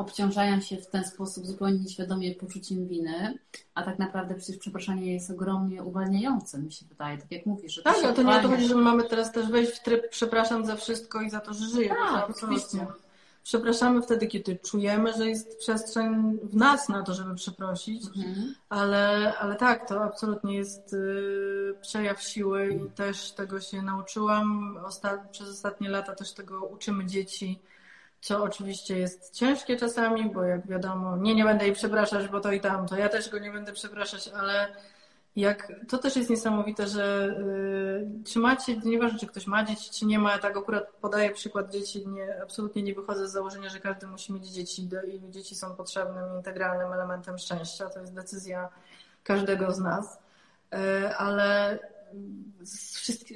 obciążają 0.00 0.60
się 0.60 0.76
w 0.76 0.86
ten 0.86 1.04
sposób 1.04 1.46
zupełnie 1.46 1.78
nieświadomie 1.78 2.34
poczuciem 2.34 2.88
winy, 2.88 3.38
a 3.74 3.82
tak 3.82 3.98
naprawdę 3.98 4.34
przecież 4.34 4.56
przepraszanie 4.56 5.14
jest 5.14 5.30
ogromnie 5.30 5.82
uwalniające, 5.82 6.58
mi 6.58 6.72
się 6.72 6.86
wydaje, 6.86 7.18
tak 7.18 7.32
jak 7.32 7.46
mówisz. 7.46 7.74
Że 7.74 7.82
tak, 7.82 7.96
ale 8.04 8.12
to 8.12 8.22
nie 8.22 8.36
o 8.36 8.42
to 8.42 8.48
chodzi, 8.48 8.66
że 8.66 8.74
my 8.74 8.82
mamy 8.82 9.04
teraz 9.04 9.32
też 9.32 9.46
wejść 9.46 9.72
w 9.72 9.82
tryb 9.82 10.10
przepraszam 10.10 10.66
za 10.66 10.76
wszystko 10.76 11.22
i 11.22 11.30
za 11.30 11.40
to, 11.40 11.54
że 11.54 11.66
żyję. 11.66 11.88
Tak, 11.88 12.30
oczywiście. 12.30 12.86
Przepraszamy 13.42 14.02
wtedy, 14.02 14.26
kiedy 14.26 14.56
czujemy, 14.56 15.12
że 15.12 15.28
jest 15.28 15.58
przestrzeń 15.58 16.38
w 16.42 16.56
nas 16.56 16.88
na 16.88 17.02
to, 17.02 17.14
żeby 17.14 17.34
przeprosić, 17.34 18.06
mhm. 18.06 18.54
ale, 18.68 19.34
ale 19.38 19.56
tak, 19.56 19.88
to 19.88 20.04
absolutnie 20.04 20.56
jest 20.56 20.92
y, 20.92 21.74
przejaw 21.80 22.22
siły 22.22 22.74
i 22.74 22.90
też 22.90 23.32
tego 23.32 23.60
się 23.60 23.82
nauczyłam. 23.82 24.76
Osta 24.84 25.24
przez 25.30 25.48
ostatnie 25.48 25.88
lata 25.88 26.14
też 26.14 26.32
tego 26.32 26.64
uczymy 26.64 27.06
dzieci, 27.06 27.60
co 28.20 28.42
oczywiście 28.42 28.98
jest 28.98 29.34
ciężkie 29.34 29.76
czasami, 29.76 30.30
bo 30.30 30.42
jak 30.42 30.66
wiadomo, 30.66 31.16
nie, 31.16 31.34
nie 31.34 31.44
będę 31.44 31.64
jej 31.64 31.74
przepraszać, 31.74 32.28
bo 32.28 32.40
to 32.40 32.52
i 32.52 32.60
tamto, 32.60 32.96
ja 32.96 33.08
też 33.08 33.30
go 33.30 33.38
nie 33.38 33.50
będę 33.50 33.72
przepraszać, 33.72 34.28
ale 34.28 34.68
jak, 35.36 35.72
to 35.88 35.98
też 35.98 36.16
jest 36.16 36.30
niesamowite, 36.30 36.86
że 36.86 37.36
yy, 37.38 38.24
czy 38.24 38.38
macie, 38.38 38.76
nieważne 38.76 39.18
czy 39.18 39.26
ktoś 39.26 39.46
ma 39.46 39.64
dzieci, 39.64 39.90
czy 39.90 40.06
nie 40.06 40.18
ma, 40.18 40.38
tak 40.38 40.56
akurat 40.56 40.92
podaję 41.00 41.30
przykład 41.30 41.72
dzieci, 41.72 42.08
nie, 42.08 42.42
absolutnie 42.42 42.82
nie 42.82 42.94
wychodzę 42.94 43.28
z 43.28 43.32
założenia, 43.32 43.68
że 43.68 43.80
każdy 43.80 44.06
musi 44.06 44.32
mieć 44.32 44.46
dzieci 44.46 44.88
i 45.08 45.30
dzieci 45.30 45.54
są 45.54 45.76
potrzebnym, 45.76 46.24
integralnym 46.36 46.92
elementem 46.92 47.38
szczęścia, 47.38 47.90
to 47.90 48.00
jest 48.00 48.14
decyzja 48.14 48.68
każdego 49.24 49.72
z 49.72 49.78
nas, 49.78 50.18
yy, 50.72 51.16
ale 51.16 51.78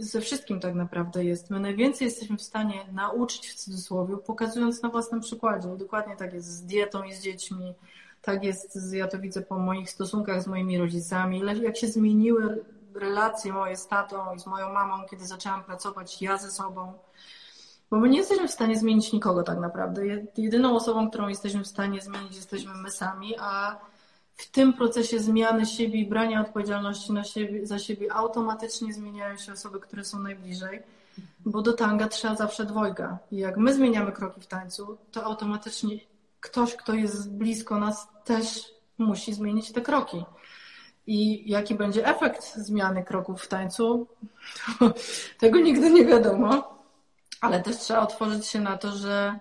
ze 0.01 0.21
wszystkim 0.21 0.61
tak 0.61 0.75
naprawdę 0.75 1.25
jest. 1.25 1.51
My 1.51 1.61
najwięcej 1.61 2.05
jesteśmy 2.05 2.37
w 2.37 2.43
stanie 2.43 2.87
nauczyć 2.93 3.49
w 3.49 3.55
cudzysłowie, 3.55 4.17
pokazując 4.17 4.83
na 4.83 4.89
własnym 4.89 5.21
przykładzie. 5.21 5.69
Dokładnie 5.77 6.17
tak 6.17 6.35
jest 6.35 6.49
z 6.49 6.63
dietą 6.63 7.03
i 7.03 7.13
z 7.13 7.23
dziećmi, 7.23 7.75
tak 8.23 8.45
jest, 8.45 8.79
ja 8.93 9.09
to 9.09 9.19
widzę 9.19 9.43
po 9.43 9.59
moich 9.59 9.91
stosunkach 9.91 10.43
z 10.43 10.47
moimi 10.47 10.79
rodzicami, 10.79 11.43
jak 11.63 11.77
się 11.77 11.89
zmieniły 11.89 12.65
relacje 12.95 13.53
moje 13.53 13.77
z 13.77 13.87
tatą 13.87 14.35
i 14.35 14.41
z 14.41 14.47
moją 14.47 14.73
mamą, 14.73 15.05
kiedy 15.11 15.27
zaczęłam 15.27 15.65
pracować 15.65 16.23
ja 16.23 16.39
ze 16.39 16.51
sobą. 16.51 16.93
Bo 17.91 17.97
my 18.01 18.09
nie 18.09 18.19
jesteśmy 18.19 18.49
w 18.49 18.53
stanie 18.53 18.79
zmienić 18.79 19.13
nikogo 19.13 19.43
tak 19.43 19.59
naprawdę. 19.59 20.03
Jedyną 20.37 20.77
osobą, 20.77 21.11
którą 21.11 21.29
jesteśmy 21.29 21.65
w 21.65 21.67
stanie 21.67 22.01
zmienić, 22.01 22.37
jesteśmy 22.37 22.75
my 22.75 22.91
sami, 22.91 23.35
a 23.39 23.81
w 24.37 24.51
tym 24.51 24.73
procesie 24.73 25.21
zmiany 25.21 25.67
siebie 25.67 26.01
i 26.01 26.07
brania 26.07 26.41
odpowiedzialności 26.41 27.13
siebie, 27.23 27.67
za 27.67 27.79
siebie 27.79 28.13
automatycznie 28.13 28.93
zmieniają 28.93 29.37
się 29.37 29.53
osoby, 29.53 29.81
które 29.81 30.05
są 30.05 30.19
najbliżej, 30.19 30.83
bo 31.47 31.63
do 31.63 31.73
tanga 31.73 32.09
trzeba 32.09 32.35
zawsze 32.35 32.65
dwojga. 32.65 33.19
I 33.31 33.37
jak 33.37 33.57
my 33.57 33.75
zmieniamy 33.75 34.13
kroki 34.13 34.41
w 34.41 34.47
tańcu, 34.47 34.99
to 35.13 35.25
automatycznie 35.25 35.99
ktoś, 36.41 36.77
kto 36.77 36.95
jest 36.95 37.33
blisko 37.33 37.79
nas, 37.79 38.09
też 38.25 38.75
musi 38.99 39.35
zmienić 39.35 39.73
te 39.73 39.81
kroki. 39.81 40.25
I 41.07 41.51
jaki 41.51 41.75
będzie 41.75 42.07
efekt 42.07 42.55
zmiany 42.55 43.05
kroków 43.05 43.43
w 43.43 43.49
tańcu, 43.49 44.07
tego 45.41 45.61
nigdy 45.61 45.91
nie 45.91 46.05
wiadomo, 46.05 46.79
ale 47.41 47.63
też 47.63 47.77
trzeba 47.77 48.01
otworzyć 48.01 48.47
się 48.47 48.61
na 48.61 48.79
to, 48.79 48.93
że 48.93 49.39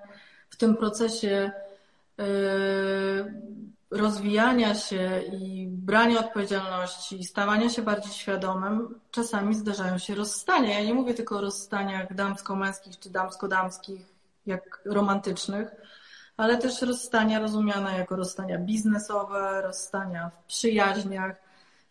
w 0.49 0.55
tym 0.55 0.75
procesie 0.77 1.51
yy, 2.17 2.25
rozwijania 3.93 4.75
się 4.75 5.21
i 5.33 5.67
brania 5.67 6.19
odpowiedzialności 6.19 7.19
i 7.19 7.23
stawania 7.23 7.69
się 7.69 7.81
bardziej 7.81 8.11
świadomym, 8.11 8.99
czasami 9.11 9.55
zdarzają 9.55 9.97
się 9.97 10.15
rozstania. 10.15 10.79
Ja 10.79 10.85
nie 10.85 10.93
mówię 10.93 11.13
tylko 11.13 11.37
o 11.37 11.41
rozstaniach 11.41 12.15
damsko-męskich 12.15 12.99
czy 12.99 13.09
damsko-damskich, 13.09 14.05
jak 14.45 14.81
romantycznych, 14.85 15.71
ale 16.37 16.57
też 16.57 16.81
rozstania 16.81 17.39
rozumiane 17.39 17.97
jako 17.97 18.15
rozstania 18.15 18.59
biznesowe, 18.59 19.61
rozstania 19.61 20.31
w 20.43 20.45
przyjaźniach. 20.45 21.35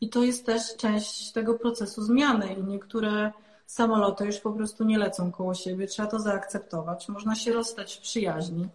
I 0.00 0.08
to 0.08 0.22
jest 0.22 0.46
też 0.46 0.76
część 0.76 1.32
tego 1.32 1.54
procesu 1.54 2.02
zmiany 2.02 2.54
i 2.54 2.64
niektóre 2.64 3.32
samoloty 3.66 4.26
już 4.26 4.38
po 4.38 4.52
prostu 4.52 4.84
nie 4.84 4.98
lecą 4.98 5.32
koło 5.32 5.54
siebie, 5.54 5.86
trzeba 5.86 6.08
to 6.08 6.18
zaakceptować. 6.18 7.08
Można 7.08 7.34
się 7.34 7.52
rozstać 7.52 7.96
w 7.96 8.00
przyjaźni 8.00 8.68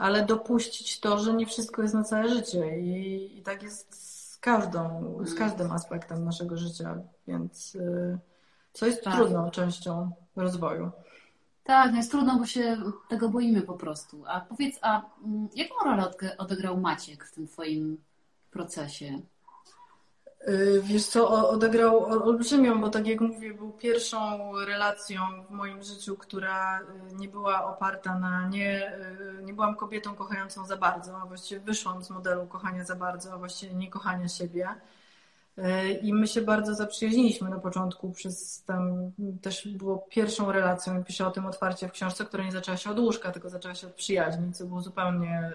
ale 0.00 0.24
dopuścić 0.26 1.00
to, 1.00 1.18
że 1.18 1.34
nie 1.34 1.46
wszystko 1.46 1.82
jest 1.82 1.94
na 1.94 2.04
całe 2.04 2.28
życie 2.28 2.80
i, 2.80 3.38
i 3.38 3.42
tak 3.42 3.62
jest 3.62 3.94
z 3.94 4.38
każdą, 4.38 5.16
z 5.24 5.34
każdym 5.34 5.72
aspektem 5.72 6.24
naszego 6.24 6.56
życia, 6.56 6.96
więc 7.28 7.74
y, 7.74 8.18
co 8.72 8.86
jest 8.86 9.04
tak. 9.04 9.14
trudną 9.14 9.50
częścią 9.50 10.10
rozwoju. 10.36 10.90
Tak, 11.64 11.90
no 11.90 11.96
jest 11.96 12.10
trudno, 12.10 12.38
bo 12.38 12.46
się 12.46 12.76
tego 13.08 13.28
boimy 13.28 13.62
po 13.62 13.74
prostu. 13.74 14.24
A 14.26 14.40
powiedz, 14.40 14.78
a 14.82 15.02
mm, 15.24 15.48
jaką 15.54 15.84
rolę 15.84 16.10
odegrał 16.38 16.80
Maciek 16.80 17.24
w 17.24 17.34
tym 17.34 17.46
Twoim 17.48 17.98
procesie? 18.50 19.20
Y, 20.48 20.82
wiesz 20.84 21.06
co, 21.06 21.50
odegrał 21.50 22.04
olbrzymią, 22.04 22.80
bo 22.80 22.88
tak 22.88 23.06
jak 23.06 23.20
mówię, 23.20 23.54
był 23.54 23.72
pierwszą 23.72 24.52
relacją 24.64 25.20
w 25.48 25.50
moim 25.50 25.82
życiu, 25.82 26.16
która 26.16 26.80
y, 26.80 26.84
nie 27.14 27.28
była 27.28 27.64
oparta 27.64 28.18
na, 28.18 28.48
nie, 28.48 28.98
y, 29.38 29.42
nie 29.42 29.54
byłam 29.54 29.76
kobietą 29.76 30.14
kochającą 30.14 30.66
za 30.66 30.76
bardzo, 30.76 31.16
a 31.22 31.26
właściwie 31.26 31.60
wyszłam 31.60 32.04
z 32.04 32.10
modelu 32.10 32.46
kochania 32.46 32.84
za 32.84 32.96
bardzo, 32.96 33.32
a 33.32 33.38
właściwie 33.38 33.74
nie 33.74 33.90
kochania 33.90 34.28
siebie. 34.28 34.68
I 36.02 36.14
my 36.14 36.26
się 36.26 36.40
bardzo 36.40 36.74
zaprzyjaźniliśmy 36.74 37.50
na 37.50 37.58
początku, 37.58 38.12
przez 38.12 38.62
tam 38.62 39.12
też 39.42 39.68
było 39.68 40.06
pierwszą 40.10 40.52
relacją, 40.52 41.04
piszę 41.04 41.26
o 41.26 41.30
tym 41.30 41.46
otwarcie 41.46 41.88
w 41.88 41.92
książce, 41.92 42.24
która 42.24 42.44
nie 42.44 42.52
zaczęła 42.52 42.76
się 42.76 42.90
od 42.90 42.98
łóżka, 42.98 43.32
tylko 43.32 43.50
zaczęła 43.50 43.74
się 43.74 43.86
od 43.86 43.92
przyjaźni, 43.92 44.52
co 44.52 44.64
było 44.66 44.80
zupełnie 44.80 45.52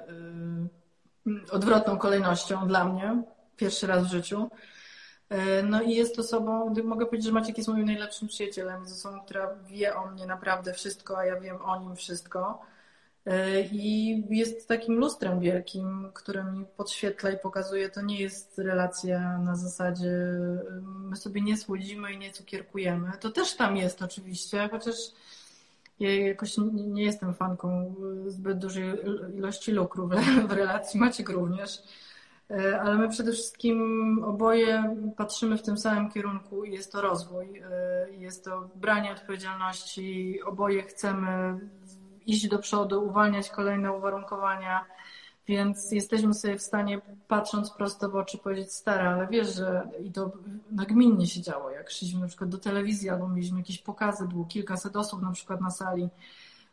odwrotną 1.52 1.98
kolejnością 1.98 2.68
dla 2.68 2.86
mnie, 2.86 3.24
pierwszy 3.58 3.88
raz 3.88 4.04
w 4.04 4.12
życiu. 4.12 4.50
E, 5.30 5.64
no 5.64 5.82
i 5.82 5.96
jest 5.96 6.20
osobą, 6.20 6.74
mogę 6.84 7.06
powiedzieć, 7.06 7.26
że 7.26 7.32
Maciek 7.32 7.58
jest 7.58 7.70
moim 7.70 7.86
najlepszym 7.86 8.28
przyjacielem, 8.28 8.82
jest 8.82 8.94
osobą, 8.94 9.20
która 9.26 9.56
wie 9.68 9.96
o 9.96 10.12
mnie 10.12 10.26
naprawdę 10.26 10.74
wszystko, 10.74 11.18
a 11.18 11.26
ja 11.26 11.40
wiem 11.40 11.62
o 11.62 11.80
nim 11.80 11.96
wszystko. 11.96 12.62
E, 13.26 13.62
I 13.62 14.24
jest 14.30 14.68
takim 14.68 14.96
lustrem 14.96 15.40
wielkim, 15.40 16.12
które 16.14 16.44
mi 16.44 16.66
podświetla 16.78 17.32
i 17.32 17.40
pokazuje, 17.40 17.90
to 17.90 18.02
nie 18.02 18.22
jest 18.22 18.58
relacja 18.58 19.38
na 19.38 19.56
zasadzie 19.56 20.12
my 20.82 21.16
sobie 21.16 21.42
nie 21.42 21.58
słodzimy 21.58 22.14
i 22.14 22.18
nie 22.18 22.32
cukierkujemy. 22.32 23.12
To 23.20 23.32
też 23.32 23.56
tam 23.56 23.78
jest 23.78 24.02
oczywiście, 24.02 24.70
chociaż 24.72 24.96
ja 26.00 26.16
jakoś 26.28 26.56
nie 26.74 27.04
jestem 27.04 27.34
fanką 27.34 27.96
zbyt 28.28 28.58
dużej 28.58 28.94
ilości 29.36 29.72
lukru 29.72 30.10
w 30.48 30.52
relacji, 30.62 31.00
Maciek 31.00 31.30
również. 31.30 31.84
E, 32.52 32.82
ale 32.82 32.96
my 32.96 33.10
przede 33.10 33.32
wszystkim 33.32 34.24
oboje 34.24 34.96
patrzymy 35.18 35.58
w 35.58 35.62
tym 35.62 35.78
samym 35.78 36.12
kierunku 36.12 36.66
i 36.66 36.74
jest 36.74 36.92
to 36.92 37.02
rozwój, 37.02 37.60
e, 37.60 38.10
jest 38.12 38.46
to 38.46 38.70
branie 38.76 39.12
odpowiedzialności, 39.12 40.40
oboje 40.44 40.84
chcemy 40.84 41.60
iść 42.26 42.48
do 42.48 42.60
przodu, 42.60 43.04
uwalniać 43.04 43.50
kolejne 43.50 43.92
uwarunkowania, 43.92 44.86
więc 45.48 45.92
jesteśmy 45.92 46.34
sobie 46.34 46.58
w 46.58 46.62
stanie, 46.62 47.02
patrząc 47.28 47.72
prosto 47.72 48.10
w 48.10 48.16
oczy, 48.16 48.38
powiedzieć 48.38 48.74
stare, 48.74 49.10
ale 49.10 49.28
wiesz, 49.28 49.56
że 49.56 49.88
i 50.04 50.12
to 50.12 50.32
nagminnie 50.72 51.28
się 51.28 51.42
działo, 51.42 51.72
jak 51.72 51.90
szliśmy 51.90 52.20
na 52.20 52.28
przykład 52.28 52.50
do 52.50 52.58
telewizji 52.58 53.10
albo 53.10 53.30
mieliśmy 53.30 53.60
jakieś 53.60 53.82
pokazy, 53.82 54.28
było 54.28 54.46
kilkaset 54.46 54.96
osób 54.96 55.22
na 55.22 55.32
przykład 55.32 55.62
na 55.62 55.72
sali, 55.72 56.10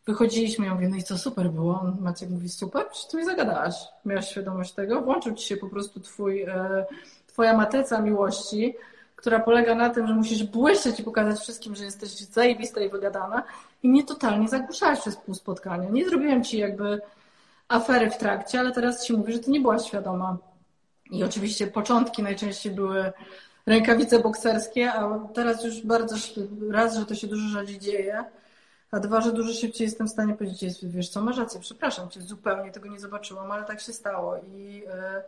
Wychodziliśmy, 0.07 0.67
ja 0.67 0.75
mówię, 0.75 0.89
no 0.89 0.97
i 0.97 1.03
co, 1.03 1.19
super 1.19 1.51
było. 1.51 1.93
Maciek 2.01 2.31
mówi, 2.31 2.49
super, 2.49 2.87
czy 2.91 3.09
ty 3.09 3.17
mi 3.17 3.25
zagadałaś? 3.25 3.75
Miałaś 4.05 4.29
świadomość 4.29 4.73
tego? 4.73 5.03
Włączył 5.03 5.35
ci 5.35 5.47
się 5.47 5.57
po 5.57 5.69
prostu 5.69 6.01
twój, 6.01 6.43
e, 6.43 6.87
twoja 7.27 7.57
matryca 7.57 8.01
miłości, 8.01 8.75
która 9.17 9.41
polega 9.41 9.75
na 9.75 9.91
tym, 9.91 10.07
że 10.07 10.15
musisz 10.15 10.45
błyszczeć 10.45 11.01
i 11.01 11.05
pokazać 11.05 11.41
wszystkim, 11.41 11.77
że 11.77 11.85
jesteś 11.85 12.11
zajebista 12.11 12.81
i 12.81 12.91
wygadana 12.91 13.43
i 13.83 13.89
mnie 13.89 14.05
totalnie 14.05 14.49
zagłuszałaś 14.49 15.01
przez 15.01 15.17
pół 15.17 15.35
spotkania. 15.35 15.89
Nie 15.91 16.09
zrobiłem 16.09 16.45
ci 16.45 16.59
jakby 16.59 17.01
afery 17.69 18.11
w 18.11 18.17
trakcie, 18.17 18.61
ale 18.61 18.73
teraz 18.73 19.07
ci 19.07 19.13
mówię, 19.13 19.33
że 19.33 19.39
ty 19.39 19.51
nie 19.51 19.61
byłaś 19.61 19.87
świadoma. 19.87 20.39
I 21.11 21.25
oczywiście 21.25 21.67
początki 21.67 22.23
najczęściej 22.23 22.73
były 22.73 23.13
rękawice 23.67 24.19
bokserskie, 24.19 24.93
a 24.93 25.19
teraz 25.35 25.65
już 25.65 25.81
bardzo 25.81 26.17
raz, 26.71 26.97
że 26.97 27.07
to 27.07 27.15
się 27.15 27.27
dużo 27.27 27.49
rzadziej 27.49 27.79
dzieje, 27.79 28.25
a 28.93 29.01
dwa, 29.01 29.21
że 29.21 29.33
dużo 29.33 29.53
szybciej 29.53 29.85
jestem 29.85 30.07
w 30.07 30.11
stanie 30.11 30.35
powiedzieć, 30.35 30.79
wiesz 30.83 31.09
co, 31.09 31.21
masz 31.23 31.39
rację, 31.39 31.61
przepraszam 31.61 32.11
cię, 32.11 32.21
zupełnie 32.21 32.71
tego 32.71 32.89
nie 32.89 33.01
zobaczyłam, 33.01 33.53
ale 33.53 33.65
tak 33.65 33.81
się 33.81 33.93
stało 33.93 34.37
i 34.37 34.85
e, 34.89 35.23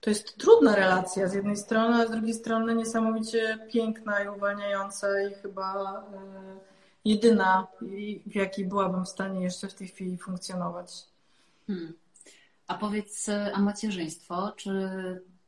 to 0.00 0.10
jest 0.10 0.36
trudna 0.38 0.76
relacja 0.76 1.28
z 1.28 1.34
jednej 1.34 1.56
strony, 1.56 2.02
a 2.02 2.06
z 2.06 2.10
drugiej 2.10 2.34
strony 2.34 2.74
niesamowicie 2.74 3.58
piękna 3.72 4.24
i 4.24 4.28
uwalniająca 4.28 5.22
i 5.22 5.34
chyba 5.34 5.98
e, 5.98 6.60
jedyna, 7.04 7.66
w 8.26 8.34
jakiej 8.34 8.64
byłabym 8.64 9.04
w 9.04 9.08
stanie 9.08 9.42
jeszcze 9.42 9.68
w 9.68 9.74
tej 9.74 9.88
chwili 9.88 10.18
funkcjonować. 10.18 11.06
Hmm. 11.66 11.92
A 12.66 12.74
powiedz, 12.74 13.28
a 13.54 13.60
macierzyństwo, 13.60 14.52
czy 14.56 14.72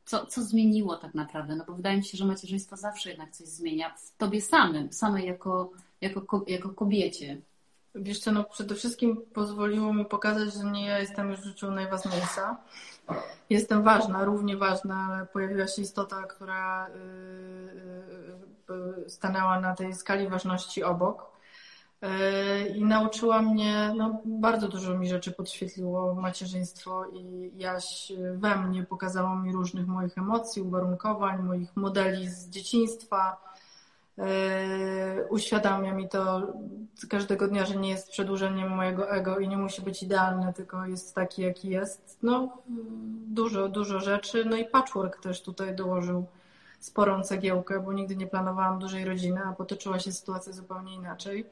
co, 0.05 0.25
co 0.25 0.43
zmieniło 0.43 0.97
tak 0.97 1.13
naprawdę? 1.13 1.55
No 1.55 1.65
bo 1.65 1.73
wydaje 1.73 1.97
mi 1.97 2.05
się, 2.05 2.17
że 2.17 2.25
macierzyństwo 2.25 2.77
zawsze 2.77 3.09
jednak 3.09 3.31
coś 3.31 3.47
zmienia 3.47 3.89
w 3.89 4.17
tobie 4.17 4.41
samym, 4.41 4.93
samej 4.93 5.27
jako 5.27 5.71
jako, 6.03 6.43
jako 6.47 6.69
kobiecie? 6.69 7.41
Wiesz 7.95 8.19
co, 8.19 8.31
no 8.31 8.43
przede 8.43 8.75
wszystkim 8.75 9.21
pozwoliło 9.33 9.93
mi 9.93 10.05
pokazać, 10.05 10.53
że 10.53 10.63
nie 10.71 10.85
ja 10.85 10.99
jestem 10.99 11.31
już 11.31 11.39
w 11.39 11.43
życiu 11.43 11.71
najważniejsza. 11.71 12.57
Jestem 13.49 13.83
ważna, 13.83 14.25
równie 14.25 14.57
ważna, 14.57 15.07
ale 15.09 15.25
pojawiła 15.25 15.67
się 15.67 15.81
istota, 15.81 16.23
która 16.23 16.87
y, 16.87 16.91
y, 18.71 19.05
y, 19.05 19.09
stanęła 19.09 19.59
na 19.59 19.75
tej 19.75 19.93
skali 19.93 20.27
ważności 20.27 20.83
obok. 20.83 21.33
I 22.75 22.85
nauczyła 22.85 23.41
mnie, 23.41 23.93
no 23.97 24.21
bardzo 24.25 24.67
dużo 24.67 24.97
mi 24.97 25.09
rzeczy 25.09 25.31
podświetliło 25.31 26.15
macierzyństwo 26.15 27.05
i 27.13 27.51
Jaś 27.55 28.11
we 28.35 28.55
mnie 28.55 28.83
pokazało 28.83 29.35
mi 29.35 29.51
różnych 29.51 29.87
moich 29.87 30.17
emocji, 30.17 30.61
uwarunkowań, 30.61 31.43
moich 31.43 31.75
modeli 31.75 32.29
z 32.29 32.49
dzieciństwa, 32.49 33.37
Yy, 33.52 33.52
uświadamia 35.29 35.93
mi 35.93 36.09
to 36.09 36.53
każdego 37.09 37.47
dnia, 37.47 37.65
że 37.65 37.75
nie 37.75 37.89
jest 37.89 38.09
przedłużeniem 38.09 38.69
mojego 38.69 39.09
ego 39.11 39.39
i 39.39 39.47
nie 39.47 39.57
musi 39.57 39.81
być 39.81 40.03
idealny, 40.03 40.53
tylko 40.53 40.85
jest 40.85 41.15
taki, 41.15 41.41
jaki 41.41 41.69
jest. 41.69 42.17
No, 42.23 42.57
dużo, 43.27 43.69
dużo 43.69 43.99
rzeczy. 43.99 44.45
No 44.45 44.57
i 44.57 44.65
patchwork 44.65 45.21
też 45.21 45.41
tutaj 45.41 45.75
dołożył 45.75 46.25
sporą 46.79 47.23
cegiełkę, 47.23 47.79
bo 47.79 47.93
nigdy 47.93 48.15
nie 48.15 48.27
planowałam 48.27 48.79
dużej 48.79 49.05
rodziny, 49.05 49.41
a 49.45 49.53
potoczyła 49.53 49.99
się 49.99 50.11
sytuacja 50.11 50.53
zupełnie 50.53 50.95
inaczej. 50.95 51.45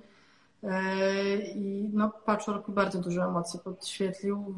I 1.55 1.89
no, 1.93 2.09
patchwork 2.09 2.70
bardzo 2.70 2.99
dużo 2.99 3.24
emocji 3.24 3.59
podświetlił. 3.59 4.55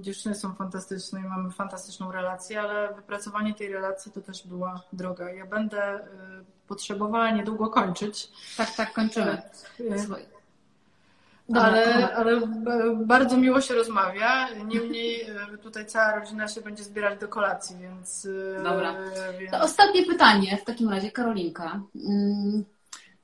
Dziewczyny 0.00 0.34
są 0.34 0.54
fantastyczne 0.54 1.20
i 1.20 1.24
mamy 1.24 1.50
fantastyczną 1.50 2.12
relację, 2.12 2.60
ale 2.60 2.94
wypracowanie 2.94 3.54
tej 3.54 3.72
relacji 3.72 4.12
to 4.12 4.20
też 4.20 4.46
była 4.46 4.82
droga. 4.92 5.30
Ja 5.30 5.46
będę 5.46 6.00
yy, 6.38 6.44
potrzebowała 6.68 7.30
niedługo 7.30 7.70
kończyć. 7.70 8.28
Tak, 8.56 8.74
tak, 8.74 8.92
kończymy. 8.92 9.42
ale, 11.54 12.14
ale 12.16 12.40
bardzo 12.96 13.36
miło 13.36 13.60
się 13.60 13.74
rozmawia. 13.74 14.48
Niemniej 14.64 15.26
tutaj 15.62 15.86
cała 15.86 16.18
rodzina 16.18 16.48
się 16.48 16.60
będzie 16.60 16.84
zbierać 16.84 17.20
do 17.20 17.28
kolacji, 17.28 17.76
więc. 17.76 18.28
Dobra. 18.64 18.94
Więc... 19.38 19.50
To 19.50 19.60
ostatnie 19.60 20.06
pytanie 20.06 20.56
w 20.56 20.64
takim 20.64 20.88
razie, 20.88 21.10
Karolinka. 21.10 21.80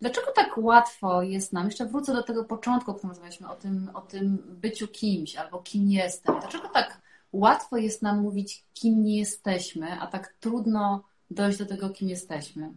Mm, 0.02 0.12
dlaczego 0.12 0.32
tak 0.32 0.58
łatwo 0.58 1.22
jest 1.22 1.52
nam, 1.52 1.66
jeszcze 1.66 1.86
wrócę 1.86 2.12
do 2.12 2.22
tego 2.22 2.44
początku, 2.44 2.90
o 2.90 2.94
którym 2.94 3.10
rozmawialiśmy, 3.10 3.48
o 3.48 3.56
tym, 3.56 3.90
o 3.94 4.00
tym 4.00 4.38
byciu 4.46 4.88
kimś 4.88 5.36
albo 5.36 5.58
kim 5.58 5.90
jestem. 5.90 6.40
Dlaczego 6.40 6.68
tak 6.68 7.00
łatwo 7.32 7.76
jest 7.76 8.02
nam 8.02 8.18
mówić, 8.18 8.64
kim 8.74 9.04
nie 9.04 9.18
jesteśmy, 9.18 10.00
a 10.00 10.06
tak 10.06 10.34
trudno 10.40 11.04
dojść 11.30 11.58
do 11.58 11.66
tego, 11.66 11.90
kim 11.90 12.08
jesteśmy? 12.08 12.74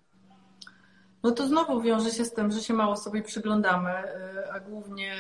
No 1.24 1.32
to 1.32 1.48
znowu 1.48 1.82
wiąże 1.82 2.12
się 2.12 2.26
z 2.26 2.34
tym, 2.34 2.52
że 2.52 2.62
się 2.62 2.74
mało 2.74 2.96
sobie 2.96 3.22
przyglądamy, 3.22 3.90
y, 3.90 4.52
a 4.52 4.60
głównie 4.60 5.16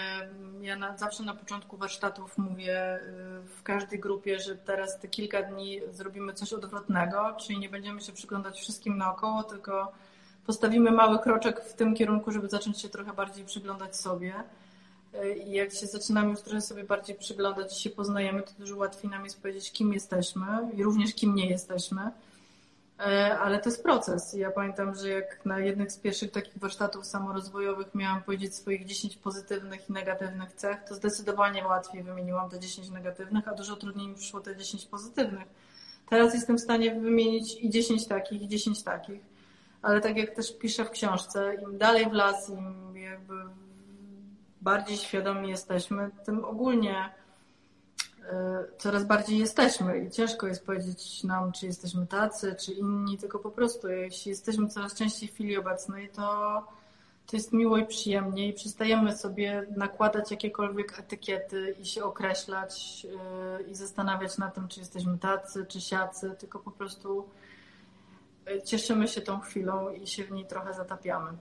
ja 0.61 0.75
na, 0.75 0.97
zawsze 0.97 1.23
na 1.23 1.33
początku 1.33 1.77
warsztatów 1.77 2.37
mówię 2.37 2.95
y, 2.95 2.99
w 3.43 3.63
każdej 3.63 3.99
grupie, 3.99 4.39
że 4.39 4.55
teraz 4.55 4.99
te 4.99 5.07
kilka 5.07 5.43
dni 5.43 5.81
zrobimy 5.91 6.33
coś 6.33 6.53
odwrotnego, 6.53 7.35
czyli 7.39 7.59
nie 7.59 7.69
będziemy 7.69 8.01
się 8.01 8.13
przyglądać 8.13 8.59
wszystkim 8.59 8.97
naokoło, 8.97 9.43
tylko 9.43 9.91
postawimy 10.45 10.91
mały 10.91 11.19
kroczek 11.19 11.61
w 11.61 11.73
tym 11.73 11.95
kierunku, 11.95 12.31
żeby 12.31 12.49
zacząć 12.49 12.81
się 12.81 12.89
trochę 12.89 13.13
bardziej 13.13 13.45
przyglądać 13.45 13.95
sobie. 13.95 14.33
Y, 15.23 15.35
I 15.35 15.51
jak 15.51 15.73
się 15.73 15.87
zaczynamy 15.87 16.29
już 16.29 16.41
trochę 16.41 16.61
sobie 16.61 16.83
bardziej 16.83 17.15
przyglądać 17.15 17.77
i 17.77 17.81
się 17.81 17.89
poznajemy, 17.89 18.41
to 18.41 18.51
dużo 18.59 18.77
łatwiej 18.77 19.11
nam 19.11 19.23
jest 19.23 19.41
powiedzieć, 19.41 19.71
kim 19.71 19.93
jesteśmy 19.93 20.45
i 20.73 20.83
również 20.83 21.13
kim 21.13 21.35
nie 21.35 21.49
jesteśmy. 21.49 22.11
E, 22.99 23.39
ale 23.39 23.59
to 23.59 23.69
jest 23.69 23.83
proces. 23.83 24.33
Ja 24.33 24.51
pamiętam, 24.51 24.95
że 24.95 25.09
jak 25.09 25.45
na 25.45 25.59
jednych 25.59 25.91
z 25.91 25.97
pierwszych 25.97 26.31
takich 26.31 26.57
warsztatów 26.57 27.05
samorozwojowych 27.05 27.95
miałam 27.95 28.23
powiedzieć 28.23 28.55
swoich 28.55 28.85
10 28.85 29.17
pozytywnych 29.17 29.89
i 29.89 29.93
negatywnych 29.93 30.53
cech, 30.53 30.77
to 30.87 30.95
zdecydowanie 30.95 31.65
łatwiej 31.65 32.03
wymieniłam 32.03 32.49
te 32.49 32.59
10 32.59 32.89
negatywnych, 32.89 33.47
a 33.47 33.53
dużo 33.53 33.75
trudniej 33.75 34.07
mi 34.07 34.15
przyszło 34.15 34.41
te 34.41 34.55
10 34.55 34.85
pozytywnych. 34.85 35.47
Teraz 36.09 36.33
jestem 36.33 36.57
w 36.57 36.61
stanie 36.61 36.95
wymienić 36.95 37.55
i 37.55 37.69
10 37.69 38.07
takich, 38.07 38.41
i 38.41 38.47
10 38.47 38.83
takich. 38.83 39.34
Ale 39.85 40.01
tak 40.01 40.17
jak 40.17 40.29
też 40.29 40.57
piszę 40.57 40.85
w 40.85 40.89
książce, 40.89 41.55
im 41.55 41.77
dalej 41.77 42.09
w 42.09 42.13
las, 42.13 42.49
im 42.49 42.97
jakby 42.97 43.33
bardziej 44.61 44.97
świadomi 44.97 45.49
jesteśmy, 45.49 46.09
tym 46.25 46.45
ogólnie 46.45 47.09
E, 48.31 48.65
coraz 48.77 49.05
bardziej 49.05 49.37
jesteśmy. 49.37 49.99
I 49.99 50.11
ciężko 50.11 50.47
jest 50.47 50.65
powiedzieć 50.65 51.23
nam, 51.23 51.51
czy 51.51 51.65
jesteśmy 51.65 52.07
tacy, 52.07 52.55
czy 52.59 52.73
inni, 52.73 53.17
tylko 53.17 53.39
po 53.39 53.51
prostu 53.51 53.89
jeśli 53.89 54.29
jesteśmy 54.29 54.67
coraz 54.67 54.93
częściej 54.93 55.29
w 55.29 55.33
chwili 55.33 55.57
obecnej, 55.57 56.09
to, 56.09 56.23
to 57.27 57.37
jest 57.37 57.53
miło 57.53 57.77
i 57.77 57.85
przyjemnie 57.85 58.47
i 58.47 58.53
przestajemy 58.53 59.17
sobie 59.17 59.65
nakładać 59.75 60.31
jakiekolwiek 60.31 60.99
etykiety 60.99 61.75
i 61.79 61.85
się 61.85 62.03
określać 62.03 63.05
e, 63.59 63.61
i 63.61 63.75
zastanawiać 63.75 64.37
nad 64.37 64.55
tym, 64.55 64.67
czy 64.67 64.79
jesteśmy 64.79 65.17
tacy, 65.17 65.65
czy 65.65 65.81
siacy, 65.81 66.35
tylko 66.39 66.59
po 66.59 66.71
prostu 66.71 67.25
cieszymy 68.65 69.07
się 69.07 69.21
tą 69.21 69.39
chwilą 69.39 69.93
i 69.93 70.07
się 70.07 70.23
w 70.23 70.31
niej 70.31 70.47
trochę 70.47 70.73
zatapiamy. 70.73 71.31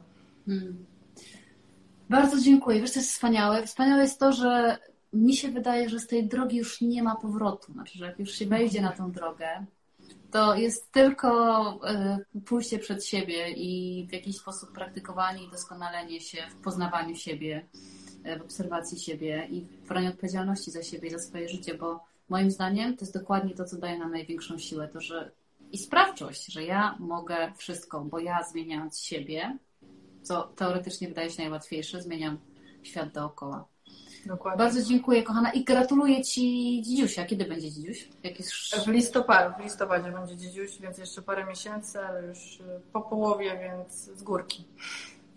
Hmm. 0.46 0.86
Bardzo 2.10 2.40
dziękuję. 2.40 2.80
Wiesz, 2.80 2.90
co 2.90 3.00
jest 3.00 3.12
wspaniałe? 3.12 3.66
Wspaniałe 3.66 4.02
jest 4.02 4.20
to, 4.20 4.32
że 4.32 4.78
mi 5.12 5.36
się 5.36 5.48
wydaje, 5.50 5.88
że 5.88 6.00
z 6.00 6.06
tej 6.06 6.28
drogi 6.28 6.56
już 6.56 6.80
nie 6.80 7.02
ma 7.02 7.16
powrotu. 7.16 7.72
Znaczy, 7.72 7.98
że 7.98 8.06
jak 8.06 8.18
już 8.18 8.30
się 8.30 8.46
wejdzie 8.46 8.80
na 8.80 8.92
tą 8.92 9.12
drogę, 9.12 9.66
to 10.30 10.54
jest 10.54 10.92
tylko 10.92 11.30
e, 11.88 12.18
pójście 12.44 12.78
przed 12.78 13.04
siebie 13.04 13.50
i 13.50 14.06
w 14.10 14.12
jakiś 14.12 14.36
sposób 14.36 14.72
praktykowanie 14.72 15.44
i 15.44 15.50
doskonalenie 15.50 16.20
się 16.20 16.38
w 16.50 16.54
poznawaniu 16.54 17.16
siebie, 17.16 17.66
e, 18.24 18.38
w 18.38 18.42
obserwacji 18.42 18.98
siebie 18.98 19.48
i 19.50 19.60
w 19.60 19.88
braniu 19.88 20.10
odpowiedzialności 20.10 20.70
za 20.70 20.82
siebie 20.82 21.08
i 21.08 21.10
za 21.10 21.18
swoje 21.18 21.48
życie, 21.48 21.74
bo 21.74 22.04
moim 22.28 22.50
zdaniem 22.50 22.96
to 22.96 23.04
jest 23.04 23.14
dokładnie 23.14 23.54
to, 23.54 23.64
co 23.64 23.76
daje 23.76 23.98
nam 23.98 24.12
największą 24.12 24.58
siłę, 24.58 24.88
to 24.88 25.00
że 25.00 25.30
i 25.74 25.78
sprawczość, 25.78 26.52
że 26.52 26.64
ja 26.64 26.96
mogę 26.98 27.52
wszystko, 27.56 28.00
bo 28.00 28.18
ja 28.18 28.42
zmieniając 28.42 29.00
siebie, 29.00 29.58
co 30.22 30.42
teoretycznie 30.42 31.08
wydaje 31.08 31.30
się 31.30 31.42
najłatwiejsze, 31.42 32.02
zmieniam 32.02 32.38
świat 32.82 33.12
dookoła. 33.12 33.64
Dokładnie. 34.26 34.58
Bardzo 34.58 34.82
dziękuję, 34.82 35.22
kochana. 35.22 35.52
I 35.52 35.64
gratuluję 35.64 36.24
Ci 36.24 36.82
dzidziusia. 36.82 37.24
Kiedy 37.24 37.44
będzie 37.44 37.70
dzidziuś? 37.70 38.08
Jakiś... 38.22 38.46
W 38.86 38.88
listopadzie, 38.88 39.54
w 39.58 39.64
listopadzie 39.64 40.12
będzie 40.12 40.36
dzidziuś, 40.36 40.78
więc 40.80 40.98
jeszcze 40.98 41.22
parę 41.22 41.44
miesięcy, 41.46 42.00
ale 42.00 42.26
już 42.26 42.60
y, 42.60 42.80
po 42.92 43.00
połowie, 43.02 43.58
więc 43.58 43.94
z 43.94 44.22
górki. 44.22 44.64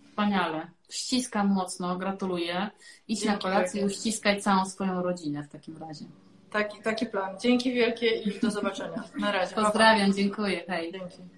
Wspaniale. 0.09 0.71
Ściskam 0.89 1.47
mocno, 1.47 1.97
gratuluję. 1.97 2.69
Idź 3.07 3.19
Dzięki 3.19 3.33
na 3.33 3.41
kolację 3.41 3.81
i 3.81 3.85
uściskaj 3.85 4.41
całą 4.41 4.65
swoją 4.65 5.03
rodzinę 5.03 5.43
w 5.43 5.47
takim 5.47 5.77
razie. 5.77 6.05
Taki, 6.57 6.81
taki 6.81 7.05
plan. 7.05 7.39
Dzięki 7.39 7.73
wielkie 7.73 8.07
i 8.07 8.39
do 8.39 8.51
zobaczenia. 8.51 9.03
Na 9.19 9.31
razie. 9.31 9.55
Pozdrawiam, 9.55 10.13
dziękuję. 10.13 10.63
Hej. 10.67 10.91
Dzięki. 10.91 11.36